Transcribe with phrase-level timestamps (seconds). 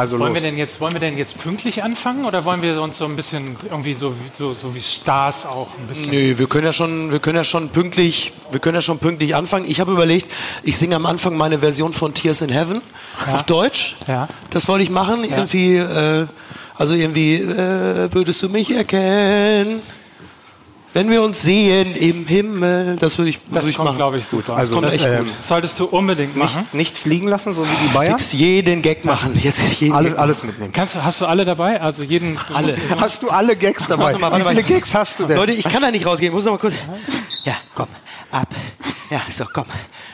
[0.00, 0.42] Also wollen los.
[0.42, 3.16] wir denn jetzt wollen wir denn jetzt pünktlich anfangen oder wollen wir uns so ein
[3.16, 6.72] bisschen irgendwie so wie- so, so wie Stars auch ein bisschen Nö, wir können ja
[6.72, 9.64] schon, wir können ja schon pünktlich, wir können ja schon pünktlich anfangen.
[9.68, 10.30] Ich habe überlegt,
[10.62, 12.80] ich singe am Anfang meine Version von Tears in Heaven
[13.32, 13.96] auf Deutsch.
[14.08, 14.28] Ja.
[14.50, 15.24] Das wollte ich machen.
[15.24, 16.26] Irgendwie, äh,
[16.76, 19.82] also irgendwie, äh, würdest du mich erkennen,
[20.92, 22.96] wenn wir uns sehen im Himmel?
[22.96, 23.96] Das würde ich, Das würde ich kommt, machen.
[23.96, 24.56] glaube ich, super.
[24.56, 25.34] Also kommt das, echt ähm, gut.
[25.46, 26.62] Solltest du unbedingt machen.
[26.62, 28.12] nicht, nichts liegen lassen, so wie die Bayern.
[28.18, 29.38] Jetzt jeden Gag machen.
[29.40, 30.18] Jetzt jeden Alles, Gag.
[30.20, 30.72] alles mitnehmen.
[30.72, 31.80] Kannst du, hast du alle dabei?
[31.80, 32.38] Also jeden.
[32.52, 32.76] Alle.
[32.98, 34.04] Hast du alle Gags dabei?
[34.04, 34.68] Warte mal, warte wie viele mal.
[34.80, 35.36] Gags hast du denn?
[35.36, 36.30] Leute, ich kann da nicht rausgehen.
[36.30, 36.74] Ich muss noch mal kurz.
[37.44, 37.86] Ja, komm,
[38.30, 38.48] ab.
[39.10, 39.64] Ja, so, komm.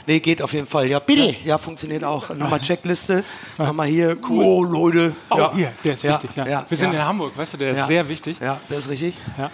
[0.06, 0.86] Nee, geht auf jeden Fall.
[0.86, 1.34] Ja, bitte.
[1.44, 2.30] Ja, funktioniert auch.
[2.34, 3.24] Nochmal Checkliste.
[3.58, 4.16] Nochmal hier.
[4.30, 5.14] Oh, Leute.
[5.28, 5.52] Oh, ja.
[5.54, 6.30] hier, der ist ja, wichtig.
[6.36, 6.46] Ja.
[6.46, 7.00] Ja, Wir sind ja.
[7.00, 7.86] in Hamburg, weißt du, der ist Ja.
[7.86, 8.38] sehr wichtig.
[8.40, 9.14] Ja, das ist richtig.
[9.36, 9.50] Ja.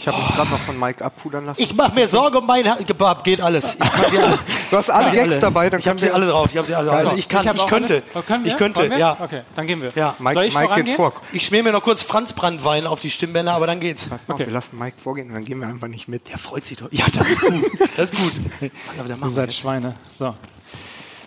[0.00, 1.60] Ich habe mich gerade noch von Mike abpudern lassen.
[1.60, 3.24] Ich mache mir Sorge um mein ha Kebab.
[3.24, 3.74] Geht alles.
[3.74, 4.38] Ich kann sie alle.
[4.70, 5.38] Du hast alle Gags alle.
[5.40, 6.48] dabei, dann Ich habe können sie wir- alle drauf.
[6.52, 6.96] Ich habe sie alle drauf.
[6.98, 8.02] Also ich kann, ich, auch könnte.
[8.14, 8.52] Oh, können wir?
[8.52, 8.98] Ich könnte, Wollen wir?
[8.98, 9.16] ja.
[9.20, 9.90] Okay, dann gehen wir.
[9.96, 10.14] Ja.
[10.20, 11.12] Mike, Soll ich Mike geht vor.
[11.32, 14.04] Ich schmier mir noch kurz Franzbranntwein auf die Stimmbänder, aber dann geht's.
[14.04, 14.46] Pass mal, auf, Okay.
[14.46, 16.28] wir lassen Mike vorgehen, dann gehen wir einfach nicht mit.
[16.28, 16.86] Der freut sich doch.
[16.92, 17.64] Ja, das ist gut.
[17.96, 18.32] Das ist gut.
[18.98, 19.58] Aber dann Ihr machen wir seid jetzt.
[19.58, 19.94] Schweine.
[20.16, 20.32] So.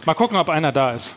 [0.06, 1.14] Mal gucken, ob einer da ist.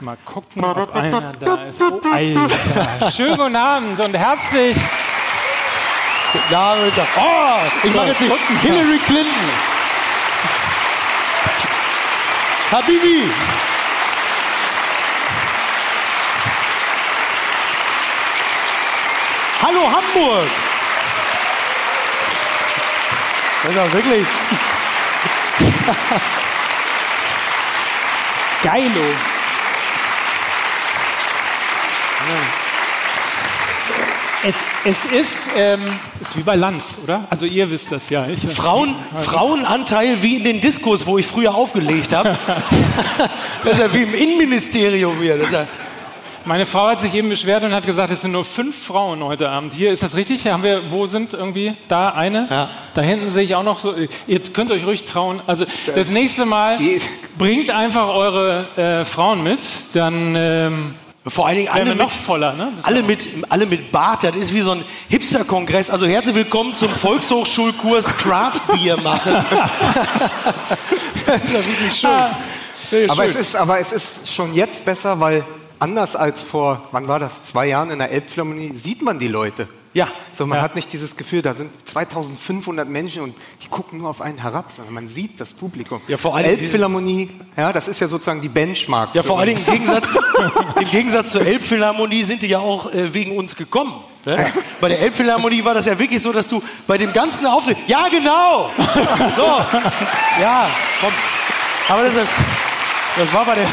[0.00, 1.80] Mal gucken, ob einer da ist.
[1.80, 3.10] Oh, Alter.
[3.12, 4.76] Schönen guten Abend und herzlich.
[6.50, 7.06] Ja, Alter.
[7.16, 9.50] Oh, ich mache jetzt nicht Hillary Clinton.
[12.72, 13.30] Habibi.
[19.62, 20.50] Hallo Hamburg.
[23.62, 24.26] Das ist wirklich.
[28.62, 29.14] Geilo.
[34.46, 35.80] Es, es ist, ähm,
[36.20, 37.26] ist wie bei Lanz, oder?
[37.30, 38.26] Also ihr wisst das ja.
[38.26, 42.36] Ich, Frauen, Frauenanteil wie in den Diskos, wo ich früher aufgelegt habe.
[43.64, 45.36] das ist ja wie im Innenministerium hier.
[45.50, 45.66] Ja
[46.44, 49.48] Meine Frau hat sich eben beschwert und hat gesagt, es sind nur fünf Frauen heute
[49.48, 49.90] Abend hier.
[49.90, 50.46] Ist das richtig?
[50.46, 52.46] Haben wir, wo sind irgendwie da eine?
[52.50, 52.70] Ja.
[52.92, 53.94] Da hinten sehe ich auch noch so.
[54.26, 55.40] Ihr könnt euch ruhig trauen.
[55.46, 55.64] Also
[55.94, 57.00] das nächste Mal Die-
[57.38, 59.60] bringt einfach eure äh, Frauen mit,
[59.94, 60.94] dann ähm,
[61.26, 62.52] Vor allen Dingen alle mit, noch voller.
[62.52, 62.72] Ne?
[62.76, 64.24] Das- alle, mit, alle mit Bart.
[64.24, 65.88] Das ist wie so ein Hipster-Kongress.
[65.88, 69.32] Also herzlich willkommen zum Volkshochschulkurs Craft Beer machen.
[71.26, 72.10] das ist ja wirklich schön.
[72.10, 72.36] Ah.
[72.90, 73.30] Ja, Aber schön.
[73.30, 75.44] es, ist, aber es ist schon jetzt besser, weil
[75.78, 79.66] anders als vor, wann war das, zwei Jahren in der Elbphilharmonie, sieht man die Leute.
[79.94, 80.08] Ja.
[80.32, 80.64] So, man Ja.
[80.64, 84.72] hat nicht dieses Gefühl, da sind 2500 Menschen und die gucken nur auf einen herab,
[84.72, 86.00] sondern man sieht das Publikum.
[86.08, 89.14] Ja, vor Dingen Elbphilharmonie, ja, das ist ja sozusagen die Benchmark.
[89.14, 89.44] Ja, vor.
[89.46, 90.16] Dingen im Gegensatz,
[90.80, 93.94] im Gegensatz zur Elbphilharmonie sind die ja auch äh, wegen uns gekommen.
[94.24, 94.52] Ne?
[94.80, 97.76] Bei der Elbphilharmonie war das ja wirklich so, dass du bei dem ganzen Auftritt.
[97.86, 98.70] Ja, genau!
[99.36, 99.46] So.
[100.40, 100.66] Ja,
[101.00, 101.12] komm.
[101.88, 102.28] Aber das, ist,
[103.16, 103.66] das war bei der.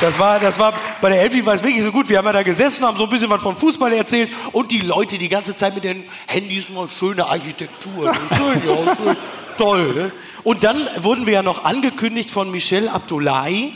[0.00, 2.08] Das war, das war bei der Elfi war es wirklich so gut.
[2.08, 4.80] Wir haben ja da gesessen, haben so ein bisschen was vom Fußball erzählt und die
[4.80, 8.12] Leute die ganze Zeit mit den Handys nur schöne Architektur.
[8.36, 9.16] Schön, ja, schön,
[9.56, 9.94] toll.
[9.94, 10.12] Ne?
[10.42, 13.72] Und dann wurden wir ja noch angekündigt von Michel Abdullahi.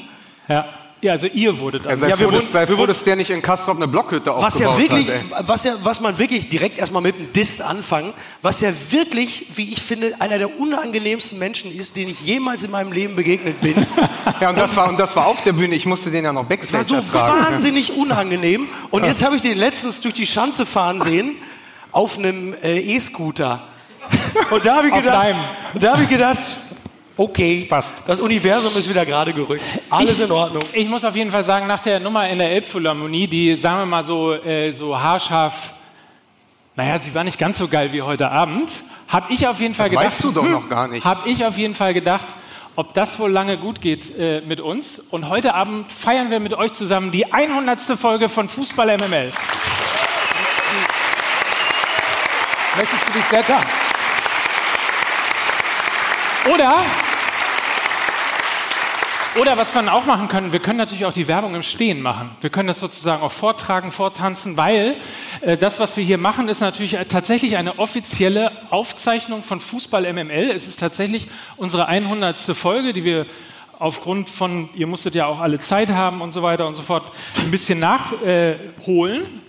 [0.49, 0.67] ja.
[1.01, 2.01] Ja, also ihr wurdet Ja, also.
[2.05, 4.31] sei Ja, wir froh, wurden- wir froh, wurden- dass der nicht in Kastrop eine Blockhütte
[4.35, 5.49] Was aufgebaut ja wirklich, hat.
[5.49, 9.73] was ja, was man wirklich direkt erstmal mit einem Diss anfangen, was ja wirklich, wie
[9.73, 13.75] ich finde, einer der unangenehmsten Menschen ist, den ich jemals in meinem Leben begegnet bin.
[14.41, 15.75] Ja, und das, war, und das war auf der Bühne.
[15.75, 17.41] Ich musste den ja noch war Backstage so ertragen.
[17.41, 17.47] ne?
[17.53, 18.69] wahnsinnig unangenehm.
[18.91, 21.35] Und jetzt habe ich den letztens durch die Schanze fahren sehen
[21.93, 23.61] auf einem äh, E-Scooter.
[24.51, 25.29] Und da habe ich gedacht,
[25.81, 26.39] da habe ich gedacht,
[27.19, 28.03] okay, passt.
[28.07, 29.65] das Universum ist wieder gerade gerückt.
[29.91, 30.63] Alles in Ordnung.
[30.73, 33.87] Ich muss auf jeden Fall sagen, nach der Nummer in der Elbphilharmonie, die, sagen wir
[33.87, 35.75] mal so, äh, so haarscharf,
[36.77, 38.71] naja, sie war nicht ganz so geil wie heute Abend,
[39.09, 40.07] habe ich auf jeden Fall Das gedacht.
[40.07, 41.05] weißt du doch noch gar nicht.
[41.05, 42.27] Habe ich auf jeden Fall gedacht,
[42.77, 45.01] ob das wohl lange gut geht äh, mit uns.
[45.11, 47.81] Und heute Abend feiern wir mit euch zusammen die 100.
[47.99, 49.33] Folge von Fußball MML.
[52.77, 53.55] Möchtest du dich setzen?
[56.55, 56.77] Oder
[59.41, 62.31] oder was wir auch machen können, wir können natürlich auch die Werbung im Stehen machen.
[62.41, 64.97] Wir können das sozusagen auch vortragen, vortanzen, weil
[65.43, 70.13] äh, das, was wir hier machen, ist natürlich äh, tatsächlich eine offizielle Aufzeichnung von Fußball
[70.13, 70.51] MML.
[70.51, 72.39] Es ist tatsächlich unsere 100.
[72.39, 73.27] Folge, die wir
[73.79, 77.05] aufgrund von, ihr musstet ja auch alle Zeit haben und so weiter und so fort,
[77.37, 79.48] ein bisschen nachholen.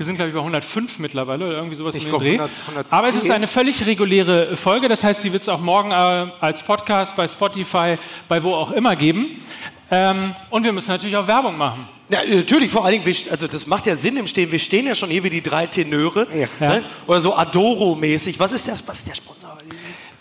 [0.00, 2.30] Wir sind, glaube ich, bei 105 mittlerweile oder irgendwie sowas Ich in glaub, Dreh.
[2.30, 2.90] 100, 110.
[2.90, 4.88] Aber es ist eine völlig reguläre Folge.
[4.88, 8.70] Das heißt, die wird es auch morgen äh, als Podcast bei Spotify, bei wo auch
[8.70, 9.38] immer geben.
[9.90, 11.86] Ähm, und wir müssen natürlich auch Werbung machen.
[12.08, 14.50] Ja, natürlich, vor allen Dingen, also das macht ja Sinn im Stehen.
[14.50, 16.26] Wir stehen ja schon hier wie die drei Tenöre.
[16.32, 16.66] Ja.
[16.66, 16.84] Ne?
[17.06, 18.40] Oder so Adoro-mäßig.
[18.40, 19.54] Was ist der, was ist der Sponsor?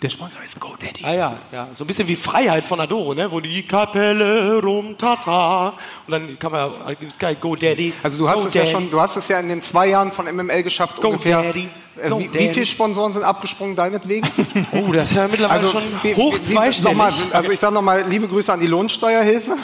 [0.02, 1.04] Der Sponsor ist GoDaddy.
[1.04, 3.30] Ah ja, ja, so ein bisschen wie Freiheit von Adoro, ne?
[3.30, 5.74] Wo die Kapelle rum, tata.
[6.08, 7.92] Und dann kann man, gibt's geil, Go Daddy.
[8.02, 8.72] Also du hast Go es ja Daddy.
[8.72, 11.44] schon, du hast es ja in den zwei Jahren von MML geschafft Go ungefähr.
[11.44, 11.68] Daddy.
[12.02, 14.28] Äh, wie, wie viele Sponsoren sind abgesprungen deinetwegen?
[14.72, 16.98] Oh, das ist ja mittlerweile schon wie- hoch zweistellig.
[16.98, 19.52] nochmal, also ich sage nochmal, liebe Grüße an die Lohnsteuerhilfe.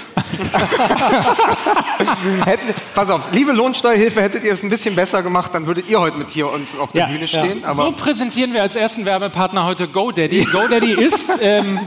[2.46, 6.00] Hätten, pass auf, liebe Lohnsteuerhilfe, hättet ihr es ein bisschen besser gemacht, dann würdet ihr
[6.00, 7.46] heute mit hier uns auf der Ja, Bühne ja.
[7.46, 7.62] stehen.
[7.62, 10.46] so Aber präsentieren wir als ersten Werbepartner heute GoDaddy.
[10.52, 11.80] GoDaddy ist ähm,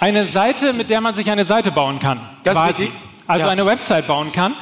[0.00, 2.20] eine Seite, mit der man sich eine Seite bauen kann.
[2.44, 2.92] Das ist quasi.
[3.26, 3.52] Also Ja.
[3.52, 4.54] eine Website bauen kann.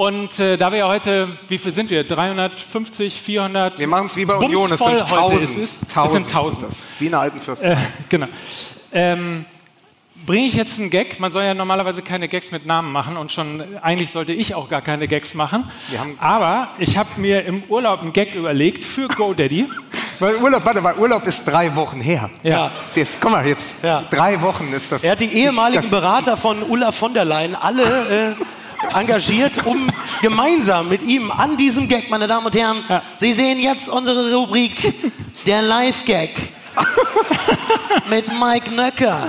[0.00, 2.04] Und äh, da wir ja heute, wie viel sind wir?
[2.04, 3.78] 350, 400?
[3.78, 5.42] wir machen es wie bei Union, es sind heute tausend.
[5.42, 5.72] ist es.
[6.04, 6.66] es sind tausend.
[6.66, 6.84] das.
[6.98, 7.62] Wie eine alten Fürst.
[7.62, 7.76] Äh,
[8.08, 8.26] genau.
[8.94, 9.44] Ähm,
[10.24, 11.20] Bringe ich jetzt einen Gag?
[11.20, 14.70] Man soll ja normalerweise keine Gags mit Namen machen und schon eigentlich sollte ich auch
[14.70, 15.70] gar keine Gags machen.
[16.18, 19.68] Aber ich habe mir im Urlaub einen Gag überlegt für GoDaddy.
[20.18, 22.30] Weil Urlaub, warte mal, Urlaub ist drei Wochen her.
[22.42, 22.72] Ja.
[22.94, 24.04] Das, guck mal jetzt, Ja.
[24.10, 25.04] drei Wochen ist das.
[25.04, 28.44] Er hat die ehemaligen das, Berater von Ulla von der Leyen alle äh,
[28.94, 29.88] engagiert, um
[30.22, 33.02] gemeinsam mit ihm an diesem Gag, meine Damen und Herren, Ja.
[33.16, 34.94] Sie sehen jetzt unsere Rubrik
[35.46, 36.30] Der Live-Gag
[38.10, 39.28] mit Mike Nöcker.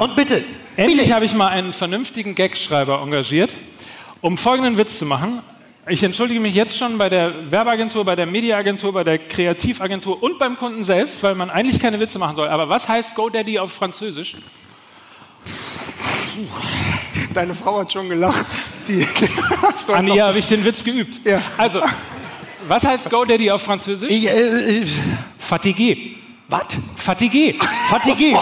[0.00, 0.44] Und bitte,
[0.76, 3.52] Endlich habe ich mal einen vernünftigen Gagschreiber engagiert,
[4.22, 5.40] um folgenden Witz zu machen.
[5.86, 10.38] Ich entschuldige mich jetzt schon bei der Werbeagentur, bei der Mediaagentur, bei der Kreativagentur und
[10.38, 12.48] beim Kunden selbst, weil man eigentlich keine Witze machen soll.
[12.48, 14.36] Aber was heißt GoDaddy auf Französisch?
[17.34, 18.46] Deine Frau hat schon gelacht.
[18.88, 19.06] Die,
[19.86, 21.20] du An ihr habe ich den Witz geübt.
[21.24, 21.40] Ja.
[21.56, 21.80] Also,
[22.66, 24.10] was heißt GoDaddy auf Französisch?
[24.10, 24.86] Ich, äh, äh,
[25.38, 26.16] Fatigué.
[26.48, 26.64] was?
[26.96, 27.54] Fatigué.
[27.90, 28.34] Fatigué.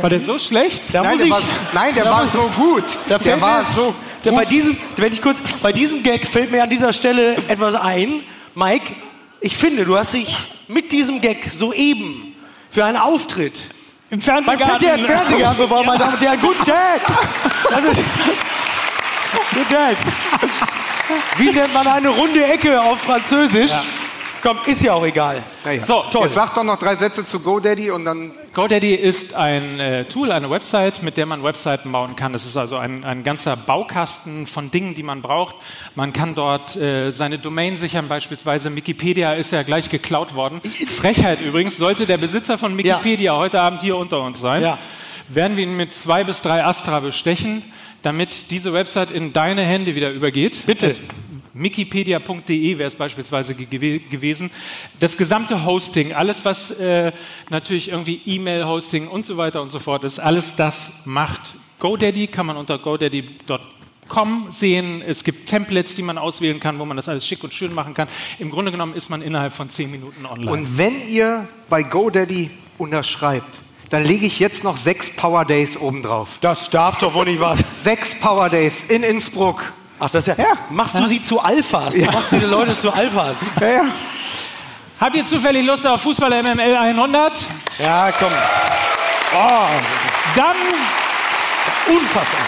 [0.00, 0.82] War der so schlecht?
[0.92, 1.40] Da Nein, muss der ich, war,
[1.72, 2.84] nein, der da war so gut.
[3.08, 6.50] Da Der war mir, so der bei diesem, wenn ich kurz, bei diesem Gag fällt
[6.50, 8.22] mir an dieser Stelle etwas ein.
[8.54, 8.92] Mike,
[9.40, 10.36] ich finde, du hast dich
[10.68, 12.34] mit diesem Gag soeben
[12.70, 13.68] für einen Auftritt
[14.10, 14.80] Im beim Fernsehgarten.
[14.80, 16.40] ZDF Fernsehgarten beworben, meine Damen und Herren.
[16.40, 17.00] Guten Tag!
[17.74, 17.88] Also,
[19.52, 19.96] guten Tag!
[21.36, 23.72] Wie nennt man eine runde Ecke auf Französisch?
[24.42, 25.42] Komm, ist ja auch egal.
[25.64, 25.80] Naja.
[25.80, 26.24] So, toll.
[26.26, 30.30] Jetzt sag doch noch drei Sätze zu GoDaddy und dann GoDaddy ist ein äh, Tool,
[30.30, 32.32] eine Website, mit der man Webseiten bauen kann.
[32.32, 35.56] Das ist also ein, ein ganzer Baukasten von Dingen, die man braucht.
[35.94, 40.60] Man kann dort äh, seine Domain sichern, beispielsweise Wikipedia ist ja gleich geklaut worden.
[40.86, 44.78] Frechheit übrigens, sollte der Besitzer von Wikipedia heute Abend hier unter uns sein, Ja.
[45.28, 47.62] werden wir ihn mit zwei bis drei Astra bestechen,
[48.02, 50.64] damit diese Website in deine Hände wieder übergeht.
[50.66, 50.86] Bitte.
[50.86, 51.02] Es,
[51.58, 54.50] Wikipedia.de wäre es beispielsweise gew gewesen.
[55.00, 57.12] Das gesamte Hosting, alles was äh,
[57.50, 62.46] natürlich irgendwie E-Mail-Hosting und so weiter und so fort ist, alles das macht GoDaddy, kann
[62.46, 65.02] man unter godaddy.com sehen.
[65.02, 67.94] Es gibt Templates, die man auswählen kann, wo man das alles schick und schön machen
[67.94, 68.08] kann.
[68.38, 70.50] Im Grunde genommen ist man innerhalb von zehn Minuten online.
[70.50, 73.60] Und wenn ihr bei GoDaddy unterschreibt,
[73.90, 76.38] dann lege ich jetzt noch sechs Power Days obendrauf.
[76.40, 77.84] Das darf doch wohl nicht was.
[77.84, 79.72] Sechs Power Days in Innsbruck.
[79.98, 80.44] Ach, das ist ja.
[80.44, 80.52] Ja.
[80.70, 81.94] Machst du sie zu Alphas?
[81.94, 83.44] Du machst diese Leute zu Alphas.
[83.60, 83.84] Ja, ja.
[84.98, 87.32] Habt ihr zufällig Lust auf Fußball MML 100?
[87.78, 88.32] Ja, komm.
[90.34, 90.56] Dann
[91.88, 92.40] Unfassbar.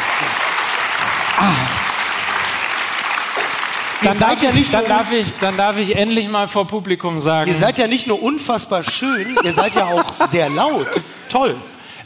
[4.00, 6.48] Ihr Dann, seid darf ja ich, nicht dann, darf ich, dann darf ich endlich mal
[6.48, 7.48] vor Publikum sagen.
[7.48, 10.88] ihr seid ja nicht nur unfassbar schön, ihr seid ja auch sehr laut.
[11.28, 11.56] Toll.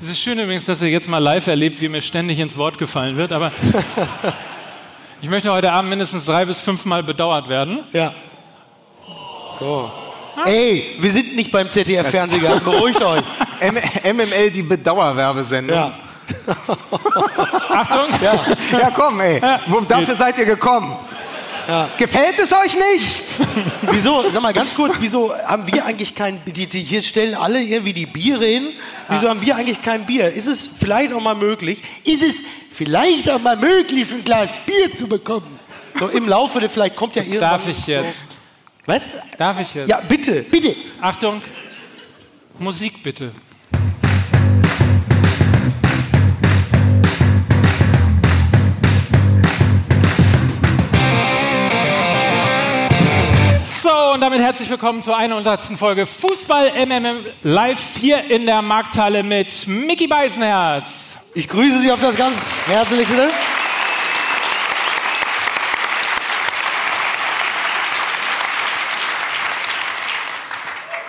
[0.01, 2.79] es ist schön übrigens, dass ihr jetzt mal live erlebt, wie mir ständig ins Wort
[2.79, 3.53] gefallen wird, aber
[5.23, 7.85] ich möchte heute Abend mindestens drei bis fünfmal bedauert werden.
[7.93, 8.13] Ja.
[9.61, 9.91] So.
[10.45, 13.23] Ey, wir sind nicht beim ZDF Fernsehgarten, beruhigt euch.
[13.61, 15.77] M MML, die Bedauerwerbesendung.
[15.77, 15.93] Ja.
[17.71, 18.09] Achtung!
[18.73, 19.41] Ja, komm, ey.
[19.67, 20.97] Wo, dafür seid ihr gekommen.
[21.97, 23.25] Gefällt es euch nicht?
[23.93, 27.63] Wieso, sag mal ganz kurz, wieso haben wir eigentlich kein die, die, Hier stellen alle
[27.63, 28.73] irgendwie die Biere hin.
[29.09, 30.33] Wieso haben wir eigentlich kein Bier?
[30.33, 34.95] Ist es vielleicht auch mal möglich, ist es vielleicht auch mal möglich, ein Glas Bier
[34.95, 35.59] zu bekommen?
[35.99, 37.51] So im Laufe der, vielleicht kommt ja irgendwann.
[37.51, 38.27] Darf ich jetzt?
[38.87, 39.03] Was?
[39.39, 39.89] Darf ich jetzt?
[39.89, 40.75] Ja, bitte, bitte.
[41.01, 41.43] Achtung!
[42.59, 43.33] Musik bitte.
[53.83, 55.61] So, und damit herzlich willkommen zur 100.
[55.77, 61.22] Folge Fußball MMM live hier in der Markthalle mit Mickey Beisenherz.
[61.35, 63.31] Ich grüße Sie auf das ganz herzlichste.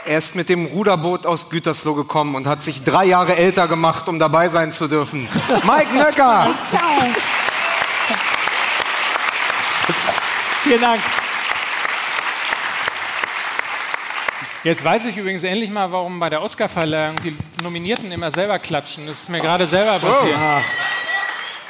[0.05, 4.07] Er ist mit dem Ruderboot aus Gütersloh gekommen und hat sich drei Jahre älter gemacht,
[4.07, 5.27] um dabei sein zu dürfen.
[5.63, 6.55] Mike Nöcker!
[10.63, 11.01] Vielen Dank.
[14.63, 19.05] Jetzt weiß ich übrigens endlich mal, warum bei der Oscarverleihung die Nominierten immer selber klatschen.
[19.07, 20.37] Das ist mir gerade selber passiert.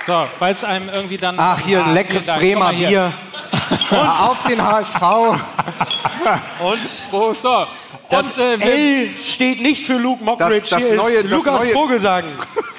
[0.05, 1.35] So, weil es einem irgendwie dann.
[1.39, 2.27] Ach, hier Ah, leckeres.
[2.27, 2.71] Bremer.
[2.71, 3.11] Bier.
[3.91, 5.01] Auf den HSV.
[6.59, 7.41] Und Prost.
[7.41, 7.65] So.
[8.09, 10.59] das Und, äh, L steht nicht für Luke Mockridge.
[10.61, 12.25] Das- das Hier neue- ist Lukas Vogelsang.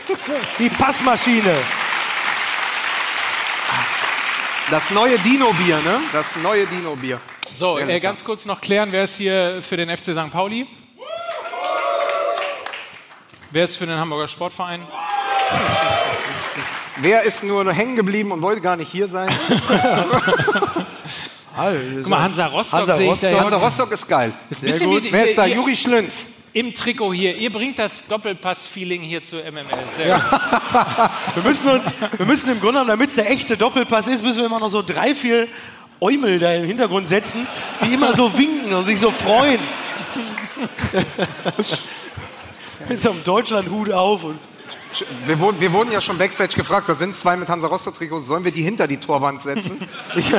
[0.59, 1.55] Die Passmaschine.
[4.71, 6.01] Das neue Dino-Bier, ne?
[6.13, 7.21] Das neue Dino-Bier.
[7.55, 10.33] so, Sehr äh, ganz kurz noch klären, wer ist hier für den FC St.
[10.33, 10.67] Pauli?
[13.51, 14.83] Wer ist für den Hamburger Sportverein?
[16.97, 19.29] Wer ist nur hängen geblieben und wollte gar nicht hier sein?
[21.57, 23.45] Guck mal, Hansa Rostock Hansa sehe ich da Rostock.
[23.45, 23.57] Hansa.
[23.57, 24.33] Rostock ist geil.
[24.49, 25.45] Ist ein bisschen wie, Wer ist da?
[25.47, 26.23] Juri Schlünz.
[26.55, 27.37] Im Trikot hier.
[27.37, 29.65] Ihr bringt das Doppelpass-Feeling hier zu MML.
[29.97, 30.23] Sehr gut.
[31.35, 34.39] Wir müssen uns, wir müssen im Grunde genommen, damit es der echte Doppelpass ist, müssen
[34.39, 35.49] wir immer noch so drei, vier
[36.01, 37.45] Eumel da im Hintergrund setzen,
[37.85, 39.59] die immer so winken und sich so freuen.
[42.89, 44.23] Mit so einem Deutschlandhut auf.
[44.23, 44.39] Und
[45.27, 48.45] Wir wurden, wir wurden ja schon Backstage gefragt, da sind zwei mit Hansa Rostock-Trikots, sollen
[48.45, 49.89] wir die hinter die Torwand setzen?
[50.17, 50.33] ich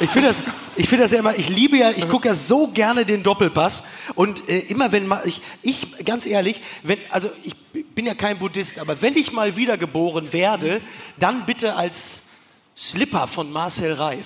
[0.00, 0.40] ich finde das,
[0.76, 3.84] ich das ja immer, ich liebe ja, ich gucke ja so gerne den Doppelpass.
[4.14, 7.54] Und äh, immer wenn mal, ich, ich, ganz ehrlich, wenn, also ich
[7.94, 10.80] bin ja kein Buddhist, aber wenn ich mal wiedergeboren werde,
[11.18, 12.30] dann bitte als
[12.76, 14.24] Slipper von Marcel Reif.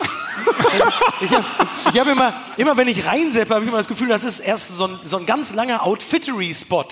[0.72, 0.88] Also,
[1.20, 4.38] ich habe hab immer, immer wenn ich reinseppe, habe ich immer das Gefühl, das ist
[4.38, 6.86] erst so ein, so ein ganz langer Outfittery-Spot.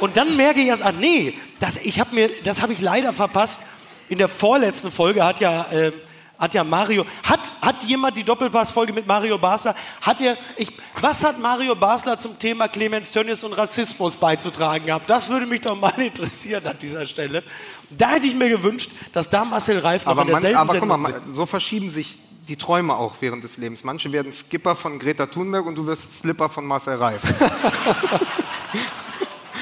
[0.00, 3.12] Und dann merke ich erst, ah nee, das, ich hab mir, das habe ich leider
[3.12, 3.62] verpasst.
[4.08, 5.92] In der vorletzten Folge hat ja, äh,
[6.38, 10.68] hat ja Mario, hat, hat jemand die Doppelpass-Folge mit Mario Basler, hat er, ich,
[11.00, 15.08] was hat Mario Basler zum Thema Clemens Tönnies und Rassismus beizutragen gehabt?
[15.08, 17.42] Das würde mich doch mal interessieren an dieser Stelle.
[17.88, 20.78] Da hätte ich mir gewünscht, dass da Marcel Reif noch Aber, in man, derselben aber
[20.78, 21.34] guck mal, Sendung man- sitzt.
[21.36, 23.84] so verschieben sich die Träume auch während des Lebens.
[23.84, 27.22] Manche werden Skipper von Greta Thunberg und du wirst Slipper von Marcel Reif.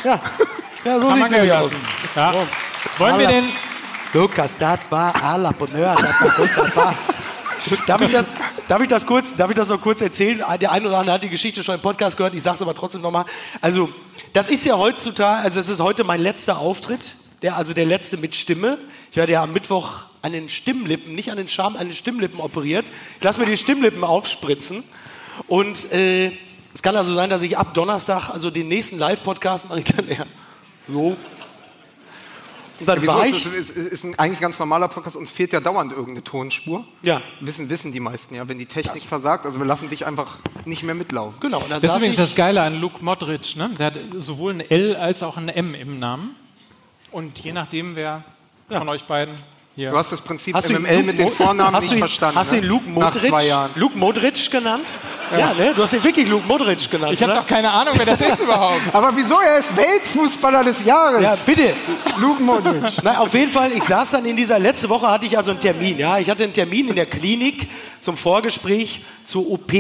[0.04, 0.21] Ja,
[0.85, 1.71] ja so sieht es ja aus.
[2.16, 2.35] Ja.
[2.99, 3.44] Wollen wir den.
[4.12, 6.94] Lukas, das war à la Bonheur, das war wunderbar.
[7.87, 8.30] Darf ich, das,
[8.68, 10.42] darf, ich das kurz, darf ich das noch kurz erzählen?
[10.61, 12.75] Der eine oder andere hat die Geschichte schon im Podcast gehört, ich sage es aber
[12.75, 13.25] trotzdem nochmal.
[13.61, 13.88] Also,
[14.32, 18.16] das ist ja heutzutage, also es ist heute mein letzter Auftritt, der, also der letzte
[18.16, 18.78] mit Stimme.
[19.11, 22.40] Ich werde ja am Mittwoch an den Stimmlippen, nicht an den Scham, an den Stimmlippen
[22.40, 22.85] operiert.
[23.18, 24.82] Ich lasse mir die Stimmlippen aufspritzen.
[25.47, 26.32] Und äh,
[26.75, 30.09] es kann also sein, dass ich ab Donnerstag, also den nächsten Live-Podcast mache ich dann
[30.09, 30.26] eher
[30.87, 31.17] so.
[32.81, 33.47] Und dann Wieso war ist, ich.
[33.47, 36.85] es- ist, ist ein eigentlich ganz normaler Podcast, uns fehlt ja dauernd irgendeine Tonspur.
[37.02, 37.21] Ja.
[37.41, 39.47] Wissen, wissen die meisten ja, wenn die Technik versagt.
[39.47, 41.38] Also wir lassen dich einfach nicht mehr mitlaufen.
[41.38, 43.55] Genau, Das ist übrigens das Geile an Luke Modric.
[43.57, 43.71] Ne?
[43.79, 46.35] Der hat sowohl ein L als auch ein M im Namen.
[47.12, 48.25] Und je nachdem, wer
[48.69, 49.35] von euch beiden
[49.75, 49.91] hier.
[49.91, 51.97] Du hast das Prinzip Hast du ihn MML Luke mit den Vornamen hast nicht du
[51.97, 52.38] ihn, verstanden.
[52.38, 52.69] Hast du ihn ne?
[52.69, 53.71] Luke Nach Modric, zwei Jahren.
[53.75, 54.93] Luke Modric genannt?
[55.38, 55.73] Ja, ne?
[55.75, 57.14] Du hast ihn wirklich Luke Modric genannt.
[57.14, 58.81] ich habe doch keine Ahnung, wer das ist überhaupt.
[58.93, 59.41] Aber wieso?
[59.41, 61.23] Er ist Weltfußballer des Jahres.
[61.23, 61.75] Ja, bitte.
[62.19, 62.83] Luke Modric.
[63.02, 65.61] Na, auf jeden Fall, ich saß dann in dieser, letzte Woche hatte ich also einen
[65.61, 66.19] Termin, ja.
[66.19, 67.69] Ich hatte einen Termin in der Klinik
[68.02, 69.73] zum Vorgespräch zur OP.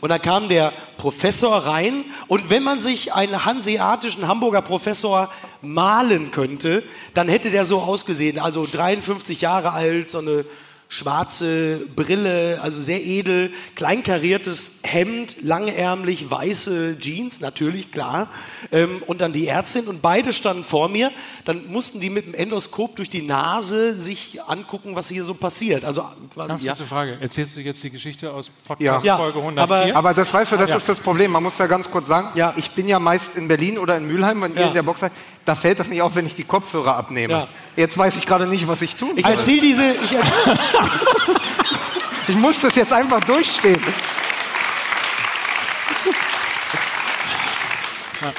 [0.00, 2.04] Und da kam der Professor rein.
[2.28, 5.30] Und wenn man sich einen hanseatischen Hamburger Professor
[5.64, 6.82] malen könnte,
[7.14, 8.38] dann hätte der so ausgesehen.
[8.38, 10.44] Also 53 Jahre alt, so eine
[10.86, 18.28] schwarze Brille, also sehr edel, kleinkariertes Hemd, langärmlich, weiße Jeans, natürlich, klar.
[18.70, 21.10] Ähm, und dann die Ärztin und beide standen vor mir.
[21.46, 25.84] Dann mussten die mit dem Endoskop durch die Nase sich angucken, was hier so passiert.
[25.84, 26.04] Also,
[26.36, 26.72] Ganz ja.
[26.72, 27.18] kurze Frage.
[27.20, 28.50] Erzählst du jetzt die Geschichte aus.
[28.50, 29.96] Podcast Ja, Folge aber- 104?
[29.96, 30.76] Aber das weißt du, das Ja.
[30.76, 31.32] ist das Problem.
[31.32, 32.52] Man muss ja ganz kurz sagen, Ja.
[32.56, 35.12] ich bin ja meist in Berlin oder in Mülheim, wenn ihr in der Box seid.
[35.44, 37.32] Da fällt das nicht auf, wenn ich die Kopfhörer abnehme.
[37.34, 37.48] Ja.
[37.76, 39.34] Jetzt weiß ich gerade nicht, was ich tun Ich soll.
[39.34, 40.22] erzähle diese, ich, er-
[42.28, 43.80] Ich muss das jetzt einfach durchstehen.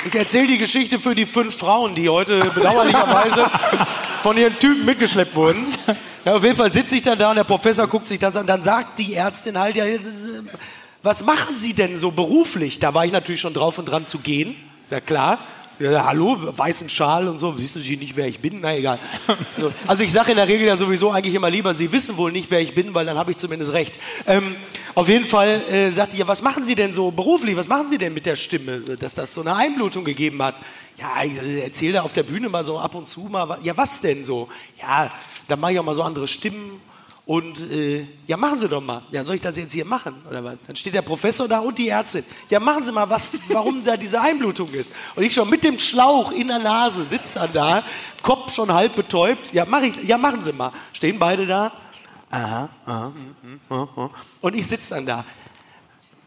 [0.06, 3.50] ich erzähl die Geschichte für die fünf Frauen, die heute bedauerlicherweise
[4.24, 5.64] von ihren Typen mitgeschleppt wurden.
[6.24, 8.48] Ja, auf jeden Fall sitze ich dann da und der Professor guckt sich das an.
[8.48, 10.00] Dann sagt die Ärztin halt, ja, äh,
[11.04, 12.80] was machen Sie denn so beruflich?
[12.80, 14.56] Da war ich natürlich schon drauf und dran zu gehen.
[14.86, 15.38] Ist ja klar.
[15.78, 17.58] Ja, hallo, weißen Schal und so.
[17.58, 18.62] Wissen Sie nicht, wer ich bin?
[18.62, 18.98] Na egal.
[19.60, 19.74] So.
[19.86, 22.50] Also ich sage in der Regel ja sowieso eigentlich immer lieber, Sie wissen wohl nicht,
[22.50, 24.00] wer ich bin, weil dann habe ich zumindest recht.
[24.26, 24.56] Ähm,
[24.94, 27.58] auf jeden Fall äh, sagt die, ja, was machen Sie denn so beruflich?
[27.58, 30.56] Was machen Sie denn mit der Stimme, dass das so eine Einblutung gegeben hat?
[30.98, 33.58] Ja, ich äh, erzähle auf der Bühne mal so ab und zu mal.
[33.62, 34.48] Ja, was denn so?
[34.82, 35.10] Ja,
[35.50, 36.80] dann mache ich auch mal so andere Stimmen.
[37.26, 39.02] Und äh, ja, machen Sie doch mal.
[39.10, 40.14] Ja, soll ich das jetzt hier machen?
[40.30, 40.58] Oder was?
[40.68, 42.24] Dann steht der Professor da und die Ärztin.
[42.50, 44.94] Ja, machen Sie mal, was, warum da diese Einblutung ist.
[45.16, 47.84] Und ich schon mit dem Schlauch in der Nase sitze dann da,
[48.22, 49.54] Kopf schon halb betäubt.
[49.54, 50.72] Ja, mach ich, ja, machen Sie mal.
[50.94, 51.72] Stehen beide da.
[52.30, 54.10] Aha, aha, mhm.
[54.42, 55.26] Und ich sitze dann da.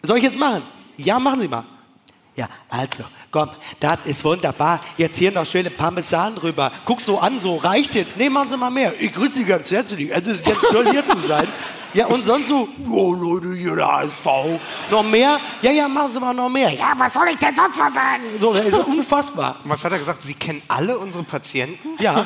[0.02, 0.62] Soll ich jetzt machen?
[0.96, 1.64] Ja, machen Sie mal.
[2.38, 3.02] Ja, also,
[3.32, 4.80] komm, das ist wunderbar.
[4.96, 6.70] Jetzt hier noch schöne Parmesan drüber.
[6.84, 8.16] Guck so an, so reicht jetzt.
[8.16, 8.94] Nee, machen Sie mal mehr.
[9.00, 10.14] Ich grüße Sie ganz herzlich.
[10.14, 11.48] Also, es ist ganz toll, hier zu sein.
[11.94, 14.26] Ja, und sonst so, oh Leute, hier der HSV.
[14.88, 15.40] Noch mehr?
[15.62, 16.70] Ja, ja, machen Sie mal noch mehr.
[16.70, 18.22] Ja, was soll ich denn sonst noch sagen?
[18.40, 19.56] So, das ist unfassbar.
[19.64, 20.22] Was hat er gesagt?
[20.22, 22.00] Sie kennen alle unsere Patienten?
[22.00, 22.24] Ja.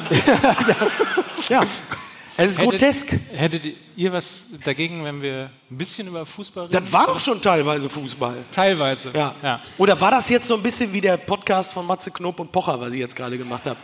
[1.49, 1.62] ja.
[2.37, 3.12] Es ist grotesk.
[3.35, 6.83] Hättet ihr was dagegen, wenn wir ein bisschen über Fußball reden?
[6.83, 8.37] Das war doch schon teilweise Fußball.
[8.51, 9.11] Teilweise.
[9.15, 9.35] Ja.
[9.43, 9.61] ja.
[9.79, 12.81] Oder war das jetzt so ein bisschen wie der Podcast von Matze Knob und Pocher,
[12.81, 13.77] was ich jetzt gerade gemacht habe?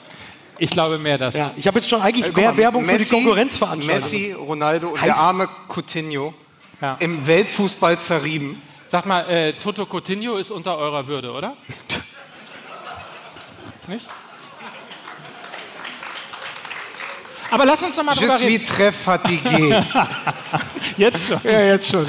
[0.58, 1.34] Ich glaube mehr das.
[1.36, 4.10] Ja, ich habe jetzt schon eigentlich Äh, guck mehr mal, Werbung Messi, für die Konkurrenzveranstaltung.
[4.10, 6.34] Messi, Ronaldo und Heiß- der arme Coutinho
[6.80, 6.96] Ja.
[7.00, 8.60] im Weltfußball zerrieben.
[8.88, 11.54] Sag mal, äh, Toto Coutinho ist unter eurer Würde, oder?
[13.88, 14.06] Nicht?
[17.50, 18.66] Aber lass uns doch mal Je drüber suis reden.
[18.66, 19.84] très fatigué.
[20.96, 21.40] Jetzt schon.
[21.44, 22.06] ja, jetzt schon.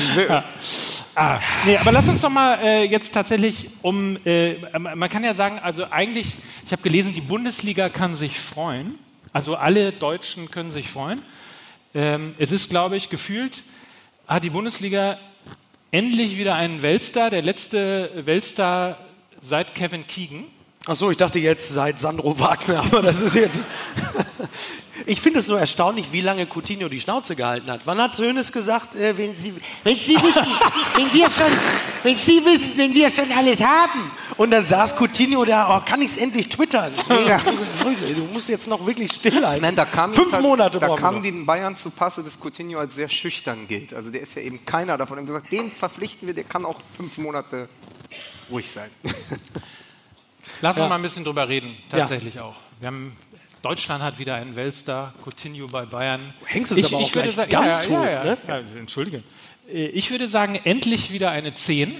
[1.15, 5.33] Ah, nee, aber lass uns doch mal äh, jetzt tatsächlich um, äh, man kann ja
[5.33, 8.95] sagen, also eigentlich, ich habe gelesen, die Bundesliga kann sich freuen.
[9.33, 11.21] Also alle Deutschen können sich freuen.
[11.93, 13.63] Ähm, es ist, glaube ich, gefühlt,
[14.27, 15.17] hat die Bundesliga
[15.91, 18.97] endlich wieder einen Weltstar, der letzte Weltstar
[19.41, 20.45] seit Kevin Keegan.
[20.89, 23.61] Achso, ich dachte jetzt seit Sandro Wagner, aber das ist jetzt.
[25.05, 27.81] Ich finde es nur erstaunlich, wie lange Coutinho die Schnauze gehalten hat.
[27.85, 29.53] Wann hat Hönes gesagt, äh, wenn, Sie,
[29.83, 30.45] wenn Sie wissen,
[30.95, 31.47] wenn wir schon,
[32.03, 34.11] wenn Sie wissen, wenn wir schon alles haben?
[34.37, 36.91] Und dann saß Coutinho da, oh, kann ich es endlich twittern?
[37.07, 39.63] Nee, Du musst jetzt noch wirklich still halten.
[39.63, 41.23] Nein, da kam Fünf halt, Monate Da kam noch.
[41.23, 43.93] den Bayern zu Passe, dass Coutinho als sehr schüchtern gilt.
[43.93, 45.17] Also der ist ja eben keiner davon.
[45.17, 47.67] Haben gesagt, den verpflichten wir, der kann auch fünf Monate
[48.51, 48.91] ruhig sein.
[50.61, 50.83] Lass Ja.
[50.83, 52.55] uns mal ein bisschen drüber reden, tatsächlich auch.
[52.79, 53.15] Wir haben,
[53.61, 56.33] Deutschland hat wieder einen Weltstar, Coutinho bei Bayern.
[56.45, 58.37] hängst es aber auch würde gleich sagen, ganz ja, ja, hoch, ja, ne?
[58.47, 59.23] ja, Entschuldige.
[59.67, 61.93] Äh, Ich würde sagen, endlich wieder eine 10.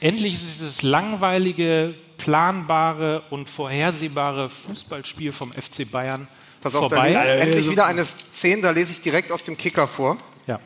[0.00, 6.28] Endlich ist dieses langweilige, planbare und vorhersehbare Fußballspiel vom FC Bayern
[6.60, 7.08] Pass auf, da vorbei.
[7.10, 10.16] lese, endlich Also- wieder eine 10, da lese ich direkt aus dem Kicker vor.
[10.46, 10.58] Ja.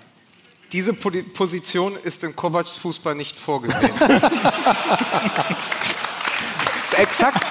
[0.72, 3.90] Diese Position ist in Kovacs Fußball nicht vorgesehen.
[7.02, 7.44] exakt.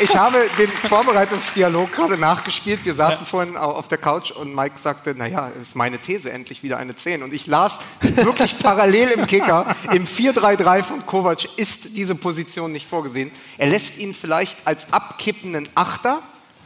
[0.00, 2.80] Ich habe den Vorbereitungsdialog gerade nachgespielt.
[2.84, 6.32] Wir saßen vorhin au- auf der Couch und Mike sagte, naja, es ist meine These,
[6.32, 7.22] endlich wieder eine 10.
[7.22, 12.88] Und ich las wirklich parallel im Kicker, im 4-3-3 von Kovac ist diese Position nicht
[12.88, 13.30] vorgesehen.
[13.58, 16.22] Er lässt ihn vielleicht als abkippenden Achter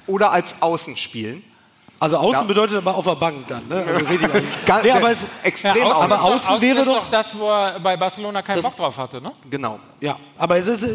[0.07, 1.43] oder als Außen spielen.
[2.01, 2.47] Also außen Ja.
[2.47, 3.67] bedeutet aber auf der Bank dann.
[3.69, 3.85] Ne?
[3.87, 4.43] Also richtig außen.
[4.85, 7.81] Nee, aber es, extrem außen aber ist doch- außen wäre ist doch- das, wo er
[7.81, 9.31] bei Barcelona keinen Bock drauf hatte, ne?
[9.51, 9.81] Genau.
[10.01, 10.95] Ja, aber es ist, äh,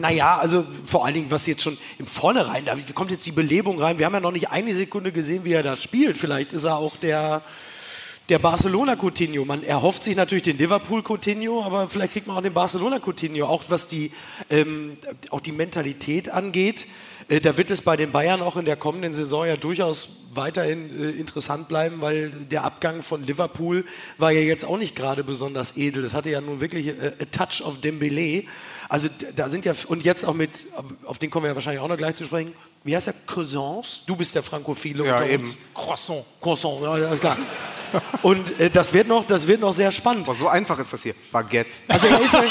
[0.00, 3.80] naja, also vor allen Dingen, was jetzt schon im Vornherein, da kommt jetzt die Belebung
[3.80, 3.98] rein.
[3.98, 6.18] Wir haben ja noch nicht eine Sekunde gesehen, wie er da spielt.
[6.18, 7.40] Vielleicht ist er auch der,
[8.28, 9.46] der Barcelona Coutinho.
[9.46, 13.46] Man erhofft sich natürlich den Liverpool Coutinho, aber vielleicht kriegt man auch den Barcelona Coutinho.
[13.46, 14.12] Auch was die,
[14.50, 14.98] ähm,
[15.30, 16.84] auch die Mentalität angeht.
[17.32, 21.02] Äh, da wird es bei den Bayern auch in der kommenden Saison ja durchaus weiterhin
[21.02, 23.86] äh, interessant bleiben, weil der Abgang von Liverpool
[24.18, 26.02] war ja jetzt auch nicht gerade besonders edel.
[26.02, 28.44] Das hatte ja nun wirklich äh, a touch of Dembele.
[28.90, 30.66] Also da sind ja, und jetzt auch mit,
[31.04, 32.52] auf den kommen wir ja wahrscheinlich auch noch gleich zu sprechen,
[32.84, 34.02] wie heißt der, Cousins?
[34.06, 35.42] Du bist der Frankophile Ja, unter eben.
[35.44, 35.56] uns.
[35.74, 36.24] Croissant.
[36.40, 37.36] Croissant, ja, alles klar.
[38.22, 40.26] Und äh, das, wird noch, das wird noch sehr spannend.
[40.26, 41.14] Aber so einfach ist das hier.
[41.30, 41.70] Baguette.
[41.88, 42.42] Also er ist ja,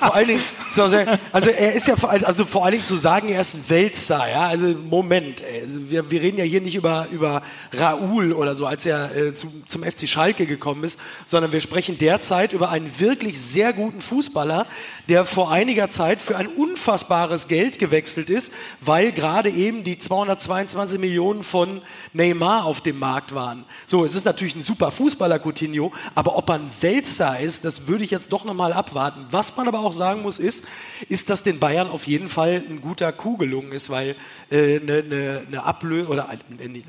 [0.00, 2.96] vor allen Dingen, sehr, also er ist ja vor, allen- also vor allen Dingen zu
[2.96, 5.62] sagen, er ist ein Weltstar, ja, also Moment, ey.
[5.62, 9.34] also wir, wir reden ja hier nicht über, über Raoul oder so, als er äh,
[9.34, 14.00] zum, zum FC Schalke gekommen ist, sondern wir sprechen derzeit über einen wirklich sehr guten
[14.00, 14.66] Fußballer,
[15.08, 20.98] der vor einiger Zeit für ein unfassbares Geld gewechselt ist, weil gerade eben die 222
[20.98, 23.64] Millionen von Neymar auf dem Markt waren.
[23.86, 27.86] So, es ist natürlich ein super Fußballer, Coutinho, aber ob er ein Weltstar ist, das
[27.86, 29.26] würde ich jetzt doch nochmal abwarten.
[29.30, 30.68] Was man aber auch sagen muss, ist,
[31.08, 34.16] ist, dass den Bayern auf jeden Fall ein guter Coup gelungen ist, weil
[34.50, 36.40] äh, eine, eine, eine oder ein,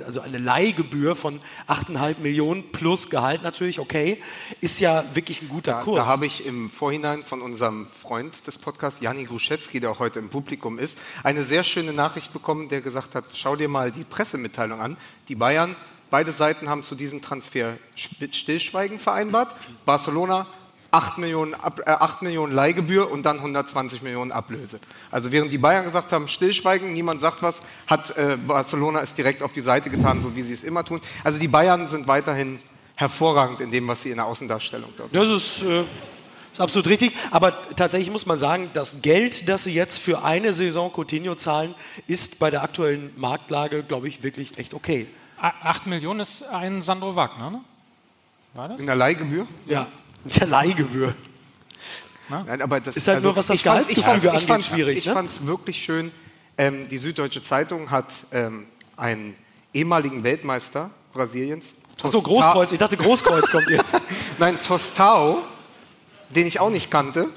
[0.06, 4.22] also eine Leihgebühr von 8,5 Millionen plus Gehalt natürlich, okay,
[4.62, 5.98] ist ja wirklich ein guter Da, Kurs.
[5.98, 10.20] da habe ich im Vorhinein von unserem Freund des Podcasts, Jani Gruszewski, der auch heute
[10.20, 14.04] im Publikum ist, eine sehr schöne Nachricht bekommen, der gesagt hat, schau dir mal die
[14.04, 14.98] Pressemitteilung an.
[15.28, 15.76] Die Bayern,
[16.10, 19.56] beide Seiten haben zu diesem Transfer Sch- Stillschweigen vereinbart.
[19.86, 20.48] Barcelona
[20.92, 24.80] 8 Millionen, äh, 8 Millionen Leihgebühr und dann 120 Millionen Ablöse.
[25.12, 29.44] Also während die Bayern gesagt haben, Stillschweigen, niemand sagt was, hat äh, Barcelona es direkt
[29.44, 31.02] auf die Seite getan, so wie sie es immer tun.
[31.26, 32.60] Also die Bayern sind weiterhin
[32.96, 35.84] hervorragend in dem, was sie in der Außendarstellung dort Das ist, äh,
[36.58, 37.14] ist absolut richtig.
[37.32, 41.76] Aber tatsächlich muss man sagen, das Geld, das sie jetzt für eine Saison Coutinho zahlen,
[42.08, 45.08] ist bei der aktuellen Marktlage, glaube ich, wirklich echt okay.
[45.40, 47.62] Acht Millionen ist ein Sandro Wagner, ne?
[48.56, 48.80] War das?
[48.80, 49.48] In der Leihgebühr?
[49.68, 49.88] Ja,
[50.26, 51.14] der Leihgebühr.
[52.30, 55.14] Nein, aber das Ist halt nur, was das Gehaltsgefüge angeht, fand's- schwierig, Ich ne?
[55.14, 56.12] fand es wirklich schön.
[56.58, 58.66] Ähm, die Süddeutsche Zeitung hat ähm,
[58.98, 59.36] einen
[59.74, 61.74] ehemaligen Weltmeister Brasiliens.
[62.02, 62.72] Achso, Großkreuz.
[62.72, 63.92] Ich dachte, Großkreuz kommt jetzt.
[64.40, 65.44] Nein, Tostao,
[66.30, 67.30] den ich auch nicht kannte,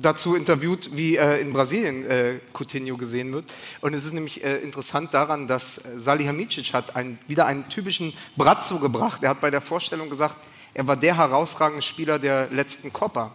[0.00, 3.44] dazu interviewt, wie äh, in Brasilien äh, Coutinho gesehen wird.
[3.80, 8.12] Und es ist nämlich äh, interessant daran, dass äh, Salihamidzic hat einen, wieder einen typischen
[8.36, 9.22] Brazzo gebracht.
[9.22, 10.36] Er hat bei der Vorstellung gesagt,
[10.74, 13.34] er war der herausragende Spieler der letzten Copa.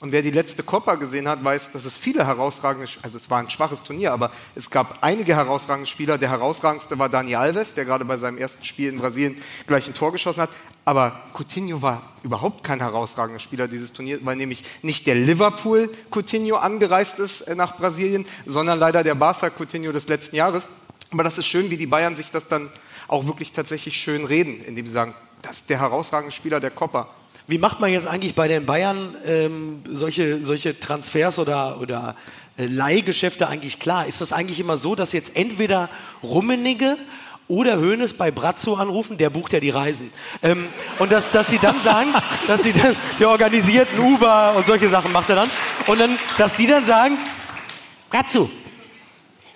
[0.00, 3.40] Und wer die letzte Copa gesehen hat, weiß, dass es viele herausragende, also es war
[3.40, 6.18] ein schwaches Turnier, aber es gab einige herausragende Spieler.
[6.18, 9.94] Der herausragendste war Dani Alves, der gerade bei seinem ersten Spiel in Brasilien gleich ein
[9.94, 10.50] Tor geschossen hat.
[10.88, 16.56] Aber Coutinho war überhaupt kein herausragender Spieler dieses Turniers, weil nämlich nicht der Liverpool Coutinho
[16.56, 20.66] angereist ist äh, nach Brasilien, sondern leider der Barca Coutinho des letzten Jahres.
[21.10, 22.70] Aber das ist schön, wie die Bayern sich das dann
[23.06, 27.06] auch wirklich tatsächlich schön reden, indem sie sagen, das ist der herausragende Spieler der Copa.
[27.46, 32.16] Wie macht man jetzt eigentlich bei den Bayern ähm, solche, solche Transfers oder, oder
[32.56, 34.06] äh, Leihgeschäfte eigentlich klar?
[34.06, 35.90] Ist das eigentlich immer so, dass jetzt entweder
[36.22, 36.96] Rummenigge
[37.48, 40.12] oder Hoeneß bei Brazzo anrufen, der bucht ja die Reisen.
[40.42, 40.66] Ähm,
[40.98, 42.14] und dass, dass sie dann sagen,
[42.46, 45.50] dass sie das, der organisiert Uber und solche Sachen macht er dann.
[45.86, 47.16] Und dann, dass sie dann sagen,
[48.10, 48.50] Brazzo,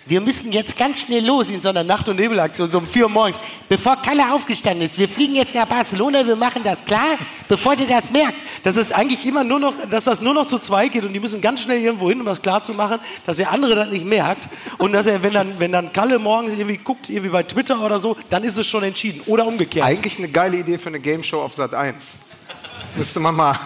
[0.06, 3.04] wir müssen jetzt ganz schnell los in so einer Nacht- und Nebelaktion, so um 4
[3.04, 3.38] Uhr morgens,
[3.68, 4.98] bevor Kalle aufgestanden ist.
[4.98, 8.36] Wir fliegen jetzt nach Barcelona, wir machen das klar, bevor der das merkt.
[8.64, 11.20] Das ist eigentlich immer nur noch, dass das nur noch zu zweit geht und die
[11.20, 14.04] müssen ganz schnell irgendwo hin, um das klar zu machen, dass der andere das nicht
[14.04, 14.42] merkt.
[14.78, 17.98] Und dass er, wenn dann, wenn dann Kalle morgens irgendwie guckt, irgendwie bei Twitter oder
[17.98, 19.22] so, dann ist es schon entschieden.
[19.26, 19.86] Oder umgekehrt.
[19.86, 22.12] Eigentlich eine geile Idee für eine Game Show auf Sat 1.
[22.94, 23.58] Müsste man mal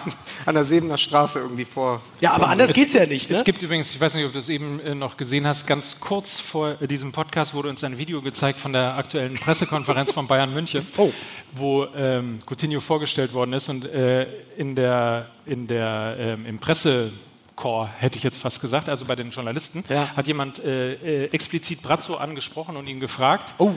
[0.45, 2.01] an der Sebener Straße irgendwie vor.
[2.21, 3.29] Ja, aber anders geht's ja nicht.
[3.29, 3.35] Ne?
[3.35, 5.99] Es gibt übrigens, ich weiß nicht, ob du es eben äh, noch gesehen hast, ganz
[5.99, 10.27] kurz vor äh, diesem Podcast wurde uns ein Video gezeigt von der aktuellen Pressekonferenz von
[10.27, 11.11] Bayern München, Oh.
[11.53, 17.89] wo ähm, Coutinho vorgestellt worden ist und äh, in der, in der, ähm, im Pressekorps,
[17.99, 20.07] hätte ich jetzt fast gesagt, also bei den Journalisten, Ja.
[20.15, 23.71] hat jemand äh, äh, explizit Brazzo angesprochen und ihn gefragt, Oh,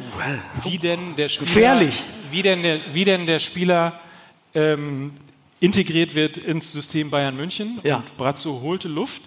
[0.62, 2.04] wie denn der Spieler, Gefährlich.
[2.30, 3.98] Wie denn der, wie denn der Spieler
[4.54, 5.12] ähm,
[5.61, 7.79] integriert wird ins System Bayern München.
[7.83, 7.96] Ja.
[7.96, 9.23] Und Brazzo holte Luft,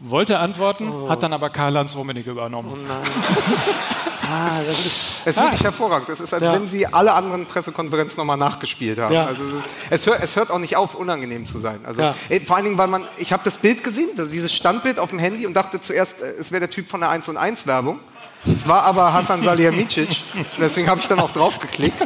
[0.00, 1.08] wollte antworten, Oh.
[1.08, 2.84] hat dann aber Karl-Heinz Rummenigge übernommen.
[4.30, 5.06] ah, das ist.
[5.24, 6.08] Es ist wirklich hervorragend.
[6.08, 6.52] Es ist, als Ja.
[6.52, 9.14] wenn sie alle anderen Pressekonferenzen nochmal nachgespielt haben.
[9.14, 9.26] Ja.
[9.26, 11.80] Also es, ist, es, hört, es hört auch nicht auf, unangenehm zu sein.
[11.86, 12.14] Also, Ja.
[12.28, 15.10] eh, vor allen Dingen, weil man, ich habe das Bild gesehen, das, dieses Standbild auf
[15.10, 17.66] dem Handy und dachte zuerst, äh, es wäre der Typ von der 1 und 1
[17.66, 18.00] Werbung.
[18.44, 20.22] Es war aber Hassan Salihamidzic,
[20.58, 21.96] deswegen habe ich dann auch draufgeklickt.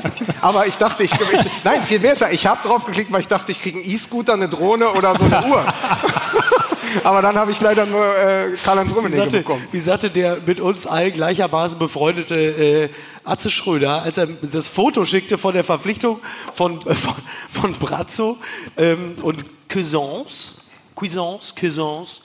[0.40, 3.60] Aber ich dachte, ich, ich nein, viel besser, ich habe draufgeklickt, weil ich dachte, ich
[3.60, 5.64] kriege einen E-Scooter, eine Drohne oder so eine Uhr.
[7.04, 9.66] aber dann habe ich leider nur äh, Karl-Heinz Rummenigge bekommen.
[9.70, 12.88] wie sagte der mit uns allen gleichermaßen befreundete äh,
[13.24, 16.20] Atze Schröder, als er das Foto schickte von der Verpflichtung
[16.54, 17.14] von, äh, von,
[17.52, 18.38] von Brazzo
[18.76, 20.54] ähm, und Cousins,
[21.00, 22.20] Cuisance, Cousins,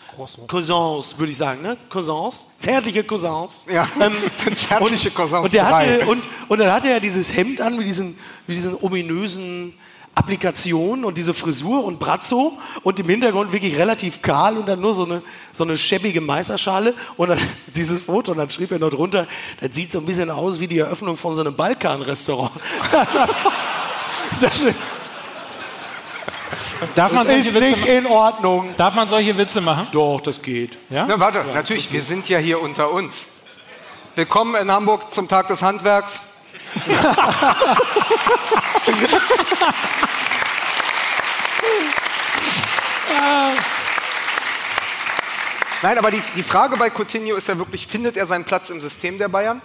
[0.48, 1.78] Cousins, würde ich sagen, ne?
[1.90, 3.66] Cousins, zärtliche Cousins.
[3.72, 3.88] Ja,
[4.54, 7.88] zärtliche und, Cousins Und, der hatte, und, und dann hatte er dieses Hemd an mit
[7.88, 9.74] diesen, mit diesen ominösen
[10.14, 14.94] Applikationen und diese Frisur und Brazzo und im Hintergrund wirklich relativ kahl und dann nur
[14.94, 15.22] so eine,
[15.54, 17.40] so eine schäbige Meisterschale und dann
[17.76, 19.26] dieses Foto und dann schrieb er noch drunter,
[19.62, 22.52] das sieht so ein bisschen aus wie die Eröffnung von so einem Balkan-Restaurant.
[24.42, 24.62] das
[26.94, 28.74] Darf man, solche ist Witze, nicht in Ordnung.
[28.78, 29.88] darf man solche Witze machen?
[29.92, 30.78] Doch, das geht.
[30.90, 31.06] Ja?
[31.08, 33.28] Na, warte, natürlich, wir sind ja hier unter uns.
[34.16, 36.22] Willkommen in Hamburg zum Tag des Handwerks.
[45.82, 48.82] Nein, aber die, die Frage bei Coutinho ist ja wirklich, findet er seinen Platz im
[48.82, 49.62] System der Bayern?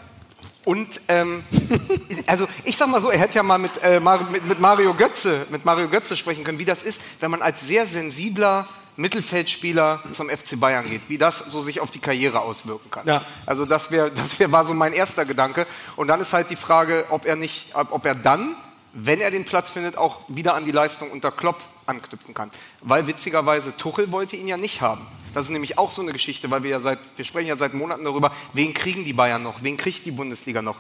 [0.65, 1.43] Und ähm,
[2.27, 5.47] also ich sag mal so, er hätte ja mal mit, äh, mit, mit Mario Götze,
[5.51, 10.29] mit Mario Götze sprechen können, wie das ist, wenn man als sehr sensibler Mittelfeldspieler zum
[10.29, 13.07] FC Bayern geht, wie das so sich auf die Karriere auswirken kann.
[13.07, 13.25] Ja.
[13.47, 15.67] Also das wäre, das wär, war so mein erster Gedanke.
[15.97, 18.55] Und dann ist halt die Frage, ob er nicht, ob er dann,
[18.93, 21.57] wenn er den Platz findet, auch wieder an die Leistung unter Klopp
[21.91, 22.51] anknüpfen kann.
[22.81, 25.07] Weil witzigerweise Tuchel wollte ihn ja nicht haben.
[25.35, 27.75] Das ist nämlich auch so eine Geschichte, weil wir ja seit, wir sprechen ja seit
[27.75, 30.77] Monaten darüber, wen kriegen die Bayern noch, wen kriegt die Bundesliga noch.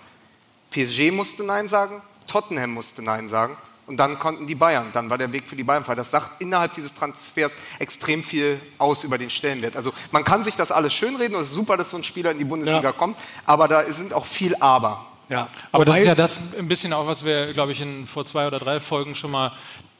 [0.70, 5.18] PSG musste Nein sagen, Tottenham musste Nein sagen und dann konnten die Bayern, dann war
[5.18, 5.94] der Weg für die Bayern frei.
[5.96, 9.76] Das sagt innerhalb dieses Transfers extrem viel aus über den Stellenwert.
[9.76, 12.30] Also man kann sich das alles schönreden und es ist super, dass so ein Spieler
[12.30, 12.92] in die Bundesliga Ja.
[12.92, 15.06] kommt, aber da sind auch viel Aber.
[15.28, 15.48] Ja.
[15.72, 18.26] Aber das Wobei- ist ja das ein bisschen auch, was wir, glaube ich, in vor
[18.26, 19.52] zwei oder drei Folgen schon mal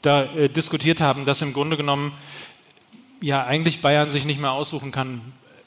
[0.03, 2.13] da äh, diskutiert haben, dass im Grunde genommen
[3.21, 5.21] ja eigentlich Bayern sich nicht mehr aussuchen kann,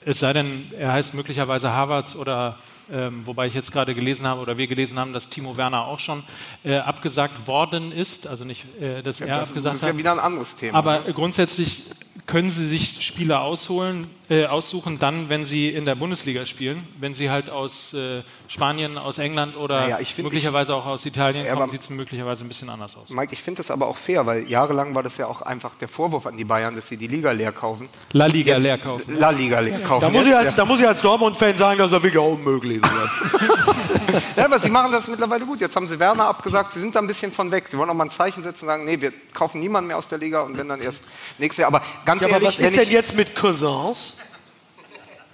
[0.06, 2.58] Es sei denn, er heißt möglicherweise Harvards oder
[2.92, 6.00] ähm, wobei ich jetzt gerade gelesen habe oder wir gelesen haben, dass Timo Werner auch
[6.00, 6.24] schon
[6.66, 9.90] äh, abgesagt worden ist, also nicht, äh, dass Ja, er das, abgesagt das ist ja
[9.90, 9.98] hat.
[9.98, 10.78] wieder ein anderes Thema.
[10.78, 11.84] Aber grundsätzlich
[12.26, 16.88] können Sie sich Spieler ausholen, äh, aussuchen, dann, wenn Sie in der Bundesliga spielen.
[17.00, 21.06] Wenn Sie halt aus äh, Spanien, aus England oder Naja, ich find, möglicherweise auch aus
[21.06, 23.10] Italien Ja, kommen, aber- sieht es möglicherweise ein bisschen anders aus.
[23.12, 25.88] Mike, ich finde das aber auch fair, weil jahrelang war das ja auch einfach der
[25.88, 27.88] Vorwurf an die Bayern, dass sie die Liga leer kaufen.
[28.12, 29.16] La Liga leer kaufen.
[29.18, 30.02] La Liga leer kaufen.
[30.02, 32.18] Da muss, ich jetzt, als, da muss ich als Dortmund-Fan sagen, das ist ja wirklich
[32.22, 32.82] auch unmöglich.
[32.82, 34.20] ja.
[34.38, 35.62] ja, aber sie machen das mittlerweile gut.
[35.62, 37.68] Jetzt haben sie Werner abgesagt, sie sind da ein bisschen von weg.
[37.70, 40.08] Sie wollen auch mal ein Zeichen setzen und sagen, nee, wir kaufen niemanden mehr aus
[40.08, 41.04] der Liga und wenn dann erst
[41.38, 41.68] nächstes Jahr.
[41.68, 44.18] Aber ganz Ja, aber ehrlich, was wenn ist denn ich, jetzt mit Cousins?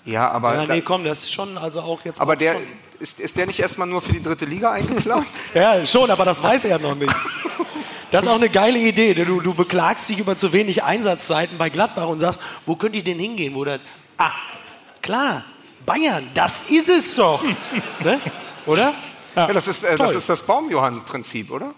[0.10, 2.20] Ja, aber, Ja, nee, komm, das ist schon, also auch jetzt.
[2.20, 2.62] aber auch der, Schon.
[3.00, 5.26] ist, ist der nicht erstmal nur für die dritte Liga eingeplant?
[5.54, 7.14] Ja, schon, aber das weiß er noch nicht.
[8.12, 9.14] Das ist auch eine geile Idee.
[9.14, 9.24] ne?
[9.26, 13.04] Du, du beklagst dich über zu wenig Einsatzzeiten bei Gladbach und sagst, wo könnte ich
[13.04, 13.54] denn hingehen?
[13.54, 13.82] Wo das,
[14.18, 14.32] ah,
[15.02, 15.44] klar,
[15.86, 17.44] Bayern, das ist es doch.
[18.04, 18.20] ne?
[18.66, 18.94] Oder?
[19.36, 21.72] Ja, das ist äh, das, ist das Baumjohann-Prinzip, oder?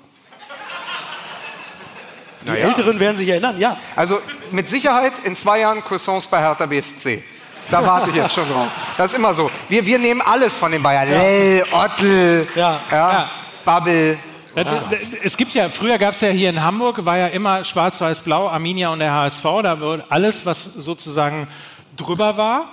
[2.48, 3.78] Die Älteren werden sich erinnern, ja.
[3.96, 4.20] Also
[4.52, 7.24] mit Sicherheit in zwei Jahren Croissants bei Hertha BSC.
[7.70, 8.68] Da warte ich jetzt schon drauf.
[8.98, 9.50] Das ist immer so.
[9.70, 11.10] Wir, wir nehmen alles von den Bayern.
[11.10, 12.80] Lell, Ottl, Ja.
[12.92, 13.30] Ja,
[13.64, 14.18] Babbel.
[14.56, 14.90] Ja,
[15.24, 18.90] Es gibt ja, früher gab es ja hier in Hamburg, war ja immer schwarz-weiß-blau, Arminia
[18.92, 19.44] und der HSV.
[19.64, 21.48] Da wurde alles, was sozusagen
[21.96, 22.66] drüber war,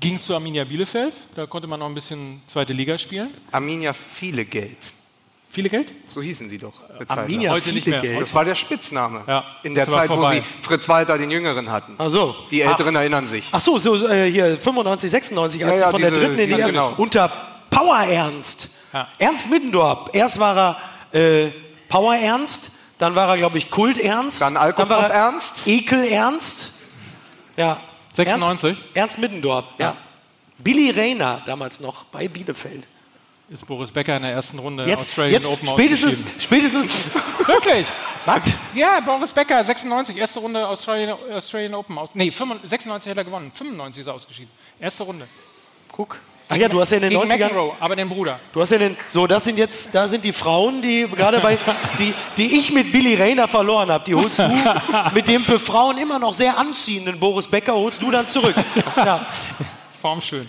[0.00, 1.14] ging zu Arminia Bielefeld.
[1.34, 3.30] Da konnte man noch ein bisschen zweite Liga spielen.
[3.52, 4.76] Arminia viele Geld.
[5.50, 5.88] Viele Geld?
[6.14, 6.74] So hießen sie doch.
[7.08, 7.52] Arminia.
[7.52, 8.10] Heute nicht viele mehr.
[8.10, 8.22] Geld.
[8.22, 9.22] Das war der Spitzname.
[9.26, 11.94] Ja, In der Zeit, wo sie Fritz Walter den Jüngeren hatten.
[11.96, 12.36] Ach so.
[12.50, 13.44] Die Älteren erinnern sich.
[13.50, 16.38] Ach so, so äh, hier 95, 96, als Ja, sie ja, von der diese- dritten
[16.38, 16.94] in die erste, genau.
[16.98, 17.32] unter
[17.70, 18.68] Power Ernst.
[18.92, 19.08] Ja.
[19.18, 20.10] Ernst Middendorf.
[20.12, 20.76] Erst war
[21.12, 21.50] er äh,
[21.88, 24.42] Power Ernst, dann war er, glaube ich, Kult Ernst.
[24.42, 25.66] Dann Alkopop war er Ernst.
[25.66, 26.72] Ekel Ernst.
[27.56, 27.78] Ja.
[28.14, 28.68] 96?
[28.70, 29.96] Ernst, Ernst Middendorf, ja.
[30.62, 32.84] Billy Rayner, damals noch bei Bielefeld.
[33.50, 36.40] Ist Boris Becker in der ersten Runde Jetzt, Australian jetzt Open spätestens, ausgeschieden.
[36.40, 37.04] spätestens,
[37.46, 37.86] Wirklich?
[38.26, 38.42] was?
[38.74, 41.96] Ja, Boris Becker, 96, erste Runde Australian, Australian Open.
[41.96, 44.50] Aus, nee, 95, 96 hat er gewonnen, 95 ist er ausgeschieden.
[44.78, 45.26] Erste Runde.
[45.90, 46.20] Guck.
[46.50, 48.38] Ach ja, du hast ja in den Gegen 90ern, McEnroe, aber den Bruder.
[48.52, 51.58] Du hast ja den, so, das sind jetzt, da sind die Frauen, die gerade bei,
[51.98, 54.50] die, die ich mit Billy Rayner verloren habe, die holst du
[55.14, 58.54] mit dem für Frauen immer noch sehr anziehenden Boris Becker, holst du dann zurück.
[58.96, 59.26] Ja.
[60.02, 60.46] Formschön.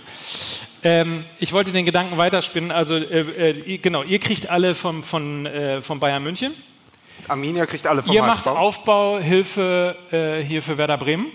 [0.83, 2.71] Ähm, ich wollte den Gedanken weiterspinnen.
[2.71, 6.53] Also, äh, äh, ihr- genau, ihr kriegt alle vom, von, äh, von Bayern München.
[7.27, 8.57] Arminia kriegt alle vom Ihr macht HSV.
[8.57, 11.27] Aufbauhilfe äh, hier für Werder Bremen.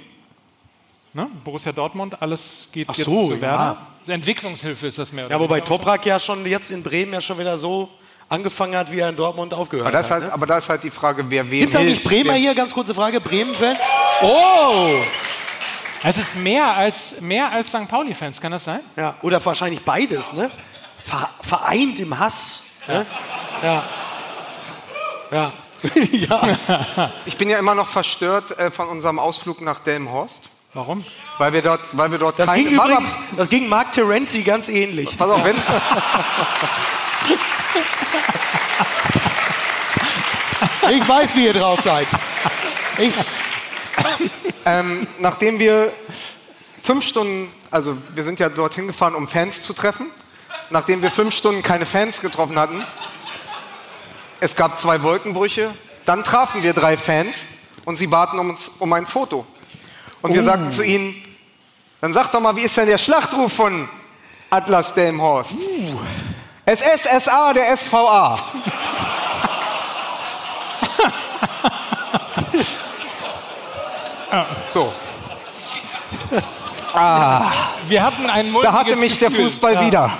[1.12, 1.28] Ne?
[1.44, 3.40] Borussia Dortmund, alles geht Ach jetzt so, zu ja.
[3.40, 3.76] Werder.
[4.06, 5.26] Entwicklungshilfe ist das mehr.
[5.26, 5.60] oder ja, wobei.
[5.60, 7.88] Toprak ja schon jetzt in Bremen ja schon wieder so
[8.28, 10.12] angefangen hat, wie er in Dortmund aufgehört Aber, das hat.
[10.14, 10.32] halt, Ne?
[10.32, 12.54] aber da ist halt die Frage, wer wen Gibt es eigentlich Bremer wer- hier?
[12.54, 13.20] Ganz kurze Frage.
[13.20, 13.76] Bremen-Fan?
[14.22, 14.86] Oh!
[16.02, 17.88] Es ist mehr als, mehr als St.
[17.88, 18.80] Pauli-Fans, kann das sein?
[18.96, 20.50] Ja, oder wahrscheinlich beides, ne?
[21.02, 22.64] Ver vereint im Hass.
[22.86, 23.06] Ne?
[23.62, 23.82] Ja.
[25.30, 25.52] Ja.
[26.12, 27.10] ja.
[27.26, 31.04] Ich bin ja immer noch verstört äh, von unserem Ausflug nach Delmenhorst, Warum?
[31.38, 35.16] weil wir dort, weil wir dort Das ging übrigens, das ging Mark Terenzi ganz ähnlich.
[35.16, 35.56] Pass auf, wenn,
[40.90, 42.06] Ich weiß, wie ihr drauf seid.
[42.98, 43.12] Ich,
[44.64, 45.92] ähm, nachdem wir
[46.82, 50.10] fünf Stunden, also wir sind ja dorthin gefahren, um Fans zu treffen,
[50.70, 52.84] nachdem wir fünf Stunden keine Fans getroffen hatten,
[54.40, 57.46] es gab zwei Wolkenbrüche, dann trafen wir drei Fans
[57.84, 59.46] und sie baten um uns um ein Foto.
[60.22, 61.14] Und wir sagten zu ihnen,
[62.00, 63.88] dann sag doch mal, wie ist denn der Schlachtruf von
[64.50, 65.52] Atlas Delmhorst?
[66.66, 68.52] SSSA der SVA.
[74.68, 74.92] So,
[77.88, 79.44] Wir hatten ein da hatte mulmiges mich der Gefühl.
[79.46, 80.12] Fußball wieder.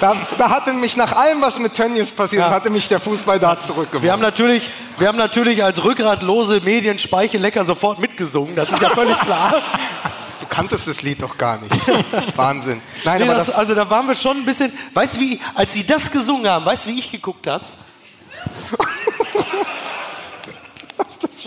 [0.00, 2.50] Da, da hatte mich nach allem, was mit Tönnies passiert, Ja.
[2.50, 4.10] hatte mich der Fußball da wir, zurückgeworfen.
[4.10, 4.68] haben natürlich,
[4.98, 8.56] wir haben natürlich als rückgratlose Medienspeichelecker sofort mitgesungen.
[8.56, 9.54] Das ist ja völlig klar.
[10.40, 11.74] Du kanntest das Lied doch gar nicht.
[12.36, 12.80] Wahnsinn.
[13.04, 14.72] Nein, Nee, aber das, das, also da waren wir schon ein bisschen.
[14.94, 17.64] Weißt du, wie, als sie das gesungen haben, weißt du, wie ich geguckt habe?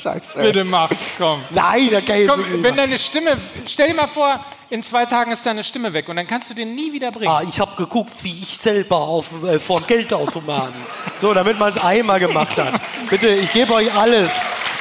[0.01, 0.41] Scheiße.
[0.41, 1.41] Bitte mach, komm.
[1.49, 3.37] Nein, da kann ich Komm, wirklich wenn nicht deine Stimme,
[3.67, 6.53] stell dir mal vor, in zwei Tagen ist deine Stimme weg und dann kannst du
[6.53, 7.29] den nie wieder bringen.
[7.31, 10.75] Ah, ich habe geguckt, wie ich selber auf äh, vom Geldautomaten.
[11.17, 12.79] So, damit man es einmal gemacht hat.
[13.09, 14.31] Bitte, ich gebe euch alles.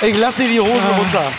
[0.02, 0.96] Ich lasse die Hose Ah.
[0.96, 1.33] runter.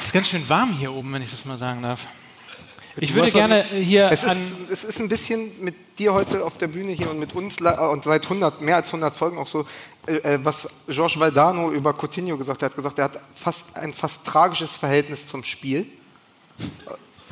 [0.00, 2.06] Es ist ganz schön warm hier oben, wenn ich das mal sagen darf.
[2.96, 6.66] Ich würde gerne hier Es ist, es ist ein bisschen mit dir heute auf der
[6.66, 9.66] Bühne hier und mit uns und seit 100, mehr als 100 Folgen auch so,
[10.42, 12.62] was Georges Valdano über Coutinho gesagt hat.
[12.62, 15.86] Er hat gesagt, er hat fast ein fast tragisches Verhältnis zum Spiel.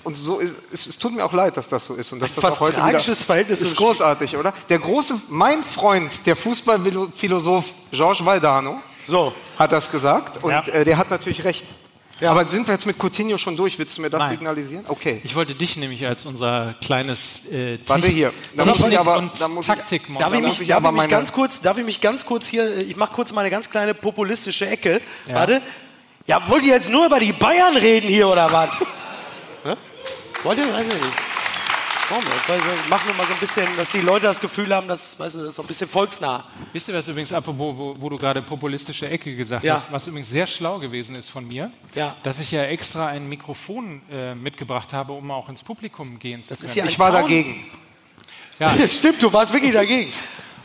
[0.02, 2.12] Und so ist, es, es tut mir auch leid, dass das so ist.
[2.12, 4.52] Und dass Ein das fast auch heute tragisches Verhältnis ist großartig, oder?
[4.68, 9.32] Der große, mein Freund, der Fußballphilosoph Georges Valdano, So.
[9.58, 10.42] hat das gesagt.
[10.42, 10.60] Und Ja.
[10.68, 11.66] äh, der hat natürlich recht.
[12.20, 12.30] Ja.
[12.32, 13.78] Aber sind wir jetzt mit Coutinho schon durch?
[13.78, 14.30] Willst du mir das Nein.
[14.32, 14.84] signalisieren?
[14.88, 15.20] Okay.
[15.24, 18.32] Ich wollte dich nämlich als unser kleines äh, Warte hier.
[18.54, 20.60] Da muss ich Technik- aber- und da muss ich- taktik Darf Da ich muss mich,
[20.62, 23.12] ich darf aber ich mich ganz kurz, darf ich mich ganz kurz hier, ich mache
[23.14, 25.00] kurz mal eine ganz kleine populistische Ecke.
[25.28, 25.62] Warte.
[26.26, 28.70] Ja, wollt ihr jetzt nur über die Bayern reden hier oder was?
[30.42, 30.72] Wollt ihr?
[30.72, 31.06] Weiß ich nicht.
[32.10, 35.38] Machen wir mal so ein bisschen, dass die Leute das Gefühl haben, dass, weißt du,
[35.40, 36.44] das ist so ein bisschen volksnah.
[36.72, 39.74] Wisst ihr was übrigens, apropos, wo, wo du gerade populistische Ecke gesagt Ja.
[39.74, 42.16] hast, was übrigens sehr schlau gewesen ist von mir, Ja.
[42.24, 46.50] dass ich ja extra ein Mikrofon äh, mitgebracht habe, um auch ins Publikum gehen zu
[46.50, 46.68] Das können.
[46.70, 47.22] ist ja Ich war Traum.
[47.22, 47.64] dagegen.
[48.58, 50.12] ja, Stimmt, du warst wirklich dagegen.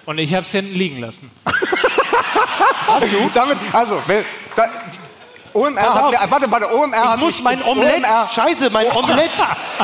[0.05, 1.29] und ich habe es hinten liegen lassen.
[2.87, 3.29] Hast du?
[3.33, 4.23] Damit, also, wenn,
[4.55, 4.63] da,
[5.55, 6.15] OMR Pass auf.
[6.19, 9.31] hat, warte, warte, OMR Ich hat muss mich, mein Omelett, OMR, scheiße, mein Omelett,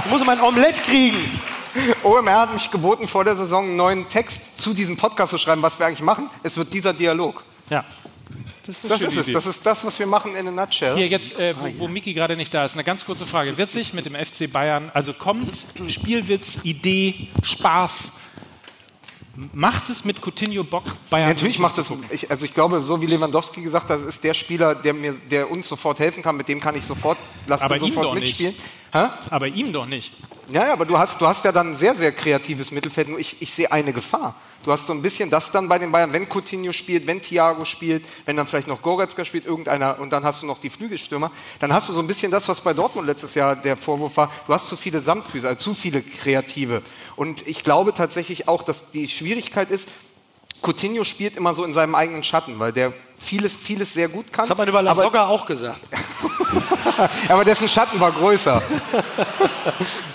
[0.03, 1.41] ich muss mein Omelett kriegen.
[2.03, 5.61] OMR hat mich geboten, vor der Saison einen neuen Text zu diesem Podcast zu schreiben,
[5.61, 6.29] was wir eigentlich machen.
[6.43, 7.43] Es wird dieser Dialog.
[7.69, 7.85] Ja.
[8.65, 9.33] Das ist, Das ist es.
[9.33, 10.95] Das ist das, was wir machen in a nutshell.
[10.95, 13.57] Hier jetzt, äh, wo, wo Miki gerade nicht da ist, eine ganz kurze Frage.
[13.57, 18.19] Wird sich mit dem FC Bayern, also kommt Spielwitz, Idee, Spaß,
[19.53, 21.77] macht es mit Coutinho Bock, Bayern Natürlich macht
[22.09, 25.13] ich, also ich glaube, so wie Lewandowski gesagt hat, das ist der Spieler, der, mir,
[25.13, 27.17] der uns sofort helfen kann, mit dem kann ich sofort,
[27.47, 28.39] lass Aber ihn sofort doch nicht.
[28.39, 28.55] mitspielen.
[29.29, 30.13] Aber ihm doch nicht.
[30.51, 33.07] Ja, ja, aber du hast, du hast ja dann ein sehr, sehr kreatives Mittelfeld.
[33.07, 34.35] Nur ich, ich sehe eine Gefahr.
[34.63, 37.65] Du hast so ein bisschen das dann bei den Bayern, wenn Coutinho spielt, wenn Thiago
[37.65, 41.31] spielt, wenn dann vielleicht noch Goretzka spielt, irgendeiner, und dann hast du noch die Flügelstürmer,
[41.59, 44.31] dann hast du so ein bisschen das, was bei Dortmund letztes Jahr der Vorwurf war,
[44.45, 46.83] du hast zu viele Samtfüße, also zu viele Kreative.
[47.15, 49.89] Und ich glaube tatsächlich auch, dass die Schwierigkeit ist,
[50.61, 54.43] Coutinho spielt immer so in seinem eigenen Schatten, weil der vieles, vieles sehr gut kann.
[54.43, 55.81] Das hat man über Lasogga auch gesagt.
[57.29, 58.61] aber dessen Schatten war größer.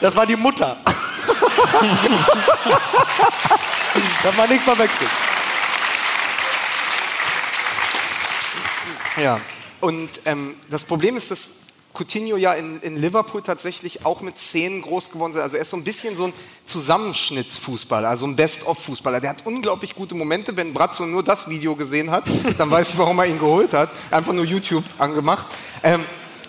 [0.01, 0.77] Das war die Mutter.
[4.27, 5.11] das war nicht verwechselt.
[9.23, 9.41] Ja.
[9.81, 11.53] Und ähm, das Problem ist, dass
[11.95, 15.39] Coutinho ja in, in Liverpool tatsächlich auch mit Szenen groß geworden ist.
[15.39, 16.33] Also er ist so ein bisschen so ein
[16.65, 19.21] Zusammenschnittsfußballer, also ein Best-of-Fußballer.
[19.21, 20.57] Der hat unglaublich gute Momente.
[20.57, 22.25] Wenn Brazzo nur das Video gesehen hat,
[22.59, 23.91] dann weiß ich, warum er ihn geholt hat.
[24.11, 25.47] Einfach nur YouTube angemacht.
[25.85, 26.05] Ähm,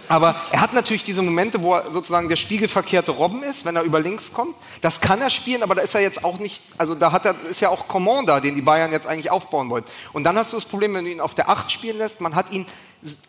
[0.07, 3.83] aber er hat natürlich diese Momente, wo er sozusagen der spiegelverkehrte Robben ist, wenn er
[3.83, 4.55] über links kommt.
[4.81, 7.35] Das kann er spielen, aber da ist er jetzt auch nicht, also da hat er,
[7.49, 9.83] ist ja auch Coman da, den die Bayern jetzt eigentlich aufbauen wollen.
[10.13, 12.35] Und dann hast du das Problem, wenn du ihn auf der 8 spielen lässt, man
[12.35, 12.65] hat ihn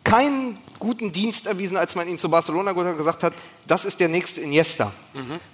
[0.03, 3.33] keinen guten Dienst erwiesen, als man ihn zu Barcelona gesagt hat,
[3.67, 4.91] das ist der nächste Iniesta.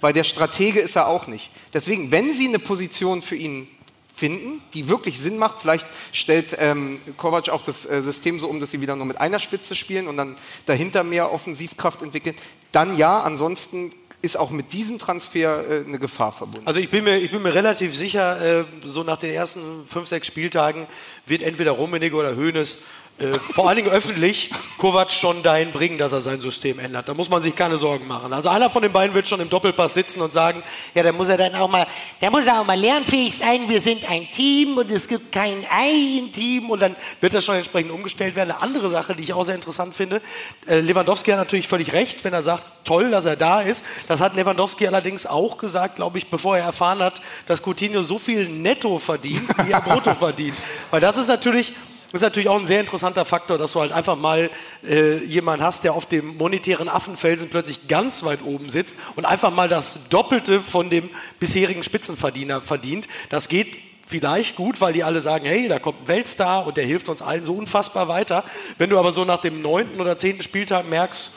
[0.00, 1.50] Weil der Stratege ist er auch nicht.
[1.74, 3.68] Deswegen, wenn sie eine Position für ihn
[4.16, 5.60] finden, die wirklich Sinn macht.
[5.60, 9.20] Vielleicht stellt ähm, Kovac auch das äh, System so um, dass sie wieder nur mit
[9.20, 12.34] einer Spitze spielen und dann dahinter mehr Offensivkraft entwickeln.
[12.72, 16.66] Dann ja, ansonsten ist auch mit diesem Transfer äh, eine Gefahr verbunden.
[16.66, 20.08] Also ich bin mir, ich bin mir relativ sicher, äh, so nach den ersten fünf,
[20.08, 20.86] sechs Spieltagen
[21.26, 22.84] wird entweder Rummenigge oder Hoeneß
[23.18, 27.08] äh, vor allen Dingen öffentlich Kovac schon dahin bringen, dass er sein System ändert.
[27.08, 28.30] Da muss man sich keine Sorgen machen.
[28.30, 30.62] Also einer von den beiden wird schon im Doppelpass sitzen und sagen,
[30.94, 31.86] ja, da muss er dann auch mal,
[32.20, 36.68] da muss auch mal lernfähig sein, wir sind ein Team und es gibt kein Ein-Team
[36.68, 38.50] und dann wird das schon entsprechend umgestellt werden.
[38.50, 40.20] Eine andere Sache, die ich auch sehr interessant finde,
[40.66, 43.86] äh, Lewandowski hat natürlich völlig recht, wenn er sagt, toll, dass er da ist.
[44.08, 48.18] Das hat Lewandowski allerdings auch gesagt, glaube ich, bevor er erfahren hat, dass Coutinho so
[48.18, 50.56] viel netto verdient, wie er brutto verdient.
[50.90, 51.72] Weil das ist natürlich
[52.12, 54.50] das ist natürlich auch ein sehr interessanter Faktor, dass du halt einfach mal
[54.88, 59.50] äh, jemanden hast, der auf dem monetären Affenfelsen plötzlich ganz weit oben sitzt und einfach
[59.50, 63.08] mal das Doppelte von dem bisherigen Spitzenverdiener verdient.
[63.28, 66.84] Das geht vielleicht gut, weil die alle sagen, hey, da kommt ein Weltstar und der
[66.84, 68.44] hilft uns allen so unfassbar weiter.
[68.78, 71.32] Wenn du aber so nach dem neunten oder zehnten Spieltag merkst,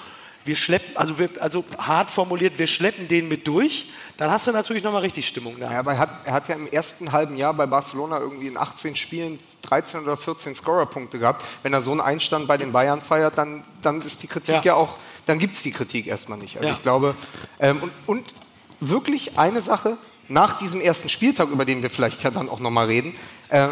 [0.46, 3.88] wir schleppen, also, wir, also hart formuliert, wir schleppen den mit durch,
[4.20, 5.72] dann hast du natürlich nochmal richtig Stimmung da.
[5.72, 8.58] Ja, aber er hat, er hat ja im ersten halben Jahr bei Barcelona irgendwie in
[8.58, 11.44] 18 Spielen 13 oder 14 Scorerpunkte gehabt.
[11.64, 14.62] Wenn er so einen Einstand bei den Bayern feiert, dann, dann ist die Kritik ja,
[14.64, 14.74] Ja.
[14.76, 16.58] auch, dann gibt es die Kritik erstmal nicht.
[16.58, 16.76] Also Ja.
[16.76, 17.16] ich glaube,
[17.60, 18.34] ähm, und, und
[18.82, 22.88] wirklich eine Sache, nach diesem ersten Spieltag, über den wir vielleicht ja dann auch nochmal
[22.88, 23.16] reden,
[23.50, 23.70] äh,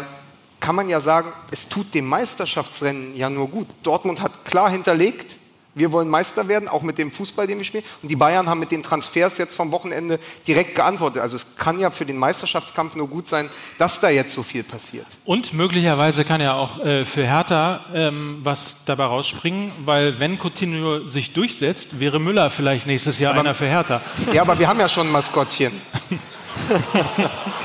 [0.60, 3.68] kann man ja sagen, es tut dem Meisterschaftsrennen ja nur gut.
[3.82, 5.36] Dortmund hat klar hinterlegt,
[5.78, 7.84] wir wollen Meister werden, auch mit dem Fußball, den wir spielen.
[8.02, 11.22] Und die Bayern haben mit den Transfers jetzt vom Wochenende direkt geantwortet.
[11.22, 13.48] Also es kann ja für den Meisterschaftskampf nur gut sein,
[13.78, 15.06] dass da jetzt so viel passiert.
[15.24, 21.06] Und möglicherweise kann ja auch äh, für Hertha ähm, was dabei rausspringen, weil wenn Coutinho
[21.06, 24.00] sich durchsetzt, wäre Müller vielleicht nächstes Jahr einer für Hertha.
[24.32, 25.72] Ja, aber wir haben ja schon ein Maskottchen.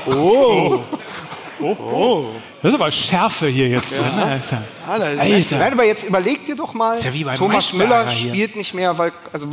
[0.06, 0.84] Oh.
[1.64, 2.26] Oh,
[2.62, 4.16] Das ist aber Schärfe hier jetzt drin.
[4.16, 4.24] ne?
[4.24, 4.64] Alter.
[4.86, 5.58] Alter.
[5.58, 8.28] Nein, aber jetzt überleg dir doch mal, ja Thomas Maischberger Müller hier.
[8.30, 9.50] spielt nicht mehr, weil, also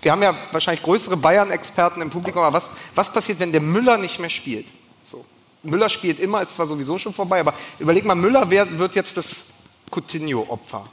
[0.00, 3.98] wir haben ja wahrscheinlich größere Bayern-Experten im Publikum, aber was, was passiert, wenn der Müller
[3.98, 4.66] nicht mehr spielt?
[5.04, 5.24] So.
[5.62, 9.16] Müller spielt immer, ist zwar sowieso schon vorbei, aber überleg mal, Müller wer, wird jetzt
[9.16, 9.44] das
[9.90, 10.84] Coutinho-Opfer.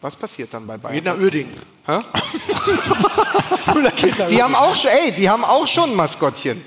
[0.00, 0.94] Was passiert dann bei Bayern?
[0.94, 1.52] Geht nach Uerdingen.
[4.30, 6.64] Die haben auch schon, ey, die haben auch schon ein Maskottchen.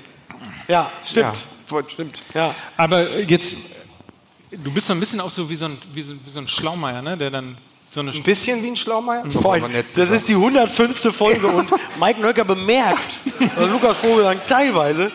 [0.68, 1.36] Ja, stimmt.
[1.36, 1.51] Ja.
[1.88, 2.22] Stimmt.
[2.34, 2.54] Ja.
[2.76, 3.54] Aber jetzt,
[4.50, 6.48] du bist so ein bisschen auch so wie so ein, wie so, wie so ein
[6.48, 7.16] Schlaumeier, ne?
[7.16, 7.56] der dann
[7.90, 9.24] so eine Ein bisschen wie ein Schlaumeier.
[9.28, 11.14] So, Vor aber allem, nett das ist die 105.
[11.14, 11.70] Folge und
[12.00, 13.20] Mike Nöcker bemerkt,
[13.54, 15.12] also Lukas Vogelsang teilweise,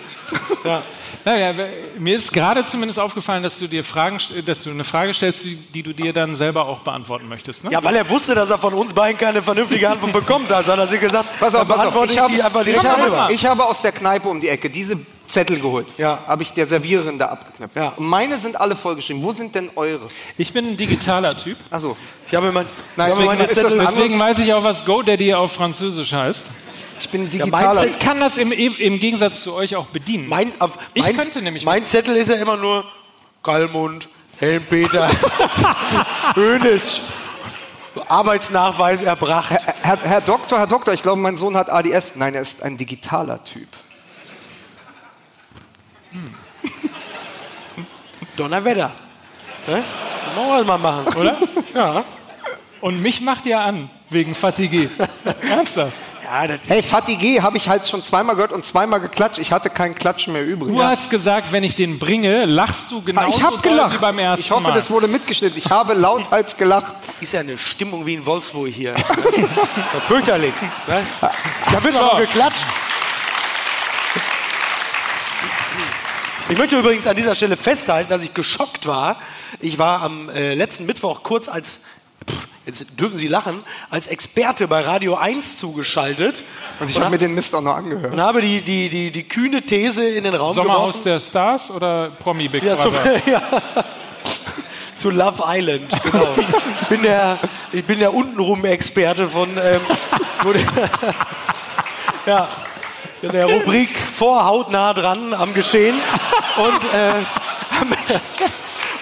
[0.64, 0.84] ja,
[1.28, 1.54] Naja,
[2.00, 5.44] mir ist gerade zumindest aufgefallen, dass du dir Fragen, dass du eine Frage stellst,
[5.74, 7.66] die, du dir dann selber auch beantworten möchtest.
[7.66, 7.72] Ne?
[7.72, 10.50] ja, weil er wusste, dass er von uns beiden keine vernünftige Antwort bekommt.
[10.54, 12.06] Also hat er sich gesagt, Pass auf, pass auf.
[12.06, 14.98] Ich ich, habe, ich, habe, ich habe aus der Kneipe um die Ecke diese
[15.28, 15.88] Zettel geholt.
[15.98, 16.20] Ja.
[16.28, 17.76] Habe ich der Serviererin da abgeknöpft.
[17.76, 17.90] Ja.
[17.98, 19.22] Und meine sind alle vollgeschrieben.
[19.24, 20.08] Wo sind denn eure?
[20.38, 21.58] Ich bin ein digitaler Typ.
[21.70, 21.98] Achso.
[22.28, 22.66] Ich habe mein,
[22.96, 26.46] Nein, habe meine Zettel, Deswegen weiß ich auch, was GoDaddy auf Französisch heißt.
[27.00, 27.82] Ich bin digitaler.
[27.82, 30.28] Zettel- Ich kann das im, im, im Gegensatz zu euch auch bedienen.
[30.30, 32.86] mein, auf, Ich mein, könnte nämlich- Mein Zettel ist ja immer nur
[33.44, 34.10] Kallmund,
[34.40, 35.10] Helmpeter,
[36.36, 37.02] Hönes,
[38.08, 39.50] Arbeitsnachweis erbracht.
[39.52, 42.14] Herr, Herr, Herr Doktor, Herr Doktor, ich glaube, mein Sohn hat ADS.
[42.16, 43.68] Nein, er ist ein digitaler Typ.
[48.36, 48.92] Donnerwetter.
[49.68, 49.84] Ne?
[50.36, 51.38] Wollen wir mal machen, oder?
[51.74, 52.04] Ja.
[52.82, 54.90] Und mich macht ihr an, wegen Fatigue.
[55.50, 55.94] Ernsthaft.
[56.24, 59.40] Ja, das Hey, Fatigue habe ich halt schon zweimal gehört und zweimal geklatscht.
[59.40, 60.76] Ich hatte keinen Klatschen mehr übrig.
[60.76, 63.94] Du hast gesagt, wenn ich den bringe, lachst du genauso ich habe doll gelacht.
[63.96, 64.74] wie beim ersten ich hoffe, Mal.
[64.74, 65.58] das wurde mitgeschnitten.
[65.58, 66.96] Ich habe lauthals gelacht.
[67.22, 68.94] ist ja eine Stimmung wie in Wolfsburg hier.
[68.94, 70.54] ja, fürchterlich.
[70.88, 71.00] Ne?
[71.72, 72.66] Da wird auch noch geklatscht.
[76.50, 79.18] Ich möchte übrigens an dieser Stelle festhalten, dass ich geschockt war.
[79.60, 81.82] Ich war am äh, letzten Mittwoch kurz als,
[82.30, 86.44] pff, jetzt dürfen Sie lachen, als Experte bei Radio 1 zugeschaltet
[86.80, 88.18] Und ich Und habe mir den Mist auch noch und angehört.
[88.18, 91.04] habe die, die, die, die kühne These in den Raum Sommerhaus geworfen.
[91.10, 92.94] der Stars oder Promi Big Ja, zum,
[93.26, 93.42] ja.
[94.96, 96.28] Zu Love Island, genau.
[96.82, 97.38] Ich bin der,
[97.74, 99.82] ich bin der untenrum-Experte von ähm,
[102.26, 102.48] ja,
[103.22, 105.96] in der Rubrik vor hautnah dran am Geschehen.
[106.58, 107.24] Und, äh,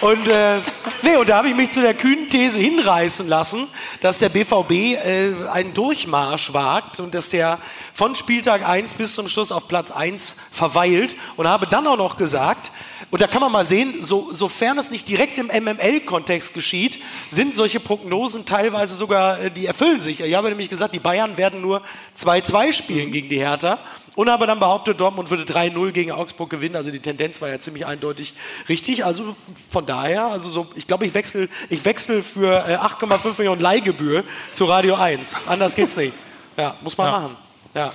[0.00, 0.60] und, äh,
[1.02, 3.66] nee, und da habe ich mich zu der kühnen These hinreißen lassen,
[4.00, 7.58] dass der BVB äh, einen Durchmarsch wagt und dass der
[7.92, 11.16] von Spieltag 1 bis zum Schluss auf Platz 1 verweilt.
[11.36, 12.70] Und habe dann auch noch gesagt,
[13.10, 16.98] und da kann man mal sehen, so, sofern es nicht direkt im MML-Kontext geschieht,
[17.30, 20.20] sind solche Prognosen teilweise sogar, äh, die erfüllen sich.
[20.20, 21.82] Ich habe nämlich gesagt, die Bayern werden nur
[22.18, 23.78] 2-2 spielen gegen die Hertha.
[24.16, 26.74] Und habe dann behauptet, Dortmund würde 3-0 gegen Augsburg gewinnen.
[26.74, 28.34] Also die Tendenz war ja ziemlich eindeutig
[28.68, 29.04] richtig.
[29.04, 29.36] Also
[29.70, 34.24] von daher, also so, ich glaube, ich wechsle ich wechsel für äh, 8,5 Millionen Leihgebühr
[34.52, 35.46] zu Radio 1.
[35.48, 36.14] Anders geht's nicht.
[36.56, 37.12] Ja, muss man Ja.
[37.12, 37.36] machen.
[37.76, 37.92] Ja.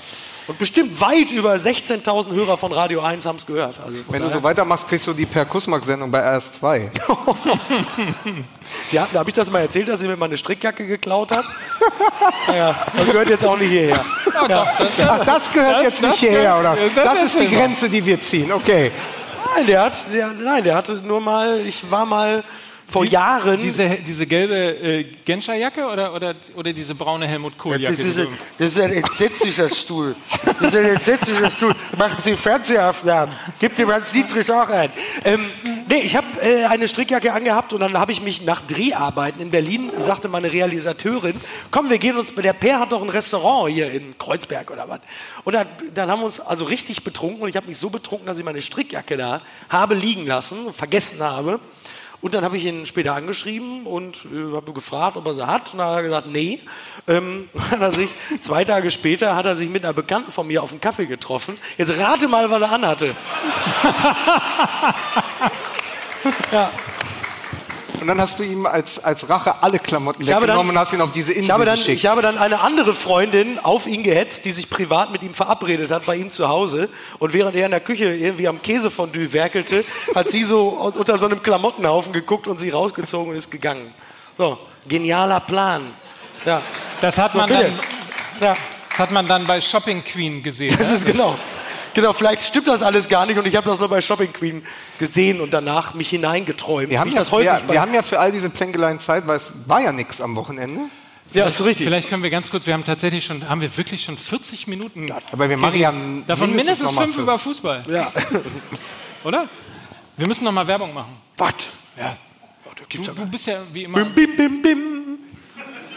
[0.47, 3.75] Und bestimmt weit über 16.000 Hörer von Radio 1 haben es gehört.
[3.83, 6.89] Also Wenn du so weitermachst, kriegst du die Per Kussmark-Sendung bei RS2.
[8.91, 11.45] Ja, habe ich das mal erzählt, dass sie mir meine Strickjacke geklaut hat?
[12.47, 13.99] naja, das gehört jetzt auch nicht hierher.
[14.49, 14.65] Ja.
[15.07, 16.89] Ach, das gehört Das- jetzt nicht das hierher, gehört- oder?
[16.95, 17.49] das Das ist die.
[17.55, 18.51] Grenze, die wir ziehen.
[18.51, 18.91] Okay.
[19.55, 22.43] Nein, der hat, der, nein, der hatte nur mal, ich war mal
[22.91, 23.61] vor Jahren.
[23.61, 27.95] Diese, diese gelbe äh, Genscher-Jacke oder, oder, oder diese braune Helmut Kohl-Jacke?
[27.95, 30.15] das, ist die ein, du- das ist ein entsetzlicher Stuhl.
[30.59, 31.75] Das ist ein entsetzlicher Stuhl.
[31.97, 33.35] Machen Sie Fernsehaufnahmen.
[33.59, 34.89] Gibt dem Hans Dietrich auch ein.
[35.23, 35.45] Ähm,
[35.87, 39.51] nee, ich habe äh, eine Strickjacke angehabt und dann habe ich mich nach Dreharbeiten in
[39.51, 41.39] Berlin, sagte meine Realisateurin,
[41.71, 44.99] komm, wir gehen uns, der Per hat doch ein Restaurant hier in Kreuzberg oder was.
[45.43, 48.25] Und dann, dann haben wir uns also richtig betrunken und ich habe mich so betrunken,
[48.27, 51.59] dass ich meine Strickjacke da habe liegen lassen, vergessen habe.
[52.21, 55.71] Und dann habe ich ihn später angeschrieben und äh, habe gefragt, ob er sie hat.
[55.73, 56.59] Und dann hat er gesagt, nee.
[57.07, 58.09] Ähm, hat er sich,
[58.41, 61.57] zwei Tage später hat er sich mit einer Bekannten von mir auf einen Kaffee getroffen.
[61.77, 63.15] Jetzt rate mal, was er anhatte.
[68.01, 71.01] Und dann hast du ihm als, als Rache alle Klamotten dann- weggenommen und hast ihn
[71.01, 71.97] auf diese Insel Ich habe, dann, geschickt.
[71.97, 75.91] ich habe dann eine andere Freundin auf ihn gehetzt, die sich privat mit ihm verabredet
[75.91, 76.89] hat bei ihm zu Hause.
[77.19, 79.85] Und während er in der Küche irgendwie am Käsefondue werkelte,
[80.15, 83.93] hat sie so unter so einem Klamottenhaufen geguckt und sie rausgezogen und ist gegangen.
[84.37, 85.83] So, genialer Plan.
[86.43, 86.63] Ja,
[87.01, 87.65] Das hat man, bitte.
[87.65, 87.79] dann,
[88.41, 88.57] ja.
[88.89, 90.75] das hat man dann bei Shopping Queen gesehen.
[90.75, 90.95] Das ne?
[90.95, 91.37] ist genau.
[91.93, 94.63] Genau, vielleicht stimmt das alles gar nicht und ich habe das nur bei Shopping Queen
[94.99, 96.89] gesehen und danach mich hineingeträumt.
[96.89, 99.37] wir, haben ja, das häufig wir, wir haben ja für all diese Plänkeleien Zeit, weil
[99.37, 100.81] es war ja nichts am Wochenende.
[101.33, 101.85] ja, das ist richtig.
[101.87, 105.11] Vielleicht können wir ganz kurz, wir haben tatsächlich schon, haben wir wirklich schon 40 Minuten.
[105.31, 105.93] Aber wir machen ja
[106.27, 108.09] Davon mindestens mal fünf über Fußball, Ja.
[109.25, 109.47] oder?
[110.17, 111.15] Wir müssen noch mal Werbung machen.
[111.37, 111.53] Was?
[111.97, 112.15] Ja.
[112.77, 114.81] das Du, ja du bist ja wie immer Bim, bim, bim, bim.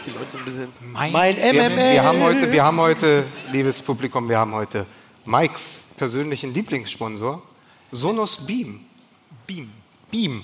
[0.05, 1.93] Die Leute ein bisschen- mein, Mein Wir, MML.
[1.93, 4.85] wir, haben heute, wir haben heute, liebes Publikum, wir haben heute
[5.25, 7.41] Mikes persönlichen Lieblingssponsor,
[7.91, 8.85] Sonos Beam.
[9.47, 9.71] Beam.
[10.11, 10.43] Beam.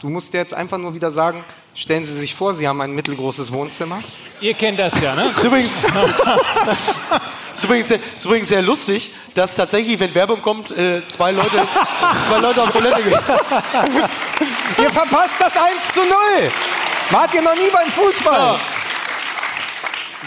[0.00, 1.42] Du musst jetzt einfach nur wieder sagen,
[1.74, 4.02] stellen Sie sich vor, Sie haben ein mittelgroßes Wohnzimmer.
[4.40, 5.32] Ihr kennt das ja, ne?
[5.42, 5.72] Übrigens,
[7.54, 11.66] ist, übrigens sehr, ist übrigens sehr lustig, dass tatsächlich, wenn Werbung kommt, äh, zwei, Leute,
[12.28, 13.18] zwei Leute auf Toilette gehen.
[14.78, 16.08] Ihr verpasst das 1 zu 0.
[17.10, 18.54] Wart ihr noch nie beim Fußball?
[18.54, 18.75] Ich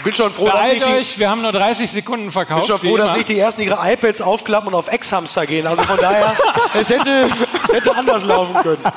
[0.02, 2.66] bin schon froh, dass Beeilt nicht die, euch, wir haben nur 30 Sekunden bin verkauft.
[2.66, 5.66] schon wie froh, dass nicht die ersten ihre iPads aufklappen und auf Ex-Hamster gehen.
[5.66, 6.34] Also von daher,
[6.74, 7.28] es hätte,
[7.64, 8.82] es hätte anders laufen können.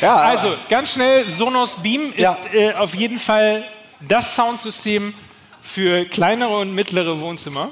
[0.00, 2.36] Ja, Also, ganz schnell, Sonos Beam ist Ja.
[2.52, 3.64] äh, auf jeden Fall
[4.06, 5.12] das Soundsystem
[5.60, 7.70] für kleinere und mittlere Wohnzimmer.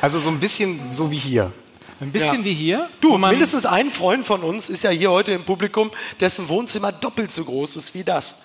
[0.00, 1.52] also so ein bisschen so wie hier.
[2.00, 2.44] Ein bisschen Ja.
[2.44, 2.88] wie hier.
[3.02, 7.30] Du, mindestens ein Freund von uns ist ja hier heute im Publikum, dessen Wohnzimmer doppelt
[7.30, 8.42] so groß ist wie das.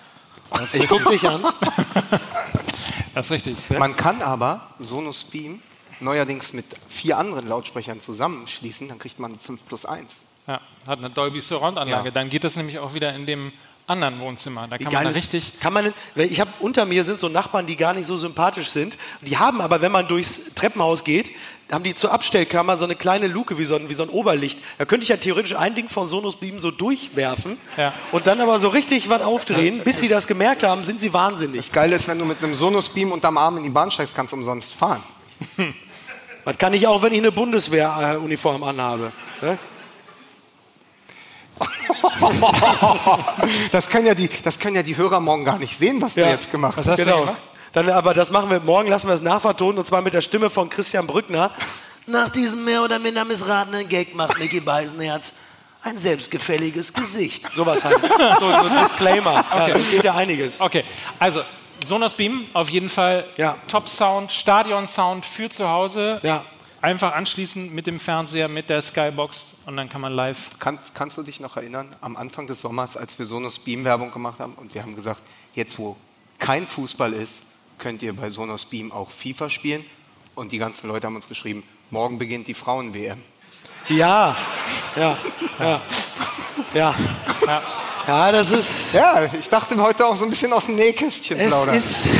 [0.74, 1.42] Ich guck dich an.
[3.14, 3.56] Das ist richtig.
[3.70, 5.62] Man kann aber Sonos Beam
[6.00, 10.18] neuerdings mit vier anderen Lautsprechern zusammenschließen, dann kriegt man 5 plus 1.
[10.46, 12.06] Ja, hat eine Dolby Surround Anlage.
[12.06, 12.10] Ja.
[12.10, 13.52] Dann geht das nämlich auch wieder in dem
[13.88, 14.66] anderen Wohnzimmer.
[14.68, 15.58] Da kann man da richtig.
[15.60, 18.96] Kann man, ich habe unter mir sind so Nachbarn, die gar nicht so sympathisch sind.
[19.22, 21.30] Die haben aber, wenn man durchs Treppenhaus geht,
[21.70, 24.58] haben die zur Abstellkammer so eine kleine Luke wie so ein, wie so ein Oberlicht.
[24.78, 27.92] Da könnte ich ja theoretisch ein Ding von Sonos Beam so durchwerfen Ja.
[28.12, 29.80] und dann aber so richtig was aufdrehen.
[29.84, 31.60] Bis sie das gemerkt haben, sind sie wahnsinnig.
[31.66, 34.14] Das Geile ist, wenn du mit einem Sonos Beam unterm Arm in die Bahn steigst,
[34.14, 35.02] kannst du umsonst fahren.
[36.44, 39.12] Das kann ich auch, wenn ich eine Bundeswehruniform anhabe.
[39.42, 39.58] Ne?
[43.72, 46.26] Das können ja die, das können ja die Hörer morgen gar nicht sehen, was Ja.
[46.26, 46.98] du jetzt gemacht Was hast.
[46.98, 47.20] Genau.
[47.20, 47.36] gemacht?
[47.72, 50.48] Dann, aber das machen wir morgen, lassen wir es nachvertonen und zwar mit der Stimme
[50.50, 51.50] von Christian Brückner.
[52.06, 55.34] Nach diesem mehr oder minder missratenen Gag macht Mickey Beisenherz
[55.82, 57.44] ein selbstgefälliges Gesicht.
[57.54, 58.00] Sowas halt.
[58.00, 59.44] So, so ein Disclaimer.
[59.54, 60.60] Ja, das geht ja einiges.
[60.60, 60.84] Okay,
[61.18, 61.42] also
[61.86, 63.56] Sonos Beam auf jeden Fall Ja.
[63.68, 66.18] Top Sound, Stadion Sound für zu Hause.
[66.22, 66.44] Ja.
[66.80, 70.58] Einfach anschließen mit dem Fernseher, mit der Skybox und dann kann man live.
[70.60, 74.12] Kann, kannst du dich noch erinnern, am Anfang des Sommers, als wir Sonos Beam Werbung
[74.12, 75.20] gemacht haben und wir haben gesagt,
[75.54, 75.96] jetzt wo
[76.38, 77.42] kein Fußball ist,
[77.78, 79.84] könnt ihr bei Sonos Beam auch FIFA spielen.
[80.36, 83.20] Und die ganzen Leute haben uns geschrieben, morgen beginnt die Frauen-WM.
[83.88, 84.36] Ja,
[84.94, 85.18] ja,
[85.58, 85.80] ja,
[86.74, 86.94] ja.
[87.46, 87.62] Ja,
[88.08, 88.94] das ist.
[88.94, 91.74] Ja, ich dachte heute auch so ein bisschen aus dem Nähkästchen Es plaudern.
[91.74, 92.08] ist.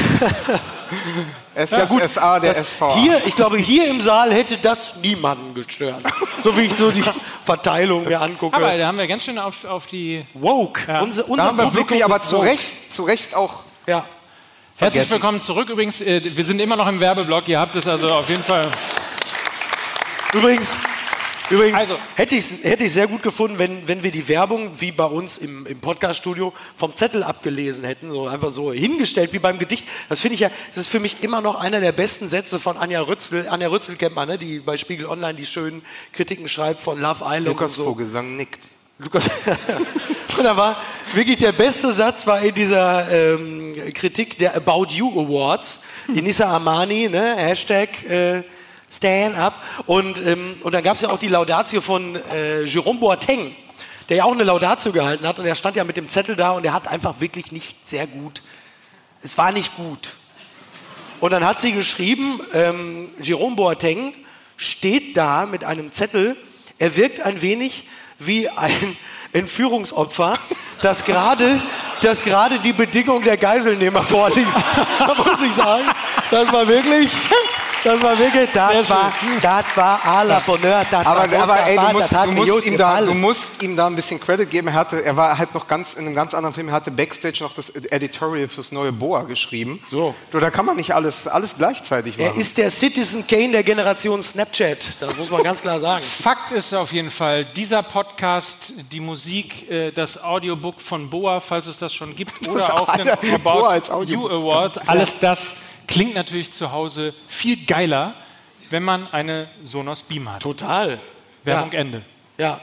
[1.55, 2.95] Es das SA, der das SVA.
[2.95, 6.03] Hier, ich glaube, hier im Saal hätte das niemanden gestört.
[6.45, 7.03] So wie ich so die
[7.45, 8.55] Verteilung mir angucke.
[8.57, 10.25] Aber da haben wir ganz schön auf, auf die.
[10.35, 10.83] woke.
[10.87, 11.01] Ja.
[11.01, 12.47] Unser, da unser haben wir Publikum wirklich aber zu woke.
[12.47, 13.55] Recht, zu Recht auch
[13.87, 14.05] Ja.
[14.77, 15.11] Herzlich Vergessen.
[15.11, 15.69] willkommen zurück.
[15.69, 17.49] Übrigens, äh, wir sind immer noch im Werbeblock.
[17.49, 18.71] Ihr habt es also auf jeden Fall.
[20.33, 20.77] Übrigens,
[21.51, 24.73] übrigens Also- hätte ich es hätte ich sehr gut gefunden, wenn, wenn wir die Werbung
[24.81, 29.39] wie bei uns im, im Podcast-Studio vom Zettel abgelesen hätten, so einfach so hingestellt wie
[29.39, 29.87] beim Gedicht.
[30.09, 32.77] Das finde ich ja, das ist für mich immer noch einer der besten Sätze von
[32.77, 33.49] Anja Rützel.
[33.49, 34.39] Anja Rützel kennt man, ne?
[34.39, 35.83] die bei Spiegel Online die schönen
[36.13, 37.85] Kritiken schreibt von Love Island Lukas so.
[37.85, 38.61] Vogelsang nickt.
[38.99, 39.31] Lukas.
[40.39, 40.77] und da war
[41.15, 45.85] wirklich der beste Satz war in dieser ähm, Kritik der About You Awards.
[46.15, 47.37] Inissa Amani, ne?
[47.37, 48.43] Hashtag äh,
[48.91, 49.55] Stand Up.
[49.87, 53.55] Und, ähm, und dann gab es ja auch die Laudatio von äh, Jerome Boateng,
[54.09, 55.39] der ja auch eine Laudatio gehalten hat.
[55.39, 58.07] Und er stand ja mit dem Zettel da und er hat einfach wirklich nicht sehr
[58.07, 58.43] gut.
[59.23, 60.13] Es war nicht gut.
[61.21, 64.15] Und dann hat sie geschrieben, ähm, Jerome Boateng
[64.57, 66.37] steht da mit einem Zettel.
[66.79, 67.85] Er wirkt ein wenig
[68.19, 68.97] wie ein
[69.33, 70.39] Entführungsopfer,
[70.83, 71.61] das gerade
[72.01, 72.23] das
[72.65, 74.59] die Bedingung der Geiselnehmer vorliest.
[74.99, 75.85] da muss ich sagen,
[76.31, 77.11] das war wirklich,
[77.89, 81.77] das war wirklich, das war, das war à la Bonheur, das war Aber, aber ey,
[81.77, 84.69] du musst, du, musst ihm da, du musst ihm da ein bisschen Credit geben.
[84.69, 86.69] Er, hatte, er war halt noch ganz in einem ganz anderen Film.
[86.69, 89.81] Er hatte Backstage noch das Editorial fürs neue Boa geschrieben.
[89.89, 90.15] So.
[90.31, 92.41] Du, da kann man nicht alles, alles gleichzeitig er machen.
[92.41, 96.05] ist der Citizen Kane der Generation Snapchat, das muss man ganz klar sagen.
[96.05, 101.67] Fakt ist auf jeden Fall, dieser Podcast, die Musik, äh, das Audiobook von Boa, falls
[101.67, 105.57] es das schon gibt, oder auch den About You Audiobook Award, alles das
[105.89, 108.15] klingt natürlich zu Hause viel geiler,
[108.71, 110.43] wenn man eine Sonos Beam hat.
[110.43, 111.01] Total.
[111.45, 111.79] Werbung ja.
[111.79, 112.03] Ende.
[112.37, 112.61] Ja,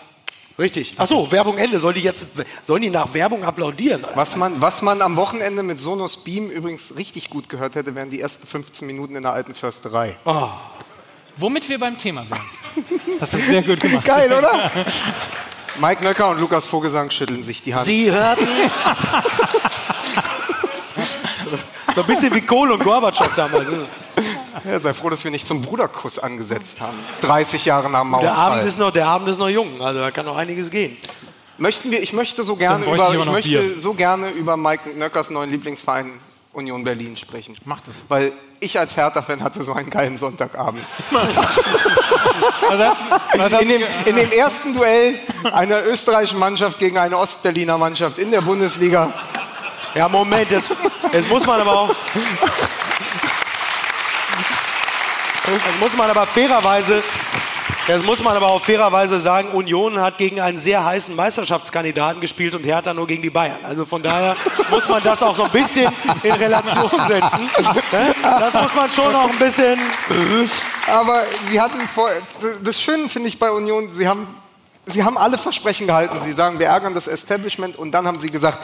[0.57, 0.93] richtig.
[0.97, 1.79] Achso, Werbung Ende.
[1.79, 2.27] Soll die jetzt,
[2.65, 4.05] sollen die nach Werbung applaudieren?
[4.13, 8.09] Was man, was man am Wochenende mit Sonos Beam übrigens richtig gut gehört hätte, wären
[8.09, 10.15] die ersten 15 Minuten in der alten Försterei.
[10.23, 10.47] Oh,
[11.37, 12.41] Womit wir beim Thema wären.
[13.19, 14.05] Das ist sehr gut gemacht.
[14.05, 14.71] Geil, oder?
[15.79, 17.85] Mike Nöcker und Lukas Vogelsang schütteln sich die Hand.
[17.85, 18.47] Sie hörten.
[21.95, 23.65] so, ein bisschen wie Kohl und Gorbatschow damals.
[24.63, 26.97] Ja, sei froh, dass wir nicht zum Bruderkuss angesetzt haben.
[27.21, 28.33] 30 Jahre nach dem Mauerfall.
[28.33, 30.97] Der Abend ist noch, der Abend ist noch jung, also da kann noch einiges gehen.
[31.57, 33.79] Möchten wir, ich möchte so gerne ich über, ich möchte Bier.
[33.79, 36.11] so gerne über Mike Nöckers neuen Lieblingsverein
[36.51, 37.55] Union Berlin sprechen.
[37.65, 38.03] Mach das.
[38.07, 40.85] Weil ich als Hertha-Fan hatte so einen geilen Sonntagabend.
[42.67, 43.01] Was hast,
[43.37, 48.19] was hast In dem, in dem ersten Duell einer österreichischen Mannschaft gegen eine Ostberliner Mannschaft
[48.19, 49.13] in der Bundesliga.
[49.95, 50.69] Ja, Moment, jetzt,
[51.13, 51.95] jetzt muss man aber auch.
[55.47, 57.01] Jetzt muss man aber fairerweise.
[57.87, 62.55] Jetzt muss man aber auch fairerweise sagen, Union hat gegen einen sehr heißen Meisterschaftskandidaten gespielt
[62.55, 63.59] und Hertha nur gegen die Bayern.
[63.63, 64.35] Also von daher
[64.71, 65.87] muss man das auch so ein bisschen
[66.23, 67.49] in Relation setzen.
[67.91, 68.15] Ne?
[68.23, 69.79] Das muss man schon auch ein bisschen.
[70.87, 72.09] Aber sie hatten vor,
[72.63, 74.27] das Schöne finde ich bei Union, sie haben,
[74.85, 76.17] sie haben alle Versprechen gehalten.
[76.25, 78.59] Sie sagen, wir ärgern das Establishment und dann haben sie gesagt,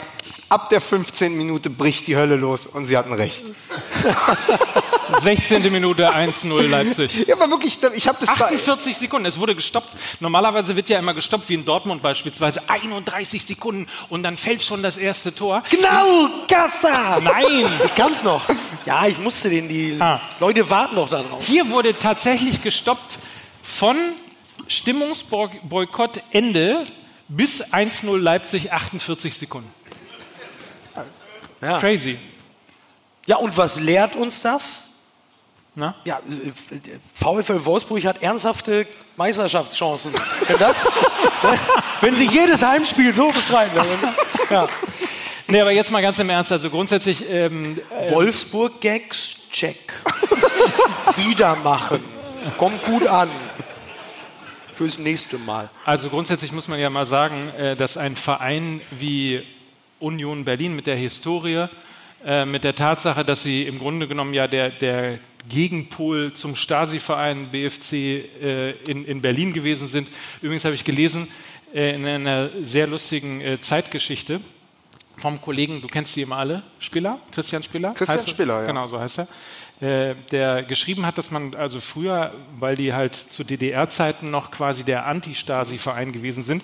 [0.49, 1.36] ab der 15.
[1.38, 3.43] Minute bricht die Hölle los und sie hatten recht.
[5.19, 5.69] 16.
[5.74, 7.28] Minute 1-0 Leipzig.
[7.28, 9.89] Ja, aber wirklich, ich habe das da, 48 Sekunden, es wurde gestoppt.
[10.22, 12.61] Normalerweise wird ja immer gestoppt, wie in Dortmund beispielsweise.
[12.69, 15.63] 31 Sekunden und dann fällt schon das erste Tor.
[15.69, 17.19] Genau, Gassa!
[17.22, 17.65] Nein!
[17.84, 18.41] Ich kann's noch.
[18.86, 20.19] Ja, ich musste den, die Ah.
[20.39, 21.43] Leute warten noch darauf.
[21.45, 23.19] Hier wurde tatsächlich gestoppt
[23.63, 23.95] von
[24.72, 26.84] Stimmungsboykott Ende
[27.28, 29.72] bis 1-0 Leipzig 48 Sekunden.
[31.61, 31.80] Ja.
[31.80, 32.17] Crazy.
[33.28, 34.86] ja, und was lehrt uns das?
[35.76, 35.95] Na?
[36.05, 36.51] Ja, äh,
[37.13, 40.11] VfL Wolfsburg hat ernsthafte Meisterschaftschancen.
[40.47, 40.88] Wenn, das,
[42.01, 43.76] wenn sie jedes Heimspiel so bestreiten.
[43.76, 44.15] dann-
[44.49, 44.67] Ja.
[45.47, 46.51] Nee, aber jetzt mal ganz im Ernst.
[46.51, 49.93] Also grundsätzlich, ähm, Wolfsburg-Gags, check.
[51.17, 52.03] Wieder machen.
[52.57, 53.30] Kommt gut an.
[54.82, 55.69] Fürs nächste Mal.
[55.86, 59.43] also grundsätzlich muss man ja mal sagen, äh, dass ein Verein wie
[59.99, 61.67] Union Berlin mit der Historie,
[62.25, 67.51] äh, mit der Tatsache, dass sie im Grunde genommen ja der, der Gegenpol zum Stasi-Verein
[67.51, 70.09] BFC äh, in, in Berlin gewesen sind.
[70.41, 71.27] Übrigens habe ich gelesen
[71.73, 74.41] in einer sehr lustigen Zeitgeschichte
[75.15, 77.93] vom Kollegen, du kennst die immer alle, Spiller, Christian Spiller.
[77.93, 78.27] Christian er?
[78.27, 78.67] Spiller, ja.
[78.67, 79.27] Genau, so heißt er.
[79.82, 84.84] Äh, der geschrieben hat, dass man also früher, weil die halt zu DDR-Zeiten noch quasi
[84.84, 86.63] der Anti-Stasi-Verein gewesen sind,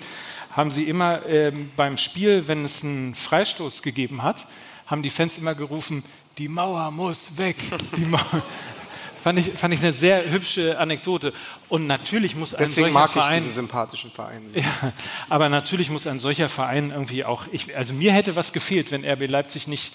[0.52, 4.46] haben sie immer ähm, beim Spiel, wenn es einen Freistoß gegeben hat,
[4.86, 6.04] haben die Fans immer gerufen,
[6.38, 7.56] die Mauer muss weg.
[7.98, 8.44] Die Mauer.
[9.24, 11.34] Fand ich, fand ich eine sehr hübsche Anekdote.
[11.70, 13.40] Und natürlich muss ein deswegen solcher mag ich Verein.
[13.40, 14.44] diesen sympathischen Verein.
[14.54, 14.94] Ja,
[15.28, 17.46] aber natürlich muss ein solcher Verein irgendwie auch.
[17.52, 19.92] Ich, also mir hätte was gefehlt, wenn RB Leipzig nicht,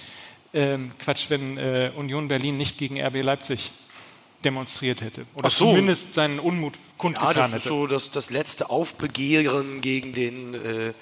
[0.54, 3.72] ähm, Quatsch, wenn äh, Union Berlin nicht gegen RB Leipzig
[4.44, 5.24] demonstriert hätte.
[5.34, 5.66] Oder so.
[5.70, 7.68] zumindest seinen Unmut Ja, kundgetan das ist hätte.
[7.68, 10.92] so das, das letzte Aufbegehren gegen den äh,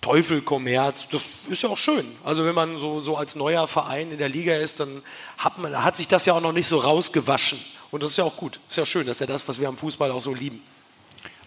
[0.00, 1.08] Teufelkommerz.
[1.08, 2.06] Das ist ja auch schön.
[2.24, 5.02] Also wenn man so, so als neuer Verein in der Liga ist, dann
[5.38, 7.58] hat, man, hat sich das ja auch noch nicht so rausgewaschen.
[7.90, 8.60] Und das ist ja auch gut.
[8.68, 10.62] Ist ja schön, das ist ja das, was wir am Fußball auch so lieben.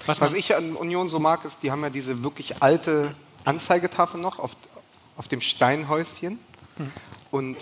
[0.06, 4.20] Was Was ich an Union so mag, ist, die haben ja diese wirklich alte Anzeigetafel
[4.20, 4.52] noch auf,
[5.18, 6.40] auf dem Steinhäuschen.
[7.34, 7.58] Und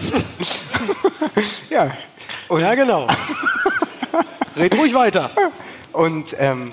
[1.68, 1.90] ja,
[2.46, 3.08] und, Ja, genau.
[4.56, 5.32] Red ruhig weiter.
[5.90, 6.72] und ähm,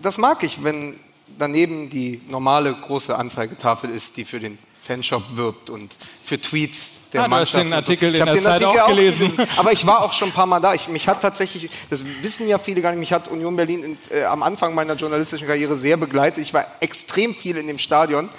[0.00, 0.98] das mag ich, wenn
[1.36, 7.24] daneben die normale große Anzeigetafel ist, die für den Fanshop wirbt und für Tweets der
[7.24, 7.64] Ah, du hast Mannschaft.
[7.64, 7.76] den so.
[7.76, 9.36] Artikel Ich in der Zeit auch gelesen.
[9.58, 10.72] Aber ich war auch schon ein paar Mal da.
[10.72, 13.98] Ich, mich hat tatsächlich, das wissen ja viele gar nicht, mich hat Union Berlin in,
[14.16, 16.42] äh, am Anfang meiner journalistischen Karriere sehr begleitet.
[16.42, 18.30] Ich war extrem viel in dem Stadion.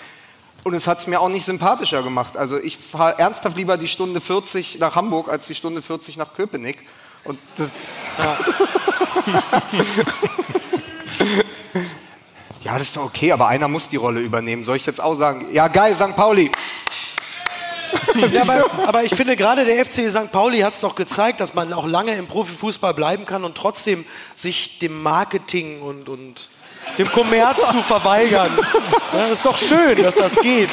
[0.68, 2.36] Und es hat es mir auch nicht sympathischer gemacht.
[2.36, 6.34] Also ich fahre ernsthaft lieber die Stunde 40 nach Hamburg als die Stunde 40 nach
[6.34, 6.86] Köpenick.
[7.24, 7.70] Und das,
[12.66, 14.66] ja, das ist doch okay, aber einer muss die Rolle übernehmen.
[14.66, 16.18] Soll ich jetzt auch sagen, ja geil, St.
[16.18, 16.52] Pauli.
[18.32, 20.32] Ja, aber, aber ich finde, gerade der FC St.
[20.32, 24.06] Pauli hat es doch gezeigt, dass man auch lange im Profifußball bleiben kann und trotzdem
[24.36, 26.50] sich dem Marketing und, und
[26.98, 28.52] dem Kommerz zu verweigern.
[29.14, 30.70] Ja, das ist doch schön, dass das geht.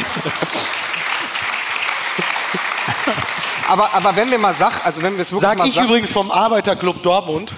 [3.69, 5.85] Aber, aber wenn wir mal Sach, also wenn wir es wirklich Sag mal ich Sach-
[5.85, 7.53] übrigens vom Arbeiterclub Dortmund.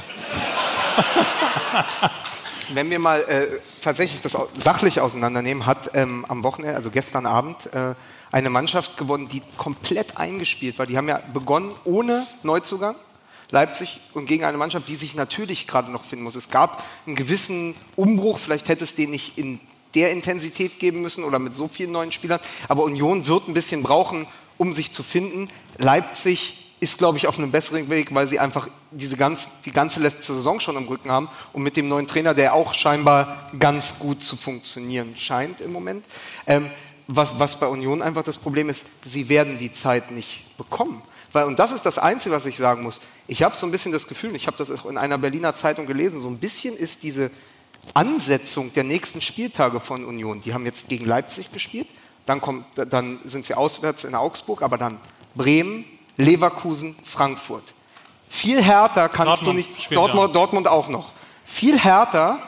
[2.70, 7.72] Wenn wir mal äh, tatsächlich das sachlich auseinandernehmen, hat ähm, am Wochenende, also gestern Abend,
[7.74, 7.94] äh,
[8.32, 10.86] eine Mannschaft gewonnen, die komplett eingespielt war.
[10.86, 12.96] Die haben ja begonnen ohne Neuzugang,
[13.50, 16.36] Leipzig, und gegen eine Mannschaft, die sich natürlich gerade noch finden muss.
[16.36, 19.60] Es gab einen gewissen Umbruch, vielleicht hätte es den nicht in
[19.94, 23.82] der Intensität geben müssen oder mit so vielen neuen Spielern, aber Union wird ein bisschen
[23.82, 24.26] brauchen,
[24.58, 25.48] um sich zu finden.
[25.78, 30.00] Leipzig ist, glaube ich, auf einem besseren Weg, weil sie einfach diese ganz, die ganze
[30.00, 33.98] letzte Saison schon im Rücken haben und mit dem neuen Trainer, der auch scheinbar ganz
[33.98, 36.04] gut zu funktionieren scheint im Moment.
[36.46, 36.70] Ähm,
[37.08, 41.02] was, was bei Union einfach das Problem ist, sie werden die Zeit nicht bekommen.
[41.36, 42.98] Weil, und das ist das Einzige, was ich sagen muss.
[43.26, 45.84] Ich habe so ein bisschen das Gefühl, ich habe das auch in einer Berliner Zeitung
[45.84, 47.30] gelesen, so ein bisschen ist diese
[47.92, 51.88] Ansetzung der nächsten Spieltage von Union, die haben jetzt gegen Leipzig gespielt,
[52.24, 54.98] dann, kommt, dann sind sie auswärts in Augsburg, aber dann
[55.34, 55.84] Bremen,
[56.16, 57.74] Leverkusen, Frankfurt.
[58.30, 61.10] Viel härter kannst Dortmund du nicht, Dortmund, Dortmund auch noch.
[61.44, 62.38] Viel härter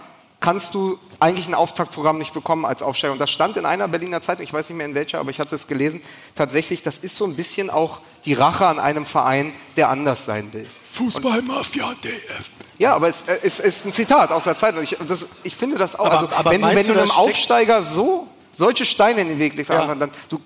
[0.40, 3.12] kannst du eigentlich ein Auftaktprogramm nicht bekommen als Aufsteiger.
[3.12, 5.40] Und das stand in einer Berliner Zeitung, ich weiß nicht mehr in welcher, aber ich
[5.40, 6.00] hatte es gelesen.
[6.36, 10.52] Tatsächlich, das ist so ein bisschen auch die Rache an einem Verein, der anders sein
[10.52, 10.68] will.
[10.90, 12.52] Fußballmafia DFB.
[12.78, 14.82] Ja, aber es, äh, es ist ein Zitat aus der Zeitung.
[14.82, 16.06] Ich, das, ich finde das auch.
[16.06, 19.54] Aber- also, aber wenn wenn du du, einem Aufsteiger so solche Steine in den Weg
[19.54, 19.92] legst, Ja.
[19.94, 20.40] dann, du,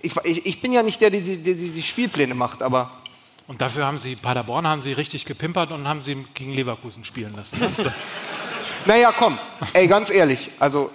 [0.00, 2.90] ich, ich, bin ja nicht der, der die, die, die, die Spielpläne macht, aber
[3.46, 7.34] Und dafür haben sie Paderborn haben sie richtig gepimpert und haben sie gegen Leverkusen spielen
[7.36, 7.58] lassen.
[8.86, 9.38] naja, komm,
[9.72, 10.90] ey, ganz ehrlich, also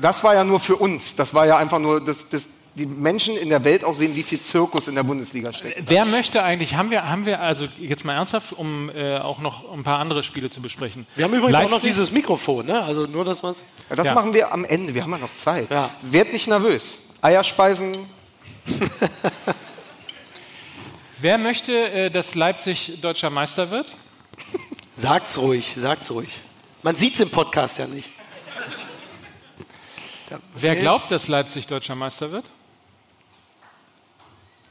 [0.00, 1.16] das war ja nur für uns.
[1.16, 4.22] Das war ja einfach nur, dass, dass die Menschen in der Welt auch sehen, wie
[4.22, 5.88] viel Zirkus in der Bundesliga steckt.
[5.88, 9.72] Wer möchte eigentlich, haben wir, haben wir also jetzt mal ernsthaft, um äh, auch noch
[9.72, 11.06] ein paar andere Spiele zu besprechen.
[11.16, 12.80] Wir haben übrigens auch noch Leipzig- dieses Mikrofon, ne?
[12.82, 13.64] Also nur, dass man es.
[13.88, 14.14] Ja, das Ja.
[14.14, 15.68] machen wir am Ende, wir haben ja noch Zeit.
[15.70, 15.90] Ja.
[16.02, 16.98] Werd nicht nervös.
[17.22, 17.92] Eierspeisen,
[21.18, 23.86] Wer möchte, äh, dass Leipzig deutscher Meister wird?
[24.96, 26.28] Sagt's ruhig, sagt's ruhig.
[26.82, 28.08] Man sieht's im Podcast ja nicht.
[30.54, 32.44] Wer glaubt, dass Leipzig deutscher Meister wird?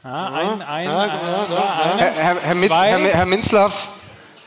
[0.02, 2.88] Ein, ein, Ja, ein, ja, ein, Herr, Herr, Herr, Mitz, Zwei.
[2.88, 3.88] Herr, Herr Minzlaff,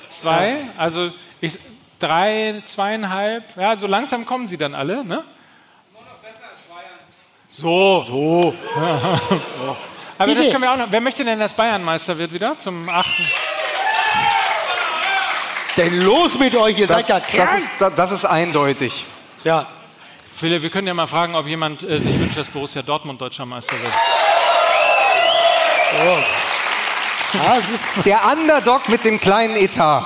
[0.09, 1.11] zwei, also
[1.41, 1.59] ich,
[1.99, 5.23] drei, zweieinhalb, ja, so langsam kommen sie dann alle, ne?
[7.51, 8.01] So.
[8.01, 8.55] So.
[10.17, 10.91] Aber das können wir auch noch.
[10.91, 12.57] Wer möchte denn, dass Bayern Meister wird wieder?
[12.57, 13.27] Zum achten.
[15.77, 17.57] Denn los mit euch, ihr seid ja das krank.
[17.57, 19.05] ist, das, das ist eindeutig.
[19.43, 19.67] Ja.
[20.35, 23.45] Philipp, wir können ja mal fragen, ob jemand äh, sich wünscht, dass Borussia Dortmund deutscher
[23.45, 23.93] Meister wird.
[27.33, 28.05] ja, es ist.
[28.05, 30.05] Der Underdog mit dem kleinen Etat.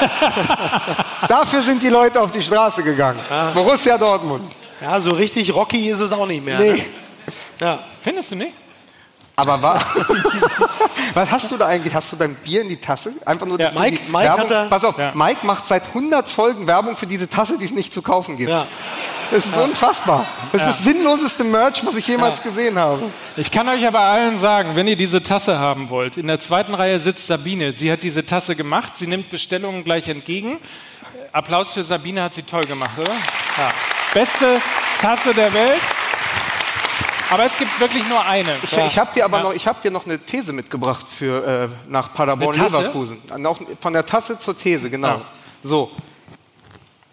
[1.28, 3.20] Dafür sind die Leute auf die Straße gegangen.
[3.54, 4.52] Borussia Dortmund.
[4.80, 6.58] Ja, so richtig rocky ist es auch nicht mehr.
[6.58, 6.72] Nee.
[6.72, 6.84] Ne?
[7.60, 7.78] Ja.
[8.00, 8.52] Findest du nicht?
[9.36, 9.80] Aber wa
[11.14, 11.94] was hast du da eigentlich?
[11.94, 13.12] Hast du dein Bier in die Tasse?
[13.24, 15.12] Einfach nur, Ja, Mike- die Mike Werbung, hat da- Pass auf, Ja.
[15.14, 18.50] Mike macht seit 100 Folgen Werbung für diese Tasse, die es nicht zu kaufen gibt.
[18.50, 18.66] Ja.
[19.30, 20.26] Das ist unfassbar.
[20.52, 23.04] Das ist das sinnloseste Merch, was ich jemals gesehen habe.
[23.36, 26.74] Ich kann euch aber allen sagen, wenn ihr diese Tasse haben wollt, in der zweiten
[26.74, 27.72] Reihe sitzt Sabine.
[27.76, 30.58] Sie hat diese Tasse gemacht, sie nimmt Bestellungen gleich entgegen.
[31.30, 33.12] Applaus für Sabine, hat sie toll gemacht, oder?
[33.12, 33.70] Ja.
[34.14, 34.60] Beste
[35.00, 35.80] Tasse der Welt.
[37.30, 38.56] Aber es gibt wirklich nur eine.
[38.62, 39.42] Ich, ich habe dir aber Ja.
[39.44, 42.54] noch, ich hab dir noch eine These mitgebracht für, äh, nach Paderborn?
[42.58, 43.18] Leverkusen.
[43.38, 45.08] Noch von der Tasse zur These, genau.
[45.08, 45.22] Ja.
[45.62, 45.90] So.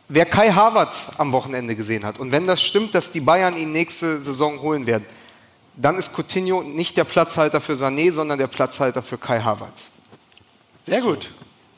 [0.10, 3.74] Wer Kai Havertz am Wochenende gesehen hat und wenn das stimmt, dass die Bayern ihn
[3.74, 5.06] nächste Saison holen werden,
[5.76, 9.90] dann ist Coutinho nicht der Platzhalter für Sané, sondern der Platzhalter für Kai Havertz.
[10.86, 11.32] Sehr gut.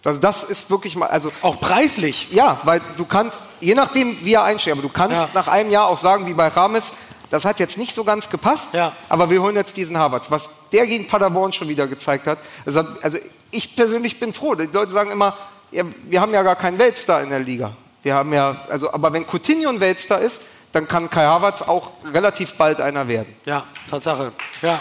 [0.06, 2.28] Also das ist wirklich mal, also Auch preislich.
[2.32, 5.30] ja, weil du kannst, je nachdem wie er einsteht, aber du kannst Ja.
[5.34, 6.94] nach einem Jahr auch sagen, wie bei Rames,
[7.30, 8.94] das hat jetzt nicht so ganz gepasst, Ja.
[9.08, 10.32] aber wir holen jetzt diesen Havertz.
[10.32, 13.18] Was der gegen Paderborn schon wieder gezeigt hat, hat also
[13.52, 14.56] ich persönlich bin froh.
[14.56, 15.38] Die Leute sagen immer,
[15.72, 17.74] ja, wir haben ja gar keinen Weltstar in der Liga.
[18.02, 21.92] Wir haben ja, also, aber wenn Coutinho ein Weltstar ist, dann kann Kai Havertz auch
[22.14, 23.34] relativ bald einer werden.
[23.46, 24.32] Ja, Tatsache.
[24.62, 24.80] Ja.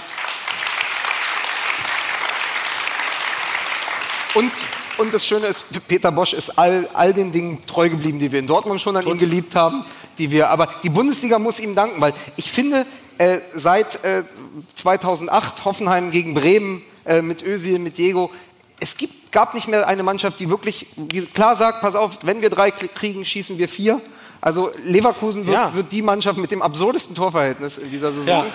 [4.35, 4.53] Und,
[4.99, 8.39] und das Schöne ist, Peter Bosch ist all, all den Dingen treu geblieben, die wir
[8.39, 9.85] in Dortmund schon an ihm geliebt haben.
[10.19, 12.87] Die wir, aber die Bundesliga muss ihm danken, weil ich finde,
[13.19, 14.25] äh, seit äh,
[14.75, 18.31] 2008 Hoffenheim gegen Bremen äh, mit Özil, mit Diego,
[18.81, 22.43] es gibt, gab nicht mehr eine Mannschaft, die wirklich die klar sagt, pass auf, wenn
[22.43, 24.01] wir drei kriegen, schießen wir vier.
[24.41, 25.75] Also Leverkusen wird, Ja.
[25.75, 28.45] wird die Mannschaft mit dem absurdesten Torverhältnis in dieser Saison.
[28.45, 28.47] Ja.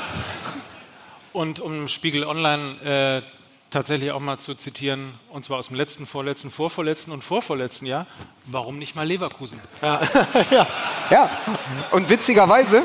[1.33, 3.32] Und um Spiegel Online äh,
[3.73, 8.05] tatsächlich auch mal zu zitieren, und zwar aus dem letzten, vorletzten, vorvorletzten und vorvorletzten Jahr,
[8.45, 9.59] warum nicht mal Leverkusen?
[9.81, 11.29] Ja,
[11.91, 12.83] und witzigerweise,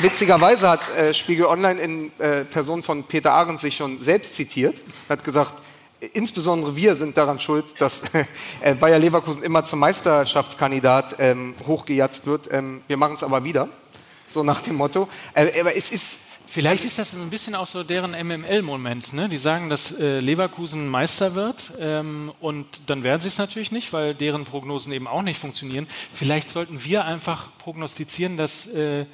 [0.00, 4.82] witzigerweise hat äh, Spiegel Online in äh, Person von Peter Arendt sich schon selbst zitiert,
[5.10, 5.52] hat gesagt,
[6.00, 8.04] äh, insbesondere wir sind daran schuld, dass
[8.60, 12.50] äh, Bayer Leverkusen immer zum Meisterschaftskandidat ähm, hochgejatzt wird.
[12.50, 13.68] Ähm, wir machen es aber wieder,
[14.28, 15.08] so nach dem Motto.
[15.34, 16.20] Äh, aber es ist
[16.54, 19.12] Vielleicht ist das ein bisschen auch so deren MML-Moment.
[19.12, 19.28] Ne?
[19.28, 23.92] Die sagen, dass äh, Leverkusen Meister wird ähm, und dann werden sie es natürlich nicht,
[23.92, 25.88] weil deren Prognosen eben auch nicht funktionieren.
[26.12, 29.04] Vielleicht sollten wir einfach prognostizieren, dass äh,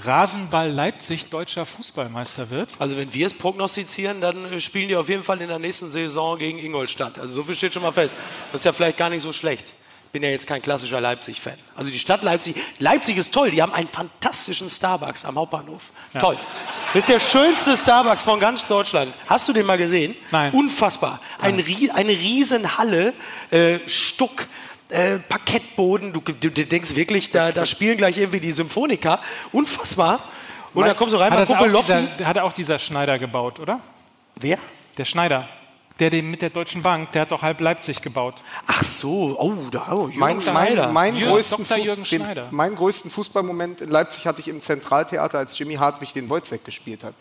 [0.00, 2.70] Rasenball Leipzig deutscher Fußballmeister wird.
[2.80, 5.92] Also wenn wir es prognostizieren, dann äh, spielen die auf jeden Fall in der nächsten
[5.92, 7.20] Saison gegen Ingolstadt.
[7.20, 8.16] Also so viel steht schon mal fest.
[8.50, 9.72] Das ist ja vielleicht gar nicht so schlecht.
[10.12, 11.54] Bin ja jetzt kein klassischer Leipzig-Fan.
[11.76, 15.90] Also die Stadt Leipzig, Leipzig ist toll, die haben einen fantastischen Starbucks am Hauptbahnhof.
[16.14, 16.20] Ja.
[16.20, 16.36] Toll.
[16.94, 19.12] Das ist der schönste Starbucks von ganz Deutschland.
[19.26, 20.16] Hast du den mal gesehen?
[20.30, 20.52] Nein.
[20.52, 21.20] Unfassbar.
[21.40, 21.62] Ein,
[21.94, 23.12] eine riesen Halle,
[23.50, 24.46] äh, Stuck,
[24.88, 26.12] äh, Parkettboden.
[26.12, 29.20] Du, du, du, denkst wirklich, da, da spielen gleich irgendwie die Symphoniker.
[29.52, 30.20] Unfassbar.
[30.74, 33.80] Und da kommst du rein, hat, auch dieser, hat auch dieser Schneider gebaut, oder?
[34.36, 34.58] Wer?
[34.96, 35.48] Der Schneider.
[35.98, 38.36] Der, der mit der Deutschen Bank, der hat doch halb Leipzig gebaut.
[38.66, 41.66] Ach so, oh, da, oh mein, mein, mein, Jürgen, größten
[42.10, 46.64] den, mein größten Fußballmoment in Leipzig hatte ich im Zentraltheater, als Jimmy Hartwig den Wojcek
[46.64, 47.14] gespielt hat.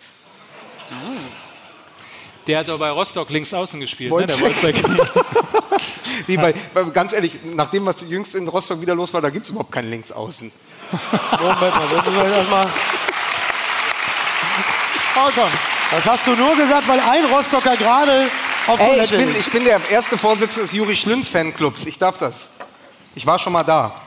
[2.45, 4.75] Der hat doch bei Rostock links außen gespielt, ne, der Wojcek.
[6.27, 6.53] Wie bei,
[6.93, 9.71] ganz ehrlich, nach dem, was jüngst in Rostock wieder los war, da gibt es überhaupt
[9.71, 10.51] keinen Linksaußen.
[11.41, 12.67] Moment mal, das mal.
[15.15, 15.49] Oh, komm.
[15.89, 18.29] Das hast du nur gesagt, weil ein Rostocker gerade
[18.67, 21.85] auf Ey, ich bin, ich bin der erste Vorsitzende des Juri Schlünz Fanclubs.
[21.85, 22.49] Ich darf das.
[23.15, 24.01] Ich war schon mal da.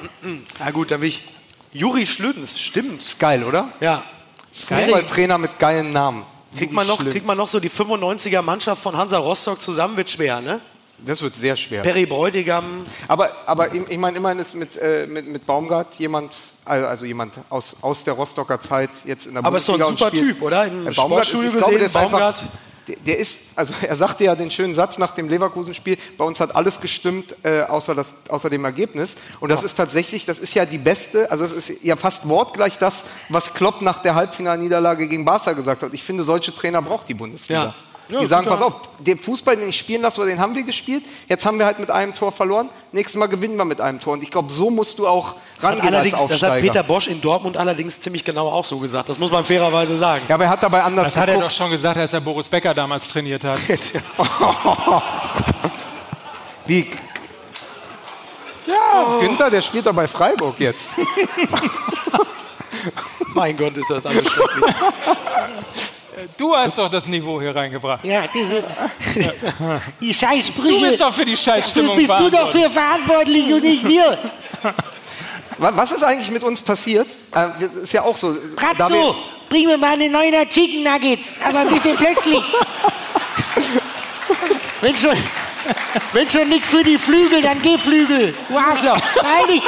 [0.59, 1.25] Na gut, dann will ich.
[1.73, 3.01] Juri Schlünz, stimmt.
[3.01, 3.69] Ist geil, oder?
[3.81, 4.05] Ja.
[4.53, 6.25] Fußballtrainer mit geilen Namen.
[6.57, 9.97] Kriegt man, noch, kriegt man noch so die 95er Mannschaft von Hansa Rostock zusammen?
[9.97, 10.61] Wird schwer, ne?
[10.99, 11.83] Das wird sehr schwer.
[11.83, 12.85] Perry Bräutigam.
[13.09, 16.35] Aber, aber ich, ich meine, immerhin ist mit, äh, mit, mit Baumgart jemand,
[16.65, 19.85] also jemand aus, aus der Rostocker Zeit jetzt in der aber Bundesliga.
[19.85, 20.67] Aber ist so ein super Typ, oder?
[20.67, 22.43] Im Baumgart Sportstudio ist, gesehen, glaube, Baumgart.
[22.43, 22.70] Einfach,
[23.07, 26.55] der, ist, also er sagte ja den schönen Satz nach dem Leverkusen-Spiel, bei uns hat
[26.57, 29.17] alles gestimmt, äh, außer, das, außer dem Ergebnis.
[29.41, 32.79] Und das ist tatsächlich, das ist ja die beste, also es ist ja fast wortgleich
[32.79, 35.95] das, was Klopp nach der Halbfinalniederlage gegen Barca gesagt hat.
[35.95, 37.65] Ich finde, solche Trainer braucht die Bundesliga.
[37.65, 37.75] Ja.
[38.11, 41.05] Ja, die sagen, pass auf, den Fußball, den ich spielen lasse, den haben wir gespielt.
[41.29, 42.69] Jetzt haben wir halt mit einem Tor verloren.
[42.93, 44.15] Nächstes Mal gewinnen wir mit einem Tor.
[44.15, 46.39] Und ich glaube, so musst du auch rangehen als Aufsteiger.
[46.39, 49.09] Das hat Peter Bosch in Dortmund allerdings ziemlich genau auch so gesagt.
[49.09, 50.25] Das muss man fairerweise sagen.
[50.29, 52.49] Ja, aber er hat dabei anders Das hat er doch schon gesagt, als er Boris
[52.49, 53.61] Becker damals trainiert hat.
[56.67, 56.87] Wie?
[58.67, 58.75] Ja,
[59.07, 59.21] oh.
[59.21, 60.91] Günther, der spielt doch bei Freiburg jetzt.
[63.35, 64.75] mein Gott, ist das alles schrecklich.
[66.37, 68.05] Du hast doch das Niveau hier reingebracht.
[68.05, 68.63] Ja, diese
[70.01, 70.75] die Scheißsprüche.
[70.75, 74.19] Du bist doch für die Scheißstimmung bist du doch für verantwortlich und nicht wir.
[75.59, 77.07] Was ist eigentlich mit uns passiert?
[77.35, 78.35] Äh, ist ja auch so.
[78.57, 79.15] Ratzo,
[79.49, 82.41] bring mir mal eine neue Chicken Nuggets, aber ein bisschen plötzlich.
[84.81, 85.17] wenn schon,
[86.15, 88.35] wenn schon nichts für die Flügel, dann geh Flügel.
[88.49, 88.97] Du Arschloch.
[89.23, 89.63] Nein, ich.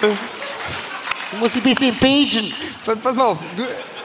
[0.00, 2.54] Du musst ein bisschen pagen.
[2.84, 3.64] Pass mal auf, du,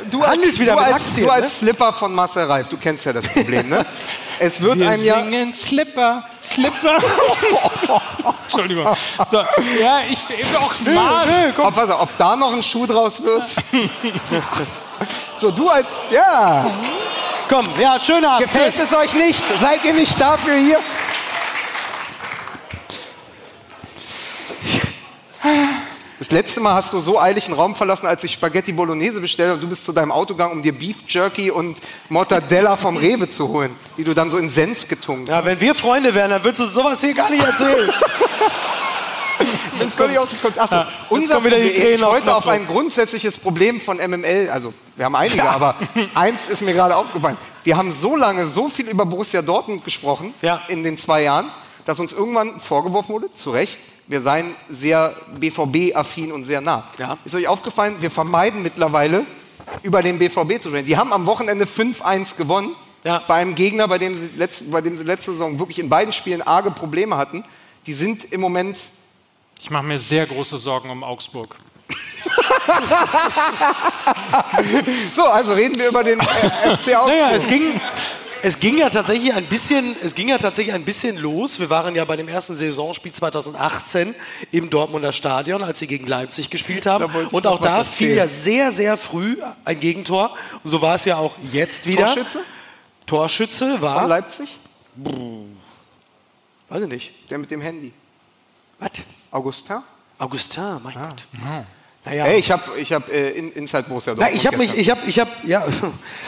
[0.10, 1.50] du als, wieder du als, Aktien, du als ne?
[1.50, 3.86] Slipper von Marcel Reif, du kennst ja das Problem, ne?
[4.40, 5.16] Es wird Wir einem ja.
[5.22, 6.98] singen Slipper, Slipper.
[8.44, 8.88] Entschuldigung.
[9.30, 9.38] So,
[9.82, 10.20] ja, ich
[10.54, 11.54] doch mal.
[11.58, 13.44] Ob, pass auf, ob da noch ein Schuh draus wird?
[15.38, 16.72] so, du als, ja.
[17.50, 18.50] Komm, ja, schöner Abend.
[18.50, 19.44] Gefällt es euch nicht?
[19.60, 20.80] Seid ihr nicht dafür hier?
[26.20, 29.54] Das letzte Mal hast du so eilig einen Raum verlassen, als ich Spaghetti Bolognese bestellte
[29.54, 33.30] und du bist zu deinem Auto gegangen, um dir Beef Jerky und Mortadella vom Rewe
[33.30, 35.38] zu holen, die du dann so in Senf getunkt hast.
[35.38, 37.90] Ja, wenn wir Freunde wären, dann würdest du sowas hier gar nicht erzählen.
[39.80, 43.96] Jetzt völlig aus dem Achso, ja, unser Problem, ich wollte auf ein grundsätzliches Problem von
[43.96, 45.52] MML, also wir haben einige, ja.
[45.52, 45.76] aber
[46.16, 47.38] eins ist mir gerade aufgefallen.
[47.64, 50.64] Wir haben so lange so viel über Borussia Dortmund gesprochen ja.
[50.68, 51.50] in den zwei Jahren,
[51.86, 53.80] dass uns irgendwann vorgeworfen wurde, zu Recht,
[54.10, 56.88] wir seien sehr BVB-affin und sehr nah.
[56.98, 57.20] Ja.
[57.24, 59.24] Ist euch aufgefallen, wir vermeiden mittlerweile,
[59.84, 60.88] über den BVB zu sprechen.
[60.88, 62.76] Die haben am Wochenende 5-1 gewonnen.
[63.04, 63.20] Ja.
[63.28, 66.12] Bei einem Gegner, bei dem, sie letzte, bei dem sie letzte Saison wirklich in beiden
[66.12, 67.44] Spielen arge Probleme hatten.
[67.86, 68.80] Die sind im Moment.
[69.60, 71.56] Ich mache mir sehr große Sorgen um Augsburg.
[75.16, 77.08] so, also reden wir über den äh, FC Augsburg.
[77.10, 77.80] Naja, es ging,
[78.42, 81.60] es ging ja tatsächlich ein bisschen, es ging ja tatsächlich ein bisschen los.
[81.60, 84.16] Wir waren ja bei dem ersten Saisonspiel 2018
[84.52, 87.14] im Dortmunder Stadion, als sie gegen Leipzig gespielt haben.
[87.32, 90.36] Und auch da fiel ja sehr, sehr früh ein Gegentor.
[90.64, 92.06] Und so war es ja auch jetzt wieder.
[92.06, 92.40] Torschütze?
[93.06, 94.02] Torschütze war.
[94.02, 94.58] Von Leipzig?
[94.96, 95.44] Brr.
[96.70, 97.12] Weiß ich nicht.
[97.30, 97.92] Der mit dem Handy.
[98.78, 98.92] Was?
[99.32, 99.80] Augustin?
[100.18, 101.10] Augustin, mein ah.
[101.10, 101.26] Gott.
[101.34, 101.66] Ja.
[102.06, 102.24] Naja.
[102.24, 104.38] Hey, ich habe ich hab, äh, in, Inside Borussia Dortmund.
[104.38, 105.68] ich habe mich, ich habe, ich habe, ja,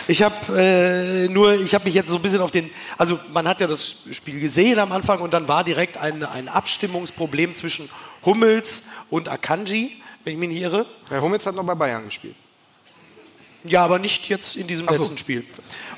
[0.08, 3.48] ich habe äh, nur, ich habe mich jetzt so ein bisschen auf den, also man
[3.48, 7.90] hat ja das Spiel gesehen am Anfang und dann war direkt ein, ein Abstimmungsproblem zwischen
[8.26, 10.86] Hummels und Akanji, wenn ich mich nicht irre.
[11.10, 12.36] Der Hummels hat noch bei Bayern gespielt.
[13.64, 14.94] Ja, aber nicht jetzt in diesem so.
[14.94, 15.46] letzten Spiel.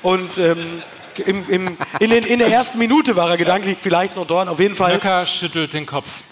[0.02, 0.82] Und ähm,
[1.18, 4.48] im, im, in, den, in der ersten Minute war er gedanklich vielleicht noch dort.
[4.48, 4.94] Auf jeden Fall.
[4.94, 6.24] Nöcker schüttelt den Kopf.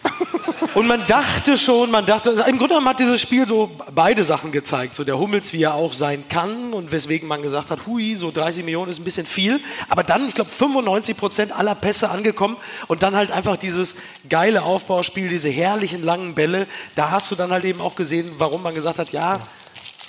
[0.75, 4.53] Und man dachte schon, man dachte, im Grunde genommen hat dieses Spiel so beide Sachen
[4.53, 4.95] gezeigt.
[4.95, 8.31] So der Hummels, wie er auch sein kann und weswegen man gesagt hat, hui, so
[8.31, 9.61] 30 Millionen ist ein bisschen viel.
[9.91, 12.57] Aber dann, ich glaube, 95 Prozent aller Pässe angekommen
[12.89, 13.97] und dann halt einfach dieses
[14.31, 16.67] geile Aufbauspiel, diese herrlichen langen Bälle.
[16.95, 19.39] Da hast du dann halt eben auch gesehen, warum man gesagt hat, ja,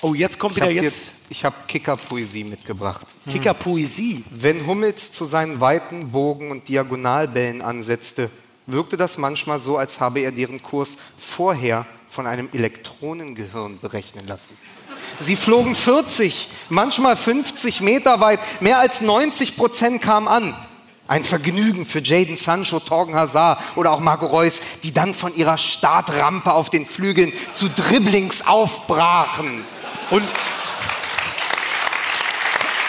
[0.03, 3.07] oh, jetzt kommt wieder habe jetzt ich hab Kicker-Poesie mitgebracht.
[3.29, 4.23] Kicker-Poesie.
[4.29, 8.29] Wenn Hummels zu seinen weiten Bogen und Diagonalbällen ansetzte,
[8.67, 14.55] wirkte das manchmal so, als habe er deren Kurs vorher von einem Elektronengehirn berechnen lassen.
[15.19, 20.55] Sie flogen 40, manchmal 50 Meter weit, mehr als 90 Prozent kamen an.
[21.07, 25.57] Ein Vergnügen für Jaden Sancho, Torgen Hazard oder auch Marco Reus, die dann von ihrer
[25.57, 29.65] Startrampe auf den Flügeln zu Dribblings aufbrachen.
[30.09, 30.33] Und,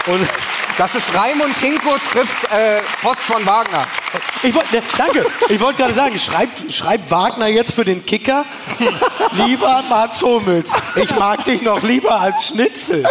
[0.06, 0.28] und
[0.76, 3.82] Das ist Raimund Hinko trifft äh, Post von Wagner.
[4.42, 5.24] Ich wollt, ne, danke.
[5.48, 8.44] Ich wollte gerade sagen, schreibt, schreibt Wagner jetzt für den Kicker?
[9.32, 13.04] Lieber Mats Hummels, ich mag dich noch lieber als Schnitzel.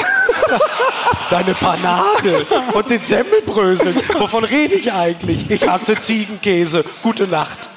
[1.29, 3.95] Deine Panade und den Semmelbrösel.
[4.19, 5.49] Wovon rede ich eigentlich?
[5.49, 6.83] Ich hasse Ziegenkäse.
[7.01, 7.69] Gute Nacht.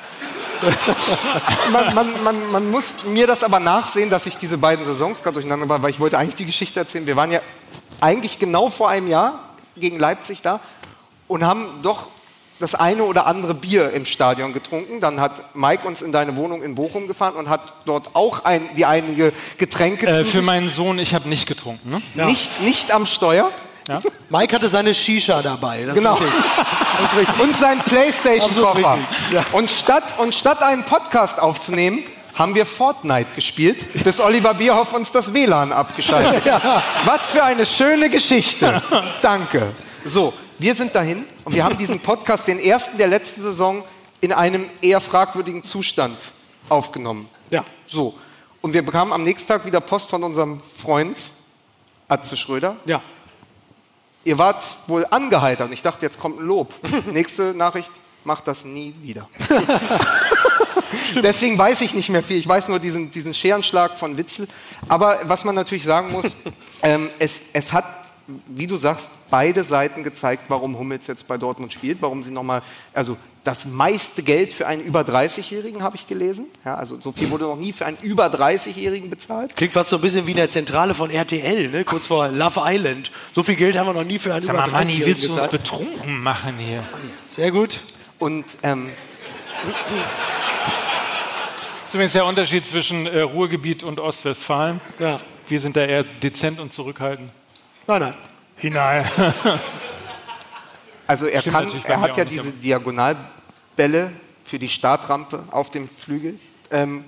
[1.72, 5.34] Man, man, man, man muss mir das aber nachsehen, dass ich diese beiden Saisons gerade
[5.34, 7.06] durcheinander war, weil ich wollte eigentlich die Geschichte erzählen.
[7.06, 7.40] Wir waren ja
[8.00, 9.40] eigentlich genau vor einem Jahr
[9.76, 10.60] gegen Leipzig da
[11.26, 12.06] und haben doch
[12.58, 15.00] das eine oder andere Bier im Stadion getrunken.
[15.00, 18.62] Dann hat Mike uns in deine Wohnung in Bochum gefahren und hat dort auch ein,
[18.76, 21.90] die einige Getränke Äh, zu für meinen Sohn, ich habe nicht getrunken.
[21.90, 22.26] Ne?
[22.26, 23.50] nicht, nicht am Steuer.
[24.30, 25.84] Mike hatte seine Shisha dabei.
[25.84, 26.14] Das Genau.
[26.14, 26.40] Ist richtig.
[26.98, 27.40] Das ist richtig.
[27.40, 28.98] Und sein Playstation-Koffer.
[29.30, 29.44] Ja.
[29.52, 32.02] Und, statt, und statt einen Podcast aufzunehmen,
[32.34, 36.82] haben wir Fortnite gespielt, bis Oliver Bierhoff uns das WLAN abgeschaltet hat.
[37.04, 38.82] Was für eine schöne Geschichte.
[39.20, 39.74] Danke.
[40.06, 43.84] So, wir sind dahin und wir haben diesen Podcast, den ersten der letzten Saison,
[44.22, 46.16] in einem eher fragwürdigen Zustand
[46.70, 47.28] aufgenommen.
[47.50, 47.62] Ja.
[47.86, 48.14] So.
[48.62, 51.18] Und wir bekamen am nächsten Tag wieder Post von unserem Freund
[52.08, 52.76] Atze Schröder.
[52.86, 53.02] Ja.
[54.26, 55.70] Ihr wart wohl angeheitert.
[55.72, 56.74] Ich dachte, jetzt kommt ein Lob.
[57.12, 57.92] Nächste Nachricht,
[58.24, 59.28] macht das nie wieder.
[61.22, 62.38] Deswegen weiß ich nicht mehr viel.
[62.38, 64.48] Ich weiß nur diesen, diesen Scherenschlag von Witzel.
[64.88, 66.34] Aber was man natürlich sagen muss,
[66.82, 67.84] ähm, es, es hat,
[68.48, 72.62] wie du sagst, beide Seiten gezeigt, warum Hummels jetzt bei Dortmund spielt, warum sie nochmal,
[72.92, 76.46] also das meiste Geld für einen über 30-Jährigen habe ich gelesen.
[76.64, 79.54] Ja, also so viel wurde noch nie für einen über 30-Jährigen bezahlt.
[79.54, 81.84] Klingt fast so ein bisschen wie in der Zentrale von RTL, ne?
[81.84, 83.12] kurz vor Love Island.
[83.34, 85.22] So viel Geld haben wir noch nie für einen Sag mal, über Manni, 30 willst
[85.22, 85.50] du uns gezahlt.
[85.52, 86.82] betrunken machen hier?
[87.30, 87.78] Sehr gut.
[88.18, 88.88] Und ähm,
[91.82, 94.80] Das ist übrigens der Unterschied zwischen äh, Ruhrgebiet und Ostwestfalen.
[94.98, 95.20] Ja.
[95.48, 97.30] Wir sind da eher dezent und zurückhaltend.
[97.86, 98.14] Nein, nein.
[98.56, 99.04] Hinein.
[101.06, 104.10] Also er, Stimmt kann, er hat ja diese aber- Diagonalbälle
[104.44, 106.38] für die Startrampe auf dem Flügel.
[106.72, 107.04] Ähm,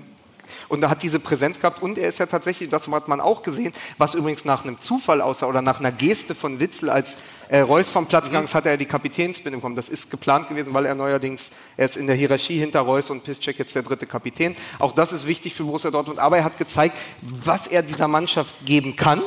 [0.68, 3.42] und er hat diese Präsenz gehabt und er ist ja tatsächlich, das hat man auch
[3.42, 7.16] gesehen, was übrigens nach einem Zufall aussah oder nach einer Geste von Witzel, als
[7.48, 9.76] äh, Reus vom Platz gegangen ist, hat er die Kapitänsbinde bekommen.
[9.76, 13.24] Das ist geplant gewesen, weil er neuerdings, er ist in der Hierarchie hinter Reus und
[13.24, 14.56] Piszczek jetzt der dritte Kapitän.
[14.78, 18.54] Auch das ist wichtig für Borussia Dortmund, aber er hat gezeigt, was er dieser Mannschaft
[18.64, 19.22] geben kann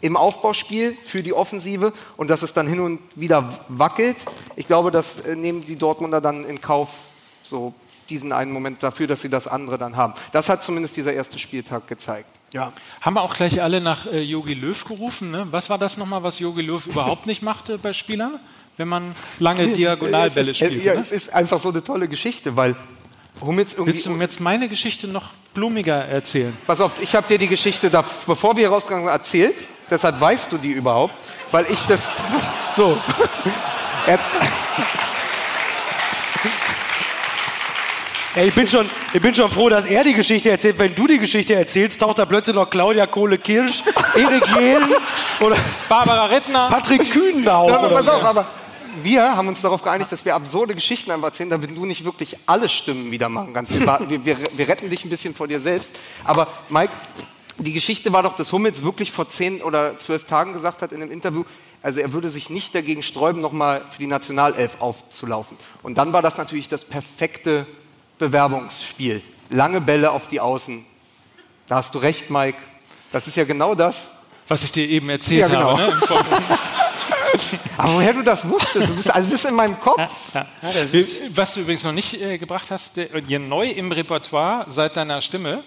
[0.00, 4.16] im Aufbauspiel für die Offensive und dass es dann hin und wieder wackelt.
[4.56, 6.90] Ich glaube, das äh, nehmen die Dortmunder dann in Kauf,
[7.42, 7.74] so
[8.08, 10.14] diesen einen Moment dafür, dass sie das andere dann haben.
[10.32, 12.28] Das hat zumindest dieser erste Spieltag gezeigt.
[12.52, 12.72] Ja.
[13.00, 15.30] Haben wir auch gleich alle nach äh, Jogi Löw gerufen?
[15.30, 15.46] Ne?
[15.50, 18.38] Was war das nochmal, was Jogi Löw überhaupt nicht machte bei Spielern?
[18.76, 20.84] Wenn man lange Diagonalbälle es ist, äh, spielt.
[20.84, 21.00] ja, ne?
[21.00, 22.76] es ist einfach so eine tolle Geschichte, weil
[23.40, 23.92] Hummels irgendwie...
[23.92, 26.56] Willst du mir jetzt meine Geschichte noch blumiger erzählen?
[26.66, 29.64] Pass auf, ich habe dir die Geschichte, da, bevor wir rausgegangen sind, erzählt.
[29.90, 31.14] Deshalb weißt du die überhaupt,
[31.50, 32.10] weil ich das...
[32.72, 32.98] So.
[34.06, 34.34] Jetzt,
[38.36, 40.78] Ey, ich, bin schon, ich bin schon froh, dass er die Geschichte erzählt.
[40.78, 43.82] Wenn du die Geschichte erzählst, taucht da plötzlich noch Claudia Kohle-Kirsch,
[44.14, 44.92] Erik Jehlen
[45.40, 45.56] oder
[45.88, 46.68] Barbara Rittner.
[46.68, 47.70] Patrick Kühn auf.
[47.70, 48.46] Ja, pass auf, aber
[49.02, 52.36] wir haben uns darauf geeinigt, dass wir absurde Geschichten einfach erzählen, damit du nicht wirklich
[52.44, 53.72] alle Stimmen wieder machen kannst.
[53.72, 55.98] Wir, wir, wir retten dich ein bisschen vor dir selbst.
[56.22, 56.92] Aber Mike,
[57.58, 61.02] die Geschichte war doch, dass Hummels wirklich vor zehn oder zwölf Tagen gesagt hat in
[61.02, 61.44] einem Interview,
[61.82, 65.56] also er würde sich nicht dagegen sträuben, nochmal für die Nationalelf aufzulaufen.
[65.82, 67.66] Und dann war das natürlich das perfekte
[68.18, 69.22] Bewerbungsspiel.
[69.50, 70.84] Lange Bälle auf die Außen.
[71.68, 72.58] Da hast du recht, Mike.
[73.12, 74.10] Das ist ja genau das,
[74.48, 75.78] Was ich dir eben erzählt Ja, genau.
[75.78, 75.82] habe.
[75.82, 75.88] Ne?
[75.88, 76.42] Im Vorfeld.
[77.76, 80.00] aber woher du das wusstest, du bist, also bist in meinem Kopf.
[81.34, 85.20] Was du übrigens noch nicht äh, gebracht hast, der, hier neu im Repertoire seit deiner
[85.20, 85.62] Stimme,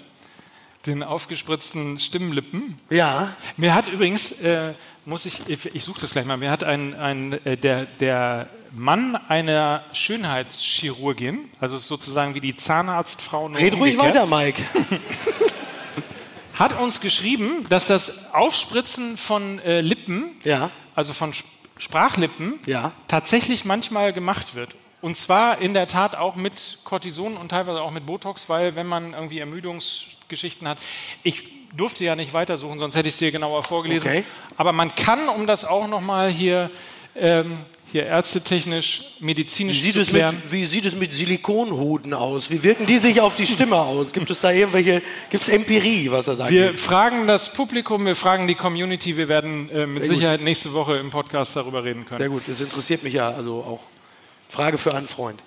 [0.86, 2.80] Den aufgespritzten Stimmlippen.
[2.90, 3.34] Ja.
[3.58, 4.74] Mir hat übrigens, äh,
[5.06, 9.16] muss ich, ich, suche das gleich mal, mir hat ein, ein äh, der, der Mann
[9.16, 13.48] einer Schönheitschirurgin, also sozusagen wie die Zahnarztfrau.
[13.48, 14.62] Red ruhig weiter, Mike.
[16.54, 20.72] Hat uns geschrieben, dass das Aufspritzen von äh, Lippen, Ja.
[20.96, 21.48] also von Sp
[21.80, 22.92] Sprachlippen, Ja.
[23.08, 24.76] tatsächlich manchmal gemacht wird.
[25.00, 28.86] Und zwar in der Tat auch mit Cortison und teilweise auch mit Botox, weil wenn
[28.86, 29.40] man irgendwie
[30.30, 30.78] Ermüdungsgeschichten hat,
[31.24, 31.44] ich
[31.76, 34.08] durfte ja nicht weitersuchen, sonst hätte ich es dir genauer vorgelesen.
[34.08, 34.24] Okay.
[34.58, 36.70] Aber man kann, um das auch nochmal hier,
[37.16, 37.58] ähm,
[37.92, 40.36] hier ärztetechnisch, medizinisch Wie sieht, zu es klären.
[40.36, 42.52] mit, wie sieht es mit Silikonhoden aus?
[42.52, 44.14] Wie wirken die sich auf die Stimme aus?
[44.14, 46.80] Gibt es da irgendwelche, gibt es Empirie, was das Wir angeht?
[46.80, 51.10] fragen das Publikum, wir fragen die Community, wir werden äh, mit Sicherheit nächste Woche im
[51.10, 52.20] Podcast darüber reden können.
[52.20, 53.80] Sehr gut, das interessiert mich ja also auch.
[54.50, 55.42] Frage für einen Freund.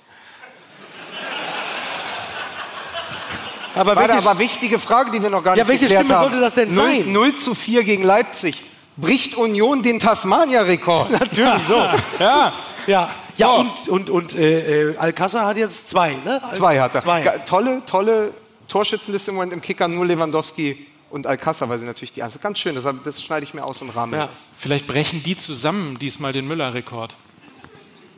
[3.75, 6.19] Aber Warte, welche, aber wichtige Frage, die wir noch gar Ja, nicht welche geklärt Stimme
[6.19, 6.25] haben.
[6.31, 7.13] sollte das denn 0, sein?
[7.13, 8.57] 0 zu 4 gegen Leipzig.
[8.97, 11.11] Bricht Union den Tasmania-Rekord?
[11.21, 11.75] natürlich so.
[12.19, 12.53] Ja,
[12.87, 13.55] Ja, ja So.
[13.55, 16.43] und, und, und äh, äh, Alcázar hat jetzt zwei, ne?
[16.45, 17.01] Al- Zwei hat er.
[17.01, 17.23] Zwei.
[17.47, 18.35] Tolle, tolle
[18.69, 22.75] Torschützenliste im Moment im Kicker, nur Lewandowski und Alcázar, weil sie natürlich die Ganz schön,
[22.75, 24.27] das, das schneide ich mir aus und rahme Ja.
[24.27, 24.49] das.
[24.57, 27.15] vielleicht brechen die zusammen diesmal den Müller-Rekord.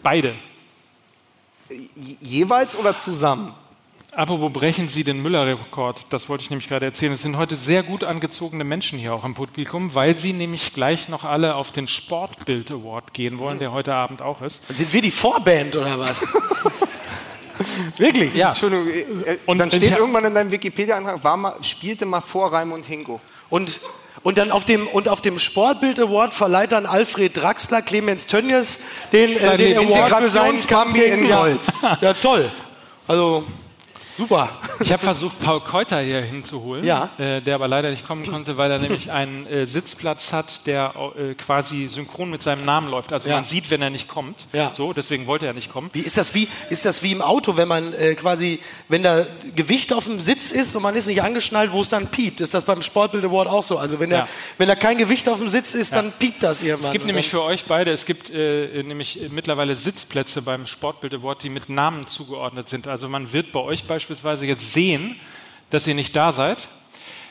[0.03, 0.35] Beide.
[1.69, 3.53] Je- Jeweils oder zusammen?
[4.17, 7.13] Apropos brechen Sie den Müller-Rekord, das wollte ich nämlich gerade erzählen.
[7.13, 11.09] Es sind heute sehr gut angezogene Menschen hier auch im Publikum, weil sie nämlich gleich
[11.09, 14.63] noch alle auf den Sportbild Award gehen wollen, der heute Abend auch ist.
[14.69, 16.21] Sind wir die Vorband oder was?
[17.97, 18.35] Wirklich?
[18.35, 18.51] Ja.
[18.51, 22.53] Entschuldigung, äh, äh, Und dann steht irgendwann in deinem Wikipedia-Antrag, war mal, spielte mal vor
[22.53, 23.21] Raimund Hingo.
[23.51, 23.81] Und,
[24.23, 28.79] und dann auf dem, und auf dem Sportbild Award verleiht dann Alfred Draxler Clemens Tönnies
[29.13, 31.61] den, äh, den Award für seinen in ja, Gold.
[32.01, 32.51] ja, toll.
[33.09, 33.45] Also,
[34.17, 34.51] super.
[34.81, 37.11] Ich habe versucht, Paul Keuter hier hinzuholen, Ja.
[37.19, 40.95] äh, der aber leider nicht kommen konnte, weil er nämlich einen äh, Sitzplatz hat, der
[41.19, 43.13] äh, quasi synchron mit seinem Namen läuft.
[43.13, 43.37] Also Ja.
[43.37, 44.47] man sieht, wenn er nicht kommt.
[44.53, 44.73] Ja.
[44.73, 45.91] So, deswegen wollte er nicht kommen.
[45.93, 49.27] Wie ist das wie, ist das wie im Auto, wenn man äh, quasi, wenn da
[49.57, 52.41] Gewicht auf dem Sitz ist und man ist nicht angeschnallt, wo es dann piept?
[52.41, 53.79] Ist das beim Sportbild Award auch so?
[53.79, 56.87] Also wenn da, wenn da kein Gewicht auf dem Sitz ist, dann piept das irgendwann.
[56.87, 61.43] Es gibt nämlich für euch beide, es gibt äh, nämlich mittlerweile Sitzplätze beim Sportbild Award,
[61.43, 62.87] die mit Namen zugeordnet sind.
[62.87, 65.17] Also man wird bei euch beispielsweise jetzt sehen,
[65.71, 66.59] dass ihr nicht da seid.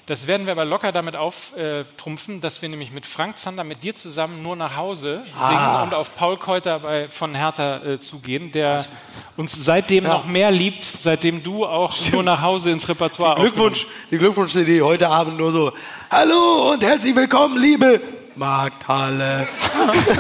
[0.06, 3.96] Das werden wir aber locker damit auftrumpfen, dass wir nämlich mit Frank Zander, mit dir
[3.96, 5.84] zusammen nur nach Hause singen Ah.
[5.84, 8.84] und auf Paul Keuter bei, von Hertha äh, zugehen, der
[9.38, 14.18] uns seitdem noch mehr liebt, seitdem du auch nur nach Hause ins Repertoire Glückwunsch, die
[14.18, 15.72] Glückwunsch-CD heute Abend nur so.
[16.12, 18.02] Hallo und herzlich willkommen, liebe
[18.36, 19.48] Markthalle.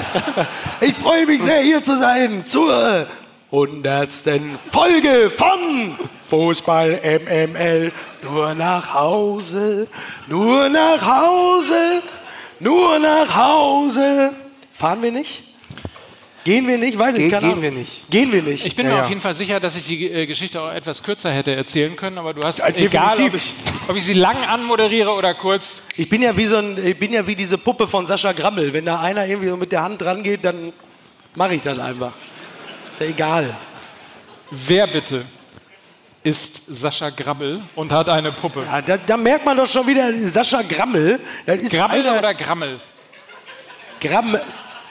[0.80, 3.06] ich freue mich sehr, hier zu sein zur
[3.51, 5.97] hundertsten Folge von
[6.34, 7.91] Fußball MML.
[8.23, 9.88] Nur nach Hause,
[10.27, 12.01] nur nach Hause,
[12.59, 14.31] nur nach Hause.
[14.71, 15.43] Fahren wir nicht?
[16.43, 16.97] Gehen wir nicht?
[16.97, 17.61] Weiß ich Ge- keine gehen Ahnung.
[17.63, 18.09] wir nicht.
[18.09, 18.65] Gehen wir nicht.
[18.65, 19.03] Ich bin Ja, mir ja.
[19.03, 22.17] auf jeden Fall sicher, dass ich die äh, Geschichte auch etwas kürzer hätte erzählen können,
[22.17, 23.53] aber du hast, Ja, egal ob definitiv.
[23.86, 26.97] ich, ob ich sie lang anmoderiere oder kurz, Ich bin ja wie so ein, ich
[26.97, 28.73] bin ja wie diese Puppe von Sascha Grammel.
[28.73, 30.73] Wenn da einer irgendwie so mit der Hand dran geht, dann
[31.36, 32.11] mache ich das einfach.
[32.93, 33.55] Ist ja egal.
[34.49, 35.25] wer bitte
[36.24, 38.63] ist Sascha Grabbel und hat eine Puppe?
[38.65, 41.19] Ja, da, da merkt man doch schon wieder Sascha Grammel.
[41.45, 42.80] Das ist Grabbel einer- oder Grammel?
[43.99, 44.38] Gramm.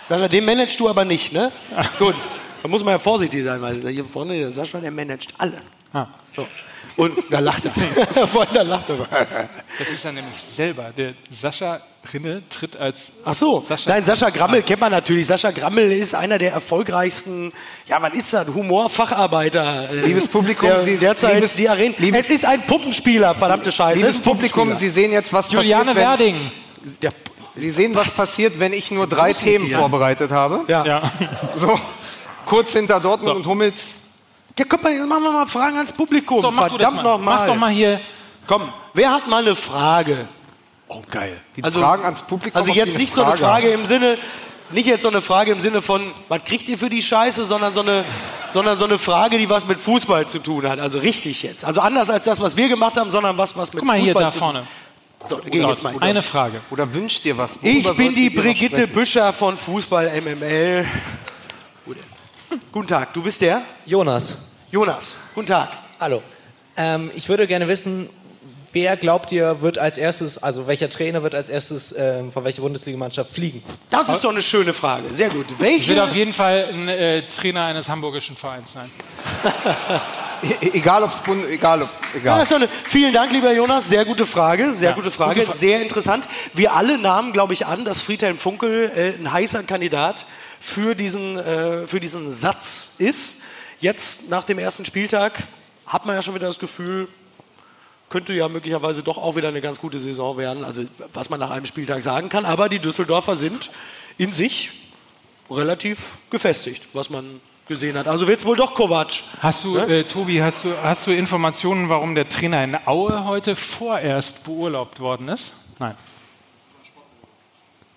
[0.04, 1.50] Sascha, den managst du aber nicht, ne?
[1.98, 2.16] Gut.
[2.62, 5.56] Da muss man ja vorsichtig sein, weil hier vorne der Sascha, der managt alle.
[5.92, 6.06] Ah.
[6.36, 6.46] So.
[6.96, 8.26] Und da lacht er.
[8.26, 9.48] Vorhin da lacht er.
[9.78, 10.90] Das ist er nämlich selber.
[10.96, 11.80] Der Sascha
[12.12, 15.26] Rinne tritt als Ach so, Sascha- nein, Sascha Grammel kennt man natürlich.
[15.26, 17.52] Sascha Grammel ist einer der erfolgreichsten,
[17.86, 19.88] ja, was ist das, Humorfacharbeiter.
[19.90, 21.94] äh, Liebes Publikum, der, Sie- derzeit liebes- die Arena.
[21.98, 24.00] liebes- es ist ein Puppenspieler, verdammte Scheiße.
[24.00, 24.76] es Liebes Publikum.
[24.76, 26.52] Sie sehen jetzt, was Juliane passiert, wenn, Werding.
[27.02, 27.12] Der,
[27.54, 30.64] Sie sehen, was, passiert, wenn ich nur drei Themen vorbereitet habe.
[30.68, 30.84] ja.
[30.84, 31.12] Ja.
[31.54, 31.78] So,
[32.46, 33.36] kurz hinter Dortmund So.
[33.36, 33.96] und Hummels.
[34.58, 36.40] Ja, guck mal, jetzt machen wir mal Fragen ans Publikum.
[36.40, 37.02] So, mach du das Verdammt mal.
[37.02, 37.36] noch mal.
[37.36, 38.00] Mach doch mal hier.
[38.46, 40.28] Komm, wer hat mal eine Frage?
[40.88, 41.40] Oh, geil.
[41.56, 42.58] Die Also- Fragen ans Publikum.
[42.60, 43.38] Also jetzt nicht so eine haben.
[43.38, 44.18] Frage im Sinne,
[44.70, 47.72] nicht jetzt so eine Frage im Sinne von, was kriegt ihr für die Scheiße, sondern
[47.74, 48.04] so eine,
[48.52, 50.80] sondern so eine Frage, die was mit Fußball zu tun hat.
[50.80, 51.64] Also richtig jetzt.
[51.64, 54.12] Also anders als das, was wir gemacht haben, sondern was, was mit Guck mal hier
[54.12, 54.58] Fußball da zu vorne.
[54.60, 54.68] tun
[55.68, 55.78] hat.
[55.78, 55.94] So, mal.
[56.00, 56.60] Eine Frage.
[56.70, 57.58] Oder wünscht dir was?
[57.62, 58.86] Ich bin die ihr Brigitte?
[58.86, 60.84] Büscher von Fußball MML.
[62.52, 62.60] Gut.
[62.72, 63.62] Guten Tag, du bist der?
[63.86, 65.18] Jonas, Jonas.
[65.34, 65.70] Guten Tag.
[65.98, 66.22] hallo.
[66.76, 68.10] Ähm, ich würde gerne wissen,
[68.74, 72.60] wer glaubt ihr wird als erstes, also welcher Trainer wird als erstes ähm, von welcher
[72.60, 73.62] Bundesligamannschaft fliegen?
[73.88, 75.12] Das ist doch eine schöne Frage.
[75.14, 75.46] Sehr gut.
[75.50, 76.18] Ich will auf Welche?
[76.18, 78.90] jeden Fall ein äh, Trainer eines hamburgischen Vereins sein.
[80.42, 82.44] E egal, ob's Bund, egal ob egal.
[82.48, 83.88] Ja, eine, vielen Dank, lieber Jonas.
[83.88, 84.72] Sehr gute Frage.
[84.74, 85.40] Sehr Ja, gute Frage.
[85.40, 86.28] gute Fra- sehr interessant.
[86.52, 90.26] Wir alle nahmen, glaube ich, an, dass Friedhelm Funkel äh, ein heißer Kandidat
[90.62, 93.42] für diesen, äh, für diesen Satz ist.
[93.80, 95.42] Jetzt, nach dem ersten Spieltag,
[95.86, 97.08] hat man ja schon wieder das Gefühl,
[98.08, 100.64] könnte ja möglicherweise doch auch wieder eine ganz gute Saison werden.
[100.64, 102.44] Also, was man nach einem Spieltag sagen kann.
[102.44, 103.70] Aber die Düsseldorfer sind
[104.18, 104.70] in sich
[105.50, 108.06] relativ gefestigt, was man gesehen hat.
[108.06, 109.10] Also wird es wohl doch Kovac.
[109.40, 113.56] Hast du, äh, Tobi, hast du, hast du Informationen, warum der Trainer in Aue heute
[113.56, 115.52] vorerst beurlaubt worden ist?
[115.80, 115.96] Nein.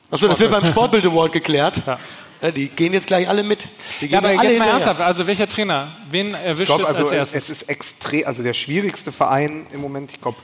[0.09, 1.81] Achso, das wird beim Sportbild Award geklärt.
[1.85, 1.99] Ja.
[2.41, 3.64] Ja, die gehen jetzt gleich alle mit.
[4.02, 4.74] Die gehen Ja, aber alle jetzt mal hinterher.
[4.74, 5.91] ernsthaft, also welcher Trainer?
[6.12, 7.44] Wen erwischt Ich glaube, es also als erstes?
[7.49, 10.38] es ist extrem, also der schwierigste Verein im Moment, ich glaube,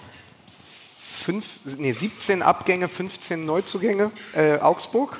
[1.23, 1.45] fünf,
[1.77, 5.19] nee, 17 Abgänge, 15 Neuzugänge, äh, Augsburg.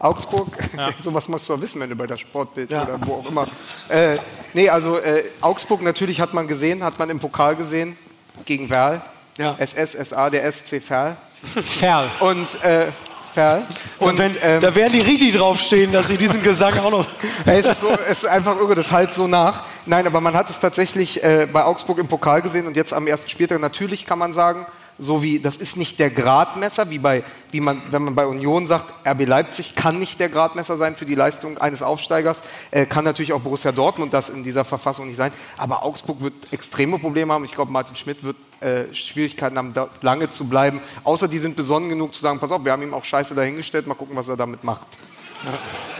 [0.00, 0.48] Augsburg,
[1.02, 2.82] sowas musst du doch wissen, wenn du bei der Sportbild Ja.
[2.84, 3.48] oder wo auch immer.
[3.88, 4.18] Äh,
[4.54, 7.96] nee, also äh, Augsburg natürlich hat man gesehen, hat man im Pokal gesehen,
[8.44, 9.02] gegen Werl.
[9.38, 9.56] Ja.
[9.58, 11.16] SS, SA, der SC Verl.
[11.64, 12.10] Ferl.
[12.20, 12.86] Und äh,
[13.32, 13.66] Verl.
[13.98, 17.06] Und Und wenn, ähm, da werden die richtig draufstehen, dass sie diesen Gesang auch noch.
[17.46, 19.64] Ja, es, ist so, es ist einfach irre, das halt so nach.
[19.86, 23.06] Nein, aber man hat es tatsächlich äh, bei Augsburg im Pokal gesehen und jetzt am
[23.06, 23.60] ersten Spieltag.
[23.60, 24.66] Natürlich kann man sagen,
[24.98, 28.66] so wie das ist nicht der Gradmesser, wie bei, wie man, wenn man bei Union
[28.66, 33.04] sagt, RB Leipzig kann nicht der Gradmesser sein für die Leistung eines Aufsteigers, äh, kann
[33.04, 35.32] natürlich auch Borussia Dortmund das in dieser Verfassung nicht sein.
[35.56, 37.44] Aber Augsburg wird extreme Probleme haben.
[37.44, 40.80] Ich glaube, Martin Schmidt wird äh, Schwierigkeiten haben, da lange zu bleiben.
[41.04, 43.86] Außer die sind besonnen genug zu sagen, pass auf, wir haben ihm auch Scheiße dahingestellt,
[43.86, 44.86] mal gucken, was er damit macht.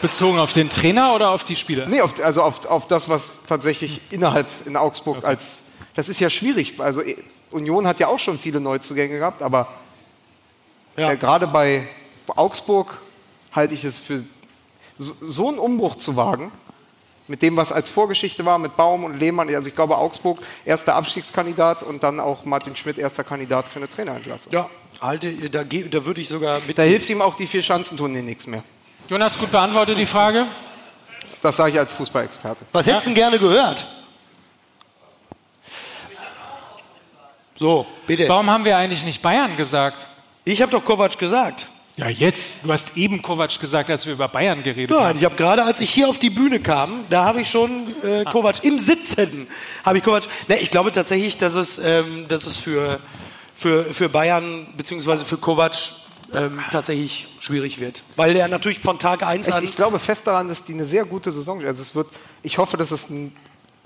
[0.02, 1.86] Bezogen auf den Trainer oder auf die Spieler?
[1.86, 5.62] Nee, auf, also auf, auf das, was tatsächlich innerhalb in Augsburg als.
[5.94, 6.74] Das ist ja schwierig.
[6.78, 7.02] Also
[7.50, 9.68] Union hat ja auch schon viele Neuzugänge gehabt, aber
[10.96, 11.12] Ja.
[11.12, 11.88] äh, gerade bei
[12.36, 12.96] Augsburg
[13.52, 14.22] halte ich es für
[14.98, 16.50] so, so einen Umbruch zu wagen.
[17.30, 19.54] Mit dem, was als Vorgeschichte war, mit Baum und Lehmann.
[19.54, 23.88] Also ich glaube, Augsburg erster Abstiegskandidat und dann auch Martin Schmidt erster Kandidat für eine
[23.90, 24.50] Trainerentlassung.
[24.50, 24.70] Ja,
[25.02, 26.78] halte, da, da würde ich sogar mit.
[26.78, 28.62] Da hilft ihm auch die vier Schanzentournee nichts mehr.
[29.10, 30.46] Jonas, gut beantwortet die Frage.
[31.42, 32.64] Das sage ich als Fußballexperte.
[32.72, 33.84] Was hättest du denn gerne gehört?
[37.58, 38.28] So, bitte.
[38.28, 40.06] Warum haben wir eigentlich nicht Bayern gesagt?
[40.44, 41.66] Ich habe doch Kovac gesagt.
[41.96, 42.64] Ja, jetzt.
[42.64, 45.02] Du hast eben Kovac gesagt, als wir über Bayern geredet haben.
[45.04, 47.92] Nein, ich habe gerade, als ich hier auf die Bühne kam, da habe ich schon
[48.04, 49.48] äh, Kovac im Sitzen.
[49.84, 50.22] Habe ich Kovac.
[50.46, 53.00] Ne, ich glaube tatsächlich, dass es, ähm, dass es für,
[53.56, 55.24] für, für Bayern bzw.
[55.24, 55.74] für Kovac
[56.34, 59.64] ähm, tatsächlich schwierig wird, weil er natürlich von Tag 1 Ich, an.
[59.64, 61.64] ich glaube fest daran, dass die eine sehr gute Saison.
[61.64, 62.08] Also es wird,
[62.42, 63.34] ich hoffe, dass es ein,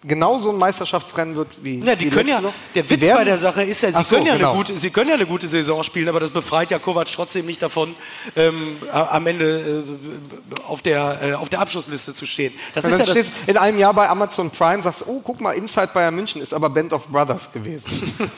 [0.04, 2.54] genau so ein Meisterschaftsrennen wird wie Ja, die, können ja, letzte.
[2.74, 4.50] der Die Witz werden- bei der Sache ist ja, sie, so, können ja genau.
[4.50, 7.46] eine gute, sie können ja eine gute Saison spielen, aber das befreit ja Kovac trotzdem
[7.46, 7.94] nicht davon,
[8.36, 12.52] ähm, am Ende äh, auf, der, äh, auf der Abschlussliste zu stehen.
[12.74, 15.40] Das Und ist ja das, stehst in einem Jahr bei Amazon Prime, sagst, oh, guck
[15.40, 17.90] mal, Inside Bayern München ist aber Band of Brothers gewesen.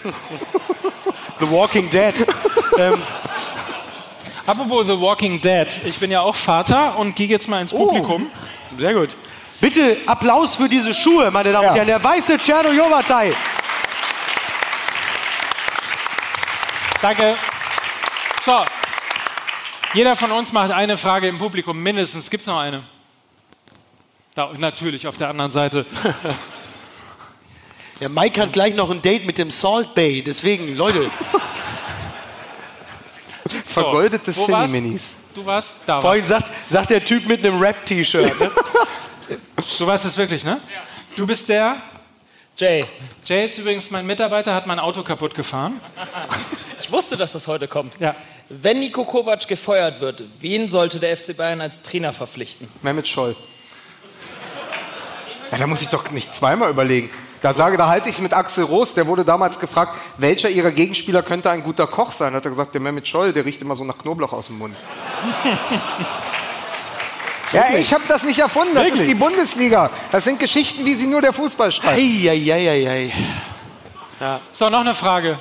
[1.40, 2.14] The Walking Dead.
[2.78, 2.94] ähm,
[4.46, 5.66] Apropos The Walking Dead.
[5.86, 8.26] Ich bin ja auch Vater und gehe jetzt mal ins Publikum.
[8.78, 9.16] sehr gut.
[9.64, 11.74] Bitte Applaus für diese Schuhe, meine Damen und Ja.
[11.76, 11.86] Herren.
[11.86, 13.32] Der weiße Cerno Jovatai.
[17.00, 17.34] Danke.
[18.44, 18.62] So.
[19.94, 22.28] Jeder von uns macht eine Frage im Publikum, mindestens.
[22.28, 22.82] Gibt es noch eine?
[24.34, 25.86] Da, natürlich, auf der anderen Seite.
[28.00, 30.22] Der Mike hat gleich noch ein Date mit dem Salt Bay.
[30.22, 31.00] Deswegen, Leute,
[33.64, 33.80] So.
[33.80, 34.34] Vergoldete?
[34.34, 35.14] Cine-Minis.
[35.34, 35.76] Du warst?
[35.86, 38.40] Da vorhin sagt, sagt der Typ mit einem Rap-T-Shirt.
[38.40, 38.50] Ne?
[39.78, 40.60] Du warst es wirklich, ne?
[41.16, 41.76] Du bist der?
[42.56, 42.86] Jay,
[43.24, 45.80] Jay ist übrigens mein Mitarbeiter, hat mein Auto kaputt gefahren.
[46.80, 47.98] ich wusste, dass das heute kommt.
[47.98, 48.14] Ja.
[48.48, 52.68] Wenn Nico Kovac gefeuert wird, wen sollte der FC Bayern als Trainer verpflichten?
[52.82, 53.34] Mehmet Scholl.
[55.50, 57.10] Ja, da muss ich doch nicht zweimal überlegen.
[57.42, 60.70] Da sage, da halte ich es mit Axel Roos, der wurde damals gefragt, welcher ihrer
[60.70, 62.34] Gegenspieler könnte ein guter Koch sein?
[62.34, 64.76] Hat er gesagt, der Mehmet Scholl, der riecht immer so nach Knoblauch aus dem Mund.
[67.54, 69.02] ja, ich habe das nicht erfunden, das Wirklich?
[69.02, 69.90] ist die Bundesliga.
[70.12, 71.96] Das sind Geschichten, wie sie nur der Fußball schreibt.
[71.98, 73.12] Eieieiei.
[74.52, 75.38] So, noch eine Frage.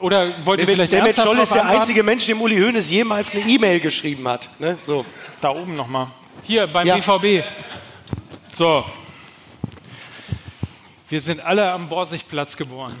[0.00, 3.42] Oder wollt ihr vielleicht ernsthaft Scholl ist der einzige Mensch, dem Uli Hoeneß jemals eine
[3.42, 4.48] E-Mail geschrieben hat.
[4.58, 4.76] Ne?
[4.86, 5.04] So.
[5.40, 6.08] Da oben nochmal.
[6.42, 6.96] Hier beim Ja.
[6.96, 7.44] BVB.
[8.52, 8.84] So.
[11.08, 12.94] Wir sind alle am Borsigplatz geboren.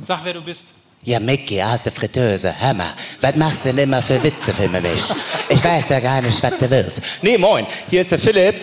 [0.00, 0.74] Sag, wer du bist.
[1.06, 5.02] Ja, Micky, alte Fritteuse, mal, was machst du denn immer für Witze für mich?
[5.50, 7.02] Ich weiß ja gar nicht, was du willst.
[7.20, 8.54] Nee, moin, hier ist der Philipp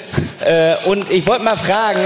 [0.43, 2.01] äh, und ich wollte mal fragen.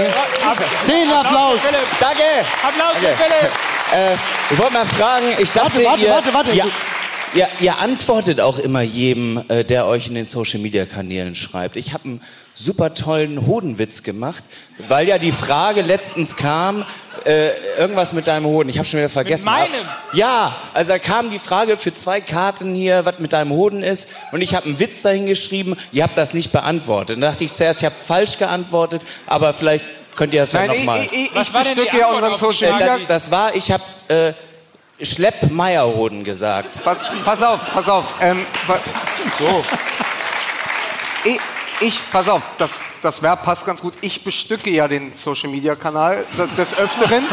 [0.84, 1.58] Zehn Applaus.
[1.98, 2.22] Danke!
[2.62, 3.16] Applaus für Danke.
[3.16, 3.52] Philipp!
[3.94, 4.14] Äh,
[4.52, 6.50] ich wollte mal fragen, ich dachte, warte, ihr, warte, warte.
[6.50, 6.66] Ihr,
[7.34, 11.76] ihr, ihr antwortet auch immer jedem, äh, der euch in den Social Media Kanälen schreibt.
[11.76, 12.20] Ich habe einen
[12.58, 14.42] super tollen Hodenwitz gemacht,
[14.88, 16.86] weil ja die Frage letztens kam,
[17.26, 18.70] äh, irgendwas mit deinem Hoden.
[18.70, 19.44] Ich habe schon wieder vergessen.
[19.44, 19.70] meinem?
[20.14, 24.10] Ja, also da kam die Frage für zwei Karten hier, was mit deinem Hoden ist.
[24.32, 25.76] Und ich habe einen Witz dahin geschrieben.
[25.92, 27.16] Ihr habt das nicht beantwortet.
[27.16, 29.84] Dann dachte ich zuerst, ich habe falsch geantwortet, aber vielleicht
[30.16, 31.02] könnt ihr das ja Nein, ich, nochmal.
[31.04, 32.98] ich, ich, ich bestücke ja unseren Social Äh, Media.
[32.98, 34.32] da, das war, ich habe äh,
[35.04, 36.82] Schlepp-Meierhoden gesagt.
[36.82, 38.04] Pass, pass auf, pass auf.
[38.22, 38.78] Ähm, pa-
[39.38, 39.62] So.
[41.24, 41.38] ich,
[41.80, 43.94] ich, pass auf, das, das Verb passt ganz gut.
[44.00, 46.24] Ich bestücke ja den Social Media Kanal
[46.56, 47.24] des- Öfteren.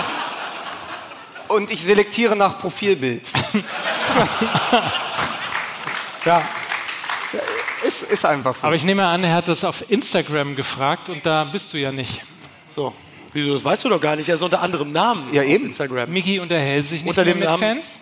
[1.48, 3.30] Und ich selektiere nach Profilbild.
[6.26, 6.42] Ja.
[7.86, 8.66] Ist, ist einfach so.
[8.68, 11.92] Aber ich nehme an, er hat das auf Instagram gefragt und da bist du ja
[11.92, 12.22] nicht.
[12.78, 12.94] So.
[13.34, 14.30] Wieso, das weißt du doch gar nicht.
[14.30, 15.66] Er ist unter anderem Namen Ja, auf eben.
[15.66, 16.10] Instagram.
[16.10, 18.00] Miki unterhält sich nicht Unter mehr dem mit Namen- Fans.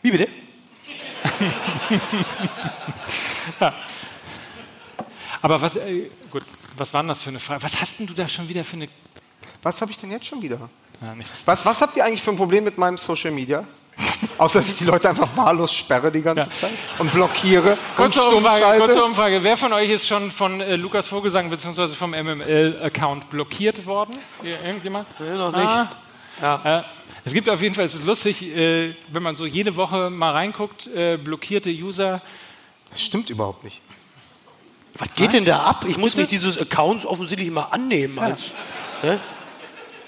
[0.00, 0.28] Wie bitte?
[5.42, 6.42] Aber was, äh, gut,
[6.76, 7.62] was war denn das für eine Frage?
[7.62, 8.88] Was hast denn du da schon wieder für eine...
[9.62, 10.68] Was habe ich denn jetzt schon wieder?
[11.00, 11.42] Ja, nichts.
[11.44, 13.64] Was, was habt ihr eigentlich für ein Problem mit meinem Social Media?
[14.38, 16.50] Außer dass ich die Leute einfach wahllos sperre die ganze Ja.
[16.50, 19.42] Zeit und blockiere und Kurze stumm Umfrage, kurze Umfrage.
[19.42, 21.88] Wer von euch ist schon von äh, Lukas Vogelsang bzw.
[21.88, 24.18] vom MML-Account blockiert worden?
[24.42, 25.08] Irgendjemand?
[25.18, 25.66] Nee, noch nicht.
[25.66, 25.88] Ah.
[26.42, 26.80] Ja.
[26.80, 26.82] Äh,
[27.24, 30.32] es gibt auf jeden Fall, es ist lustig, äh, wenn man so jede Woche mal
[30.32, 32.20] reinguckt, äh, blockierte User.
[32.90, 33.80] Das stimmt überhaupt nicht.
[34.98, 35.84] Was geht denn da ab?
[35.88, 38.18] Ich muss mich dieses Accounts offensichtlich mal annehmen.
[38.18, 38.50] Als,
[39.02, 39.20] ne?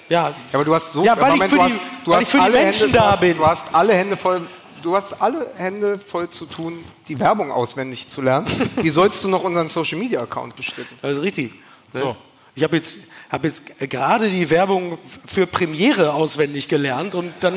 [0.08, 2.16] Ja, aber du hast so Ja, weil ich Moment, für du die- hast, du weil
[2.16, 3.36] hast ich für die alle Menschen Hände, da du hast, bin.
[3.36, 4.46] Du hast alle Hände voll.
[4.82, 8.46] Du hast alle Hände voll zu tun, die Werbung auswendig zu lernen.
[8.76, 10.96] Wie sollst du noch unseren Social Media Account bestücken?
[11.02, 11.52] das ist richtig.
[11.92, 12.00] Ne?
[12.00, 12.16] So.
[12.54, 12.96] Ich habe jetzt,
[13.30, 17.54] hab jetzt gerade die Werbung für Premiere auswendig gelernt und dann,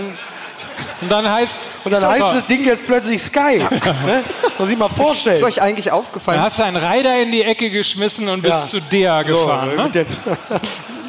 [1.01, 3.57] Und dann heißt, und dann heißt das Ding jetzt plötzlich Sky.
[4.05, 4.23] ne?
[4.59, 5.43] Muss ich mal Ist vorstellen.
[5.43, 8.65] euch eigentlich dann aufgefallen, hast du einen Reiter in die Ecke geschmissen und bist Ja.
[8.65, 9.71] zu der gefahren.
[9.75, 9.89] So, ne?
[9.91, 10.05] der-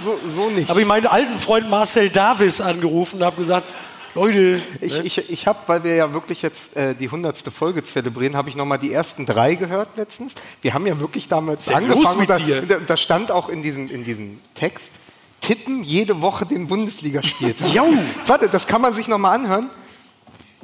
[0.01, 0.69] so, so nicht?
[0.69, 3.67] habe ich meinen alten Freund Marcel Davis angerufen und habe gesagt,
[4.15, 8.37] Leute, Ich, ich, ich habe, weil wir ja wirklich jetzt äh, die hundertste Folge zelebrieren,
[8.37, 10.35] habe ich nochmal die ersten drei gehört letztens.
[10.61, 12.03] Wir haben ja wirklich damals Sehr angefangen.
[12.05, 12.61] los mit da, dir.
[12.63, 14.93] Da, da stand auch in diesem, in diesem Text,
[15.43, 17.69] tippen jede Woche den Bundesligaspieltag.
[18.27, 19.69] Warte, das kann man sich nochmal anhören.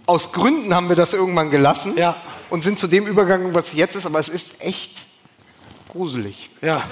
[0.07, 2.17] Aus Gründen haben wir das irgendwann gelassen Ja.
[2.49, 5.05] und sind zu dem übergegangen, was jetzt ist, aber es ist echt
[5.89, 6.51] gruselig.
[6.63, 6.83] ja.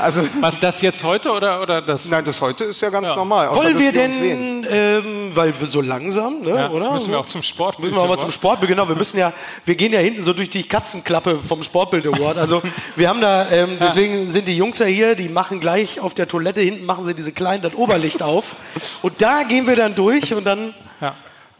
[0.00, 2.06] Also, Was das jetzt heute oder, oder das?
[2.06, 3.48] nein, das heute ist ja ganz normal.
[3.48, 4.62] außer, Wollen wir sehen.
[4.62, 6.92] denn, ähm, weil wir so langsam, ne, Ja, oder?
[6.92, 7.78] müssen wir auch zum Sport.
[7.78, 8.88] Müssen wir auch mal zum Sport, genau.
[8.88, 9.32] Wir müssen ja,
[9.64, 12.38] wir gehen ja hinten so durch die Katzenklappe vom Sportbild Award.
[12.38, 12.62] Also
[12.96, 16.28] wir haben da, ähm, deswegen sind die Jungs ja hier, die machen gleich auf der
[16.28, 18.54] Toilette hinten machen sie diese kleinen, das Oberlicht auf
[19.02, 21.14] und da gehen wir dann durch und dann, Ja.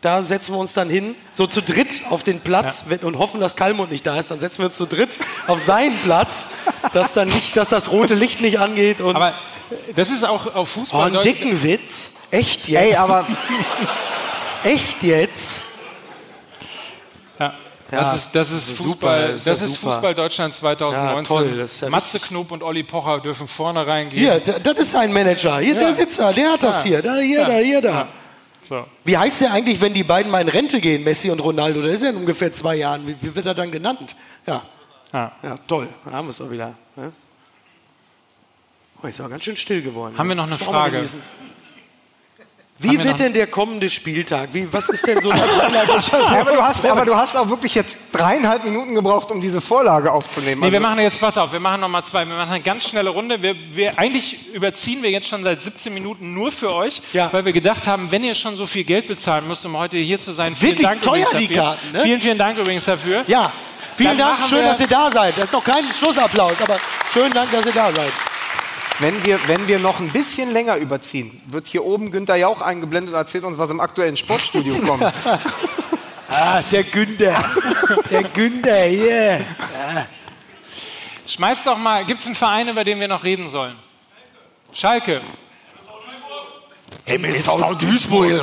[0.05, 3.41] Da setzen wir uns dann hin, so zu dritt auf den Platz wenn- und hoffen,
[3.41, 4.31] dass Kalmund nicht da ist.
[4.31, 6.47] Dann setzen wir uns zu dritt auf seinen Platz,
[6.93, 9.33] dass dann nicht, dass das rote Licht nicht angeht und Aber
[9.97, 11.07] das ist auch auf oh, Fußball.
[11.07, 12.13] einen dicken Witz.
[12.31, 12.83] Echt jetzt?
[12.83, 13.27] Ey, aber
[14.65, 15.61] echt jetzt?
[17.39, 17.55] Ja.
[17.91, 19.93] Das ist, das ist Das ist Fußball, super, das das ist super.
[19.93, 21.17] Fußball Deutschland 2019.
[21.17, 24.21] Ja, toll, das ist ja Matze Knob und Olli Pocher dürfen vorne reingehen.
[24.23, 25.59] Hier, da- das ist ein Manager.
[25.61, 27.01] Hier, der sitzt da, der hat das hier.
[27.03, 27.47] Da, hier, Ja.
[27.47, 28.09] da, hier, da.
[28.69, 28.87] So.
[29.05, 31.83] Wie heißt der eigentlich, wenn die beiden mal in Rente gehen, Messi und Ronaldo?
[31.83, 33.07] Der ist ja in ungefähr zwei Jahren.
[33.07, 34.15] Wie, wie wird er dann genannt?
[34.47, 34.63] Ja,
[35.13, 35.33] Ja.
[35.43, 35.89] ja toll.
[36.05, 36.75] Da haben wir es auch wieder.
[36.97, 37.13] Ne?
[39.03, 40.17] Oh, ist aber ganz schön still geworden.
[40.17, 41.07] Haben wir noch eine Frage?
[42.79, 44.49] Wie wir wird denn der kommende Spieltag?
[44.53, 45.37] Wie, was ist denn so Ja,
[46.41, 50.11] aber, du hast, aber du hast auch wirklich jetzt dreieinhalb Minuten gebraucht, um diese Vorlage
[50.11, 50.61] aufzunehmen.
[50.61, 52.27] Nee, wir Also- machen jetzt, pass auf, wir machen noch mal zwei.
[52.27, 53.41] Wir machen eine ganz schnelle Runde.
[53.41, 57.33] Wir, wir, eigentlich überziehen wir jetzt schon seit 17 Minuten nur für euch, Ja.
[57.33, 60.19] weil wir gedacht haben, wenn ihr schon so viel Geld bezahlen müsst, um heute hier
[60.19, 61.55] zu sein, vielen Wirklich Dank teuer, übrigens die.
[61.55, 62.01] Karten, ne?
[62.01, 63.23] Vielen, vielen Dank übrigens dafür.
[63.29, 63.53] Ja,
[63.95, 64.49] vielen Dann Dank.
[64.49, 65.39] Schön, wir- dass ihr da seid.
[65.39, 66.77] Das ist noch kein Schlussapplaus, aber
[67.13, 68.13] schönen Dank, dass ihr da seid.
[69.01, 73.13] Wenn wir, wenn wir noch ein bisschen länger überziehen, wird hier oben Günther Jauch eingeblendet
[73.13, 75.05] und erzählt uns, was im aktuellen Sportstudio kommt.
[76.27, 77.37] Ah, der Günther.
[78.11, 79.45] Der Günther, hier.
[81.29, 83.77] Schmeißt doch mal, gibt es einen Verein, über den wir noch reden sollen?
[84.73, 85.21] Schalke.
[87.07, 88.43] MSV Duisburg.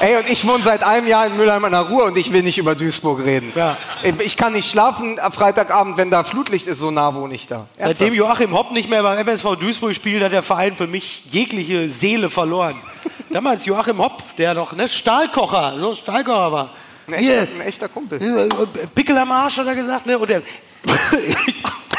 [0.00, 2.42] Ey, und ich wohne seit einem Jahr in Mülheim an der Ruhr und ich will
[2.42, 3.52] nicht über Duisburg reden.
[3.56, 3.76] Ja.
[4.20, 7.66] Ich kann nicht schlafen am Freitagabend, wenn da Flutlicht ist, so nah wohne ich da.
[7.76, 11.90] Seitdem Joachim Hopp nicht mehr beim MSV Duisburg spielt, hat der Verein für mich jegliche
[11.90, 12.76] Seele verloren.
[13.30, 16.70] Damals Joachim Hopp, der noch ne, Stahlkocher, so Stahlkocher war.
[17.08, 18.22] Ein echter, Hier, ein echter Kumpel.
[18.22, 20.16] äh, Pickel am Arsch hat er gesagt, ne?
[20.16, 20.42] Und der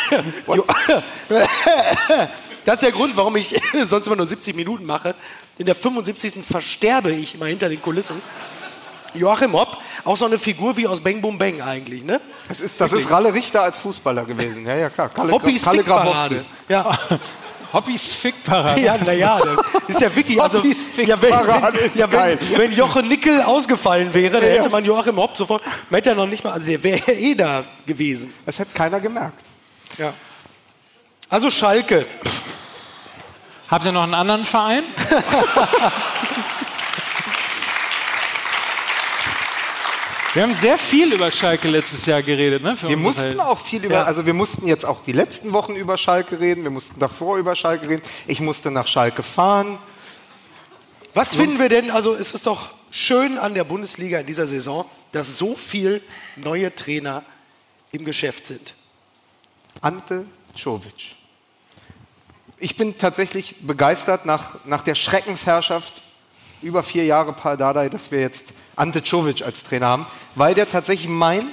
[2.65, 5.15] das ist der Grund, warum ich sonst immer nur 70 Minuten mache.
[5.59, 6.35] In der 75.
[6.43, 8.21] versterbe ich immer hinter den Kulissen.
[9.13, 12.21] Joachim Hopp, auch so eine Figur wie aus Bang Boom Bang eigentlich, ne?
[12.47, 14.65] Das ist, das ist Ralle Richter als Fußballer gewesen.
[14.65, 15.09] Ja, ja, klar.
[15.09, 16.35] Kalle, Hoppys Kalle Fickparade.
[16.35, 16.45] Grabowski.
[16.69, 17.19] Ja.
[17.73, 18.81] Hobbys Fickparade.
[18.81, 19.39] Ja, naja,
[19.87, 20.41] ist ja wirklich.
[20.41, 22.39] Also, Hobbys ja, wenn, Fickparade wenn, ist ja, geil.
[22.55, 24.49] wenn, Jochen Nickel ausgefallen wäre, dann Ja.
[24.57, 25.61] hätte man Joachim Hopp sofort.
[25.89, 26.53] Man hätte ja noch nicht mal.
[26.53, 28.33] Also, der wäre eh da gewesen.
[28.45, 29.43] Das hätte keiner gemerkt.
[29.97, 30.13] Ja.
[31.27, 32.05] Also, Schalke.
[33.69, 34.83] Habt ihr noch einen anderen Verein?
[40.33, 42.75] Wir haben sehr viel über Schalke letztes Jahr geredet, ne?
[42.75, 43.49] Für Wir mussten Verhältnisse.
[43.49, 44.03] auch viel über, Ja.
[44.03, 47.55] also wir mussten jetzt auch die letzten Wochen über Schalke reden, wir mussten davor über
[47.55, 48.03] Schalke reden.
[48.27, 49.79] Ich musste nach Schalke fahren.
[51.15, 51.89] Was finden wir denn?
[51.89, 56.01] Also, es ist doch schön an der Bundesliga in dieser Saison, dass so viel
[56.35, 57.23] neue Trainer
[57.91, 58.75] im Geschäft sind.
[59.81, 60.25] Ante
[60.55, 61.15] Czovic.
[62.61, 65.93] Ich bin tatsächlich begeistert nach, nach der Schreckensherrschaft
[66.61, 70.67] über vier Jahre Paul Dardai, dass wir jetzt Ante Czovic als Trainer haben, weil der
[70.67, 71.47] tatsächlich mein,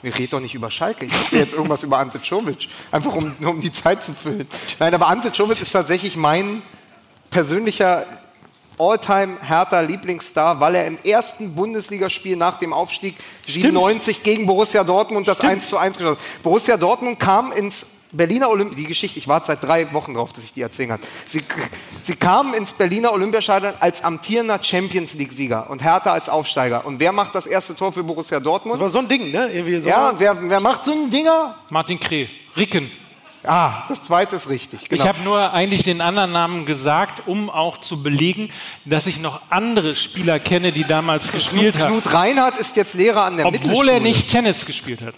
[0.00, 3.34] wir reden doch nicht über Schalke, ich erzähle jetzt irgendwas über Ante Czovic, einfach um,
[3.38, 4.48] nur um die Zeit zu füllen.
[4.78, 6.62] Nein, aber Ante Czovic ist tatsächlich mein
[7.30, 8.06] persönlicher
[8.78, 13.16] Alltime Hertha Lieblingsstar, weil er im ersten Bundesligaspiel nach dem Aufstieg
[13.48, 16.42] 97 gegen Borussia Dortmund das 1 zu 1 geschossen hat.
[16.42, 20.42] Borussia Dortmund kam ins Berliner Olymp die Geschichte, ich warte seit drei Wochen drauf, dass
[20.44, 21.00] ich die erzählen kann.
[21.26, 21.42] Sie,
[22.02, 26.86] sie kamen ins Berliner Olympiastadion als amtierender Champions League-Sieger und Hertha als Aufsteiger.
[26.86, 28.80] Und wer macht das erste Tor für Borussia Das Dortmund?
[28.80, 29.50] war so ein Ding, ne?
[29.52, 29.88] Irgendwie so.
[29.90, 31.54] Ja, und wer, wer macht so ein Dinger?
[31.68, 32.90] Martin Kreh, Ricken.
[33.44, 34.88] Ah, das zweite ist richtig.
[34.88, 35.00] Genau.
[35.02, 38.50] Ich habe nur eigentlich den anderen Namen gesagt, um auch zu belegen,
[38.84, 41.92] dass ich noch andere Spieler kenne, die damals gespielt haben.
[42.00, 43.92] Knut Reinhardt ist jetzt Lehrer an der Obwohl Mittelschule.
[43.92, 45.14] er nicht Tennis gespielt hat.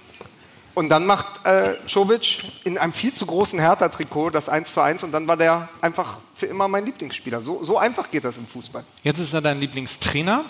[0.75, 5.03] Und dann macht äh, Czovic in einem viel zu großen Hertha-Trikot das 1 zu 1
[5.03, 7.41] und dann war der einfach für immer mein Lieblingsspieler.
[7.43, 8.85] So, so einfach geht das im Fußball.
[9.03, 10.45] Jetzt ist er dein Lieblingstrainer.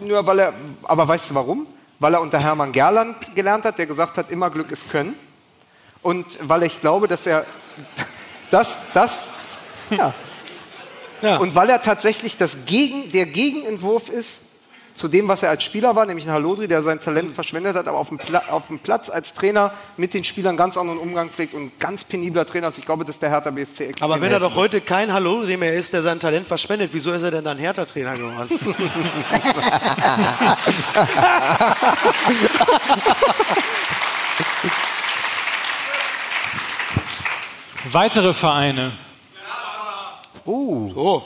[0.00, 1.66] Nur weil er, aber weißt du warum?
[2.00, 5.14] Weil er unter Hermann Gerland gelernt hat, der gesagt hat, immer Glück ist Können.
[6.02, 7.46] Und weil ich glaube, dass er
[8.50, 9.30] das, das,
[9.90, 10.12] ja.
[11.22, 11.38] Ja.
[11.38, 14.40] Und weil er tatsächlich das Gegen, der Gegenentwurf ist
[14.94, 17.88] zu dem, was er als Spieler war, nämlich ein Halodri, der sein Talent verschwendet hat,
[17.88, 18.18] aber auf dem,
[18.48, 22.04] auf dem Platz als Trainer mit den Spielern ganz anderen Umgang pflegt und ein ganz
[22.04, 22.78] penibler Trainer ist.
[22.78, 25.62] Ich glaube, dass der Hertha BSC extrem Aber wenn er doch heute kein Hallo dem
[25.62, 28.48] er ist, der sein Talent verschwendet, wieso ist er denn dann Hertha-Trainer geworden?
[37.90, 38.92] Weitere Vereine.
[40.46, 41.22] Oh.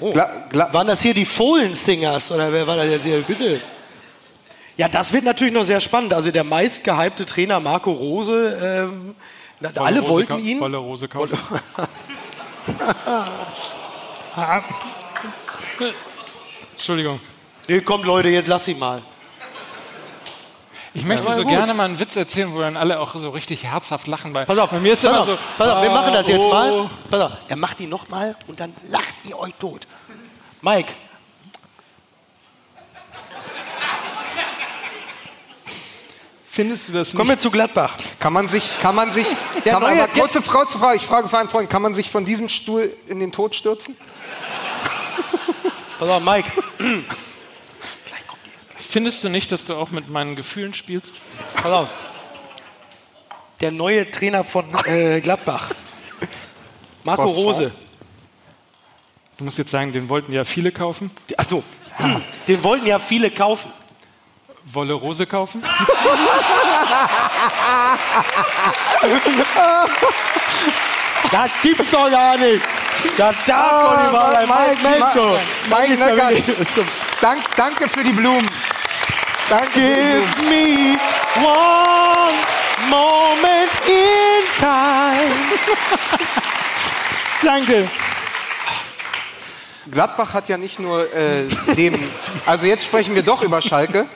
[0.00, 3.20] Gla Gla Waren das hier die Fohlen-Singers oder wer war das jetzt hier?
[3.22, 3.60] Bitte.
[4.76, 6.14] Ja, das wird natürlich noch sehr spannend.
[6.14, 9.14] Also der meistgehypte Trainer Marco Rose, ähm,
[9.74, 10.60] alle Rose wollten ihn.
[10.60, 11.38] Wolle Rose kaufen.
[14.36, 14.62] Ah.
[16.72, 17.18] Entschuldigung.
[17.66, 19.02] Nee, kommt Leute, jetzt lass ihn mal.
[20.94, 21.50] Ich möchte so gut.
[21.50, 24.34] gerne mal einen Witz erzählen, wo dann alle auch so richtig herzhaft lachen.
[24.34, 25.38] Weil Pass auf, bei mir ist pass immer auf, so.
[25.56, 26.72] pass auf, wir machen das jetzt ah, mal.
[26.72, 26.90] oh.
[27.10, 29.86] Pass auf, er macht ihn noch mal und dann lacht ihr euch tot.
[30.60, 30.92] Mike,
[36.50, 37.16] Findest du das nicht?
[37.16, 37.96] kommen wir zu Gladbach.
[38.18, 39.26] Kann man sich, kann man sich,
[39.64, 41.94] Der kann man, aber kurze Frau zu Frage, ich frage für einen Freund, kann man
[41.94, 43.96] sich von diesem Stuhl in den Tod stürzen?
[46.00, 46.50] Pass auf, Mike.
[48.90, 51.12] Findest du nicht, dass du auch mit meinen Gefühlen spielst?
[51.54, 51.88] Pass auf.
[53.60, 55.70] Der neue Trainer von äh, Gladbach.
[57.04, 57.72] Marco Boss Rose.
[59.36, 61.10] Du musst jetzt sagen, den wollten ja viele kaufen.
[61.36, 61.62] Achso,
[62.48, 63.70] den wollten ja viele kaufen.
[64.64, 65.62] Wolle Rose kaufen?
[71.30, 72.62] Das gibt's doch gar nicht.
[73.16, 74.48] Das darf doch nicht wahr sein.
[74.82, 75.38] Mike, so.
[75.70, 76.84] Das Mike ist ja Neckert, wirklich- so.
[77.20, 78.48] dank, danke für die Blumen.
[79.48, 79.72] Danke.
[79.72, 80.98] Give me
[81.40, 82.36] one
[82.90, 85.34] moment in time.
[87.42, 87.88] Danke.
[89.90, 91.98] Gladbach hat ja nicht nur äh, dem,
[92.44, 94.06] also jetzt sprechen wir doch über Schalke.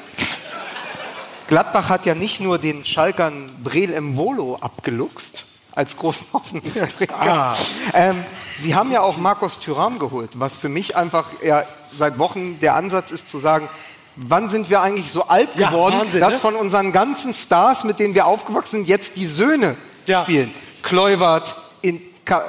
[1.49, 7.55] Gladbach hat ja nicht nur den Schalkern Brel Mbolo abgeluchst als großen Hoffnungsträger.
[7.95, 8.23] Ähm,
[8.55, 12.75] sie haben ja auch Marcos Thuram geholt, was für mich einfach ja, seit Wochen der
[12.75, 13.69] Ansatz ist zu sagen,
[14.17, 16.39] wann sind wir eigentlich so alt Ja, geworden, Wahnsinn, dass ne?
[16.41, 19.77] von unseren ganzen Stars, mit denen wir aufgewachsen sind, jetzt die Söhne
[20.07, 20.23] Ja.
[20.23, 20.53] spielen.
[20.83, 22.01] Kluivert, In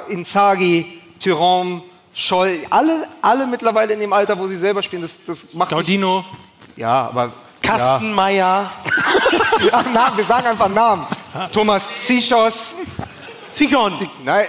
[0.08, 1.82] Inzaghi, Thuram,
[2.14, 5.02] Scholl, alle, alle mittlerweile in dem Alter, wo sie selber spielen.
[5.02, 6.24] Das, das macht Gaudino.
[6.76, 7.32] ja, aber
[7.62, 8.36] Kastenmeier.
[8.36, 8.70] Ja.
[9.72, 11.06] Ach, Namen, wir sagen einfach Namen.
[11.50, 12.74] Thomas Zichos.
[13.52, 14.08] Zichon.
[14.24, 14.46] Nein,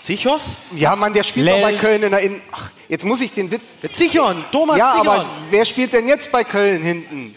[0.00, 0.58] Zichos?
[0.74, 1.60] ja, Mann, der spielt Lell.
[1.60, 2.40] doch bei Köln in der In.
[2.52, 3.62] Ach, jetzt muss ich den Witz.
[3.82, 4.44] Der Zichon.
[4.52, 5.08] Thomas Ja, Zichon.
[5.08, 7.34] aber wer spielt denn jetzt bei Köln hinten?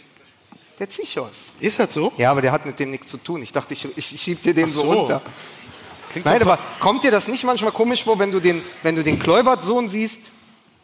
[0.80, 1.53] Der Zichos.
[1.60, 2.11] Ist das so?
[2.18, 3.44] Ja, aber der hat mit dem nichts zu tun.
[3.44, 4.82] Ich dachte, ich, ich schieb dir den so.
[4.82, 4.91] So.
[4.94, 5.22] runter.
[6.23, 9.18] Nein, aber kommt dir das nicht manchmal komisch vor, wenn du den, wenn du den
[9.19, 10.32] Kleubert-Sohn siehst,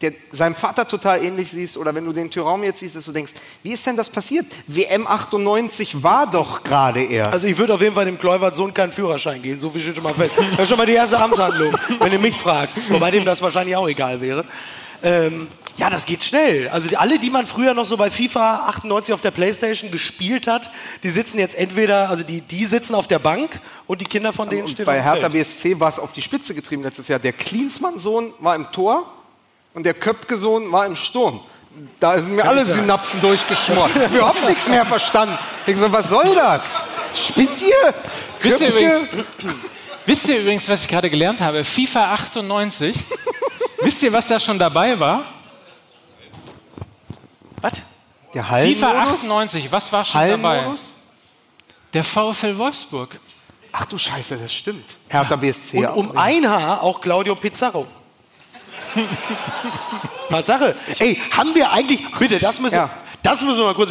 [0.00, 3.12] der seinem Vater total ähnlich siehst, oder wenn du den Tyraum jetzt siehst, dass du
[3.12, 4.46] denkst, wie ist denn das passiert?
[4.66, 7.32] WM 98 war doch gerade erst.
[7.32, 9.96] Also ich würde auf jeden Fall dem Kluivert Sohn keinen Führerschein geben, so viel steht
[9.96, 10.34] schon mal fest.
[10.52, 12.90] Das ist schon mal die erste Amtshandlung, wenn du mich fragst.
[12.90, 14.44] Wobei dem das wahrscheinlich auch egal wäre.
[15.02, 15.48] Ähm,
[15.78, 16.68] ja, das geht schnell.
[16.68, 20.48] Also die, alle, die man früher noch so bei FIFA 98 auf der Playstation gespielt
[20.48, 20.70] hat,
[21.04, 24.50] die sitzen jetzt entweder, also die, die sitzen auf der Bank und die Kinder von
[24.50, 25.44] denen Und stehen bei Hertha Feld.
[25.44, 27.20] BSC war es auf die Spitze getrieben letztes Jahr.
[27.20, 29.06] Der Klinsmann-Sohn war im Tor
[29.78, 31.40] und der Köpke-Sohn war im Sturm.
[32.00, 33.92] Da sind mir alle Synapsen durchgeschmort.
[33.94, 35.38] Ich habe überhaupt nichts mehr verstanden.
[35.66, 36.82] Ich so, was soll das?
[37.14, 37.94] Spinnt ihr?
[38.40, 38.82] Wisst ihr, Köpke?
[38.82, 39.26] übrigens,
[40.04, 41.64] wisst ihr übrigens, was ich gerade gelernt habe?
[41.64, 42.96] FIFA 98.
[43.82, 45.26] wisst ihr, was da schon dabei war?
[47.60, 47.74] Was?
[48.34, 49.14] Der FIFA Hallenmodus?
[49.14, 50.66] 98, was war schon dabei?
[51.94, 53.20] Der VfL Wolfsburg.
[53.70, 54.96] Ach du Scheiße, das stimmt.
[55.08, 55.78] Hertha BSC.
[55.78, 55.96] Und auch.
[55.96, 57.86] um ein Haar auch Claudio Pizarro.
[60.30, 60.74] Tatsache.
[60.98, 62.90] Ey, haben wir eigentlich, bitte, das müssen, Ja.
[63.22, 63.90] das müssen wir mal kurz,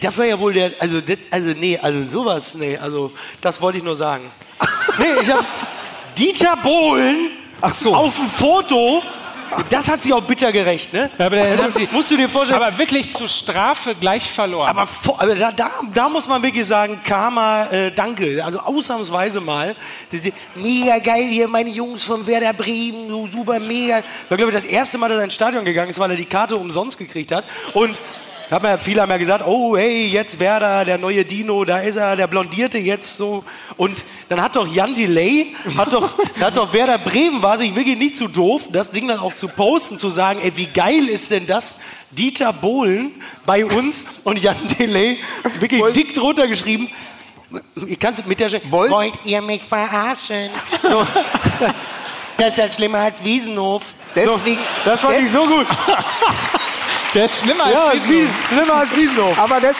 [0.00, 3.78] das war ja wohl der, also, das, also nee, also sowas, nee, also das wollte
[3.78, 4.30] ich nur sagen.
[4.98, 5.44] Nee, ich hab
[6.18, 7.30] Dieter Bohlen
[7.72, 7.94] so.
[7.94, 9.02] auf dem Foto,
[9.70, 11.10] das hat sich auch bitter gerecht, ne?
[11.18, 11.42] Ja, aber
[11.74, 14.68] sie, Musst du dir vorstellen, aber wirklich zur Strafe gleich verloren.
[14.68, 14.88] aber,
[15.18, 18.44] aber da, da, da muss man wirklich sagen, Karma, äh, danke.
[18.44, 19.74] Also ausnahmsweise mal.
[20.54, 23.96] Mega geil hier, meine Jungs von Werder Bremen, so super mega.
[23.96, 26.16] Das war, glaube ich, das erste Mal, dass er ins Stadion gegangen ist, weil er
[26.16, 27.44] die Karte umsonst gekriegt hat.
[27.74, 28.00] Und
[28.52, 31.78] da haben ja, viele haben ja gesagt, oh hey, jetzt Werder, der neue Dino, da
[31.78, 33.44] ist er, der blondierte jetzt so.
[33.78, 37.96] Und dann hat doch Jan Delay, hat doch, hat doch Werder Bremen, war sich wirklich
[37.96, 41.30] nicht zu doof, das Ding dann auch zu posten, zu sagen, ey, wie geil ist
[41.30, 41.80] denn das?
[42.10, 43.12] Dieter Bohlen
[43.46, 45.16] bei uns und Jan Delay
[45.58, 46.90] wirklich Wollt- dick drunter geschrieben.
[47.86, 50.50] Ich kann mit der Sch- Wollt- Wollt ihr mich verarschen?
[50.82, 51.06] So.
[52.38, 53.82] Das ist ja schlimmer als Wiesenhof.
[54.16, 55.66] Deswegen- das fand ich so gut.
[57.14, 58.10] der ist schlimmer als Ja, als Wiesenhof.
[58.20, 59.38] Wiesen, schlimmer als Wiesenhof.
[59.38, 59.76] Aber des,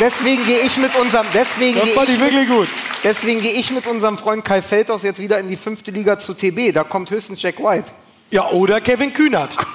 [0.00, 2.68] deswegen gehe ich mit unserem, deswegen Das gehe fand ich, ich wirklich gut.
[3.02, 6.34] deswegen gehe ich mit unserem Freund Kai Feldhaus jetzt wieder in die fünfte Liga zu
[6.34, 6.72] TB.
[6.74, 7.86] Da kommt höchstens Jack White.
[8.30, 9.56] Ja, oder Kevin Kühnert.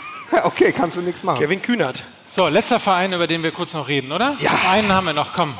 [0.43, 1.39] Okay, kannst du nichts machen.
[1.39, 2.03] Kevin Kühnert.
[2.27, 4.35] So, letzter Verein, über den wir kurz noch reden, oder?
[4.39, 4.51] Ja.
[4.69, 5.55] Einen haben wir noch, komm.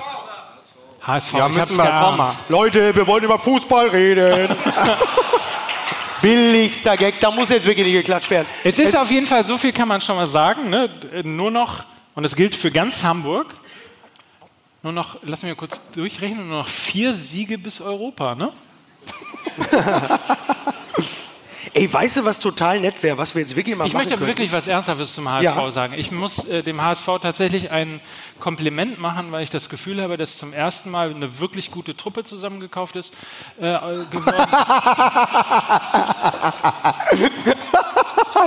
[1.01, 2.35] HSV, Ja, ich müssen wir.
[2.49, 4.47] Leute, wir wollen über Fußball reden.
[6.21, 8.47] Billigster Gag, da muss jetzt wirklich nicht geklatscht werden.
[8.63, 10.89] Es ist auf jeden Fall, so viel kann man schon mal sagen, ne?
[11.23, 11.83] nur noch,
[12.15, 13.53] und das gilt für ganz Hamburg,
[14.81, 18.51] nur noch, lass mich mal kurz durchrechnen, nur noch vier Siege bis Europa, ne?
[21.73, 24.15] Ey, weißt du, was total nett wäre, was wir jetzt wirklich mal Ich machen möchte
[24.15, 24.27] könnten?
[24.27, 25.71] wirklich was Ernsthaftes zum HSV Ja.
[25.71, 25.93] sagen.
[25.97, 28.01] Ich muss äh, dem HSV tatsächlich ein
[28.39, 32.23] Kompliment machen, weil ich das Gefühl habe, dass zum ersten Mal eine wirklich gute Truppe
[32.23, 33.13] zusammengekauft ist.
[33.61, 33.77] Äh.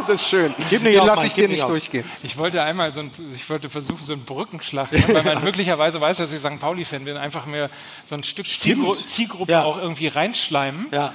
[0.07, 0.55] Das ist schön.
[0.71, 1.69] Gib Den lasse ich dir nicht auf.
[1.71, 2.05] durchgehen.
[2.23, 5.05] Ich wollte einmal so ein, ich wollte versuchen, so einen Brückenschlag, ne?
[5.13, 6.59] weil man möglicherweise weiß, dass ich St.
[6.59, 7.69] Pauli-Fan bin, einfach mir
[8.07, 9.65] so ein Stück Zielgru Zielgruppe Ja.
[9.65, 10.87] auch irgendwie reinschleimen.
[10.91, 11.13] Ja.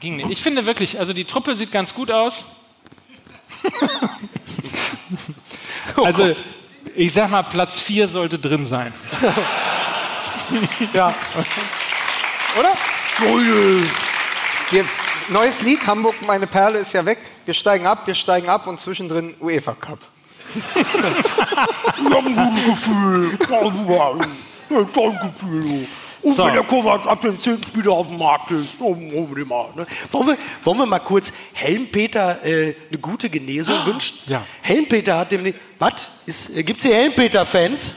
[0.00, 0.30] Ging nicht.
[0.30, 2.46] Ich finde wirklich, also die Truppe sieht ganz gut aus.
[5.96, 6.34] also,
[6.94, 8.92] ich sag mal, Platz 4 sollte drin sein.
[10.92, 11.14] Ja.
[12.58, 12.72] Oder?
[14.70, 14.84] Wir,
[15.28, 17.18] neues Lied, Hamburg, meine Perle ist ja weg.
[17.44, 19.98] Wir steigen ab, wir steigen ab und zwischendrin UEFA Cup.
[26.28, 26.44] Und So.
[26.46, 27.62] wenn der Kovac ab dem 10.
[27.64, 29.86] Spieler auf dem Markt ist, oh, oh, die mal, ne?
[30.10, 34.18] wollen, wir, wollen wir mal kurz Helmpeter äh, eine gute Genesung wünschen?
[34.26, 34.44] Ja.
[34.60, 35.54] Helmpeter hat dem.
[35.78, 36.10] Was?
[36.54, 37.94] Äh, Gibt es hier Helmpeter-Fans?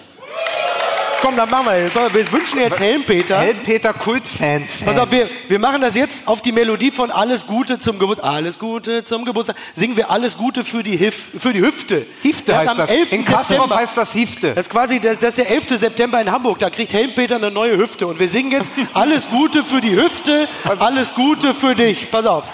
[1.21, 2.13] Komm, dann machen wir.
[2.15, 3.37] Wir wünschen jetzt Helmpeter.
[3.39, 4.67] Helmpeter Kultfan.
[4.83, 8.27] Pass auf, wir, wir machen das jetzt auf die Melodie von Alles Gute zum Geburtstag.
[8.31, 9.55] Alles Gute zum Geburtstag.
[9.75, 12.07] Singen wir Alles Gute für die, Hif für die Hüfte.
[12.23, 12.89] Hifte heißt das.
[12.89, 13.11] 11.
[13.11, 14.55] In September- heißt das Hifte.
[14.55, 15.77] Das ist quasi das, das ist der 11.
[15.77, 16.57] September in Hamburg.
[16.57, 18.07] Da kriegt Helmpeter eine neue Hüfte.
[18.07, 20.47] Und wir singen jetzt Alles Gute für die Hüfte,
[20.79, 22.09] alles Gute für dich.
[22.09, 22.45] Pass auf.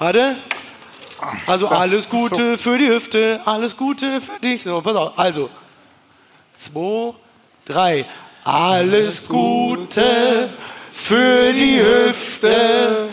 [0.00, 0.36] Warte.
[1.46, 4.62] Also Das alles Gute für die Hüfte, alles Gute für dich.
[4.64, 5.18] So, pass auf.
[5.18, 5.48] Also.
[6.56, 7.14] Zwei,
[7.68, 8.06] drei.
[8.44, 10.48] Alles Gute
[10.92, 13.08] für die Hüfte,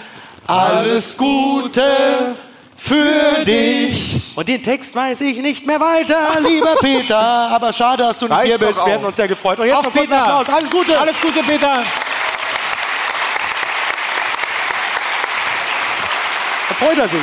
[0.47, 2.35] alles Gute
[2.77, 4.21] für dich.
[4.35, 7.17] Und den Text weiß ich nicht mehr weiter, lieber Peter.
[7.17, 8.79] Aber schade, dass du nicht Reicht hier bist.
[8.79, 8.85] auch.
[8.85, 9.59] Wir hätten uns sehr gefreut.
[9.59, 10.21] Und jetzt Auf noch Peter.
[10.21, 10.49] Applaus.
[10.55, 10.99] Alles Gute.
[10.99, 11.83] Alles Gute, Peter.
[16.69, 17.21] Da freut er sich.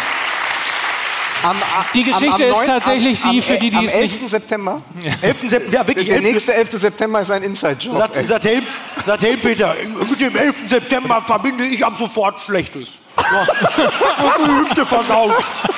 [1.43, 1.56] Am,
[1.94, 4.28] Die Geschichte ist tatsächlich die, für die, die am es nicht- 11.
[4.31, 4.81] September.
[5.23, 5.40] 11.
[5.51, 6.24] September, ja wirklich, Der 11.
[6.32, 6.70] nächste 11.
[6.78, 7.97] September ist ein Inside-Job.
[7.97, 8.66] Sagt, Helm,
[9.02, 9.74] sagt Helmpeter,
[10.09, 10.55] mit dem 11.
[10.69, 12.93] September verbinde ich ab sofort Schlechtes.
[13.16, 13.23] Ja.
[13.77, 15.32] Du hast die Hüfte versaut.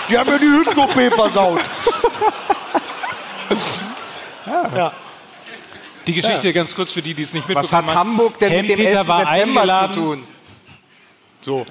[0.09, 1.61] Die haben mir die Hüft-OP versaut.
[4.47, 4.93] Ja.
[6.07, 7.99] Die Geschichte ganz kurz für die, die es nicht Was mitbekommen hat haben.
[8.11, 8.79] Hamburg denn mit dem 11.
[8.79, 9.95] Helmpeter war September eingeladen.
[9.95, 10.25] zu tun?
[11.41, 11.67] So.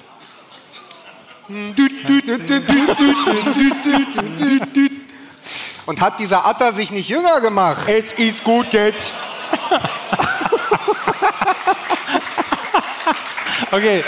[5.86, 7.88] Und hat dieser Atter sich nicht jünger gemacht?
[7.88, 9.12] Jetzt ist gut jetzt.
[13.72, 14.04] Okay,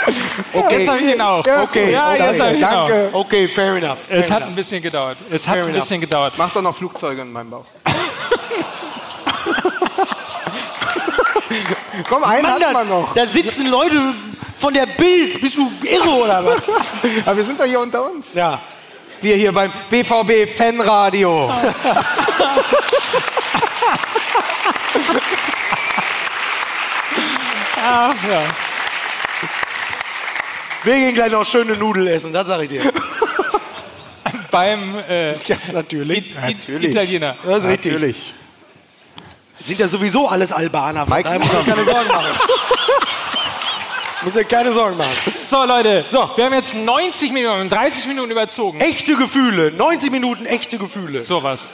[0.54, 0.78] Okay.
[0.80, 1.46] jetzt habe ich ihn auch.
[1.46, 2.24] Ja, Okay, Ja, okay.
[2.32, 2.88] jetzt habe ich ihn auch.
[2.88, 3.10] Danke.
[3.14, 3.98] Okay, fair enough.
[4.08, 4.50] Fair Es hat enough.
[4.50, 5.18] ein bisschen gedauert.
[5.30, 5.82] Es hat Fair ein enough.
[5.84, 6.34] bisschen gedauert.
[6.38, 7.66] Mach doch noch Flugzeuge in meinem Bauch.
[12.10, 13.14] Komm, einen Mann, hat man noch.
[13.14, 14.00] da sitzen Leute
[14.58, 15.40] von der Bild.
[15.42, 16.58] Bist du irre oder was?
[17.26, 18.34] Aber wir sind doch hier unter uns.
[18.34, 18.62] Ja.
[19.22, 21.52] Wir hier beim BVB Fanradio.
[30.84, 32.82] Wir gehen gleich noch schöne Nudeln essen, das sag ich dir.
[34.52, 36.34] Beim äh, Ja, natürlich.
[36.36, 36.92] Natürlich.
[36.92, 37.36] Italiener.
[37.44, 37.94] Das ist richtig.
[37.94, 38.34] Natürlich.
[39.66, 41.06] Sind ja sowieso alles Albaner.
[41.06, 42.40] Von Mike- daher muss ich keine Sorgen machen.
[44.26, 45.12] Muss dir keine Sorgen machen.
[45.48, 48.82] So, Leute, so, wir haben jetzt 90 Minuten, 30 Minuten überzogen.
[48.82, 49.72] Echte Gefühle.
[49.72, 51.22] 90 Minuten echte Gefühle.
[51.22, 51.70] Sowas.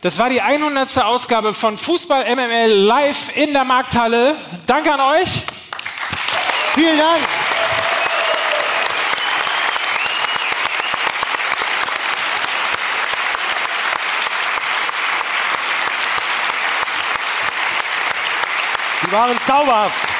[0.00, 0.98] Das war die 100.
[1.04, 4.34] Ausgabe von Fußball MML live in der Markthalle.
[4.66, 5.28] Danke an euch.
[6.74, 7.20] Vielen Dank.
[19.06, 20.12] Die waren zauberhaft.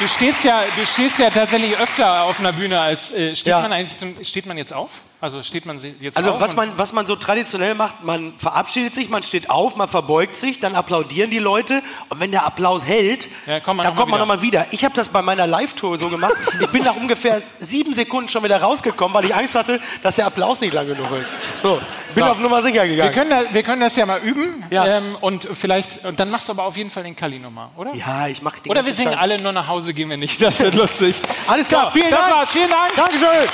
[0.00, 3.12] Du, stehst ja, du stehst ja tatsächlich öfter auf einer Bühne als.
[3.12, 3.60] Äh, steht, Ja.
[3.60, 5.02] man eigentlich zum, steht man jetzt auf?
[5.24, 6.40] Also steht man jetzt Also auf?
[6.40, 10.36] was man, was man so traditionell macht, man verabschiedet sich, man steht auf, man verbeugt
[10.36, 14.10] sich, dann applaudieren die Leute und wenn der Applaus hält, Ja, kommt dann noch kommt
[14.10, 14.66] mal man nochmal wieder.
[14.70, 16.34] Ich habe das bei meiner Live-Tour so gemacht.
[16.60, 20.26] Ich bin nach ungefähr sieben Sekunden schon wieder rausgekommen, weil ich Angst hatte, dass der
[20.26, 21.26] Applaus nicht lang genug ist.
[21.62, 21.80] So,
[22.14, 22.30] bin So.
[22.30, 23.12] auf Nummer sicher wir, gegangen.
[23.14, 24.62] können da, wir können das ja mal üben.
[24.70, 24.84] Ja.
[24.98, 26.04] Ähm, und vielleicht.
[26.04, 27.94] Und dann machst du aber auf jeden Fall den Kali nochmal, oder?
[27.94, 29.22] ja, ich mache die Oder wir singen Scheiße.
[29.22, 30.42] alle nur nach Hause, gehen wir nicht.
[30.42, 31.16] Das wird lustig.
[31.46, 32.34] Alles klar, So, vielen das Dank.
[32.34, 32.50] war's.
[32.50, 32.94] Vielen Dank.
[32.94, 33.48] Dankeschön.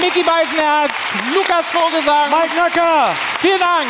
[0.00, 2.30] Micky Beisenherz, Lukas Vogelsang.
[2.30, 3.14] Mike Nacker.
[3.40, 3.88] Vielen Dank.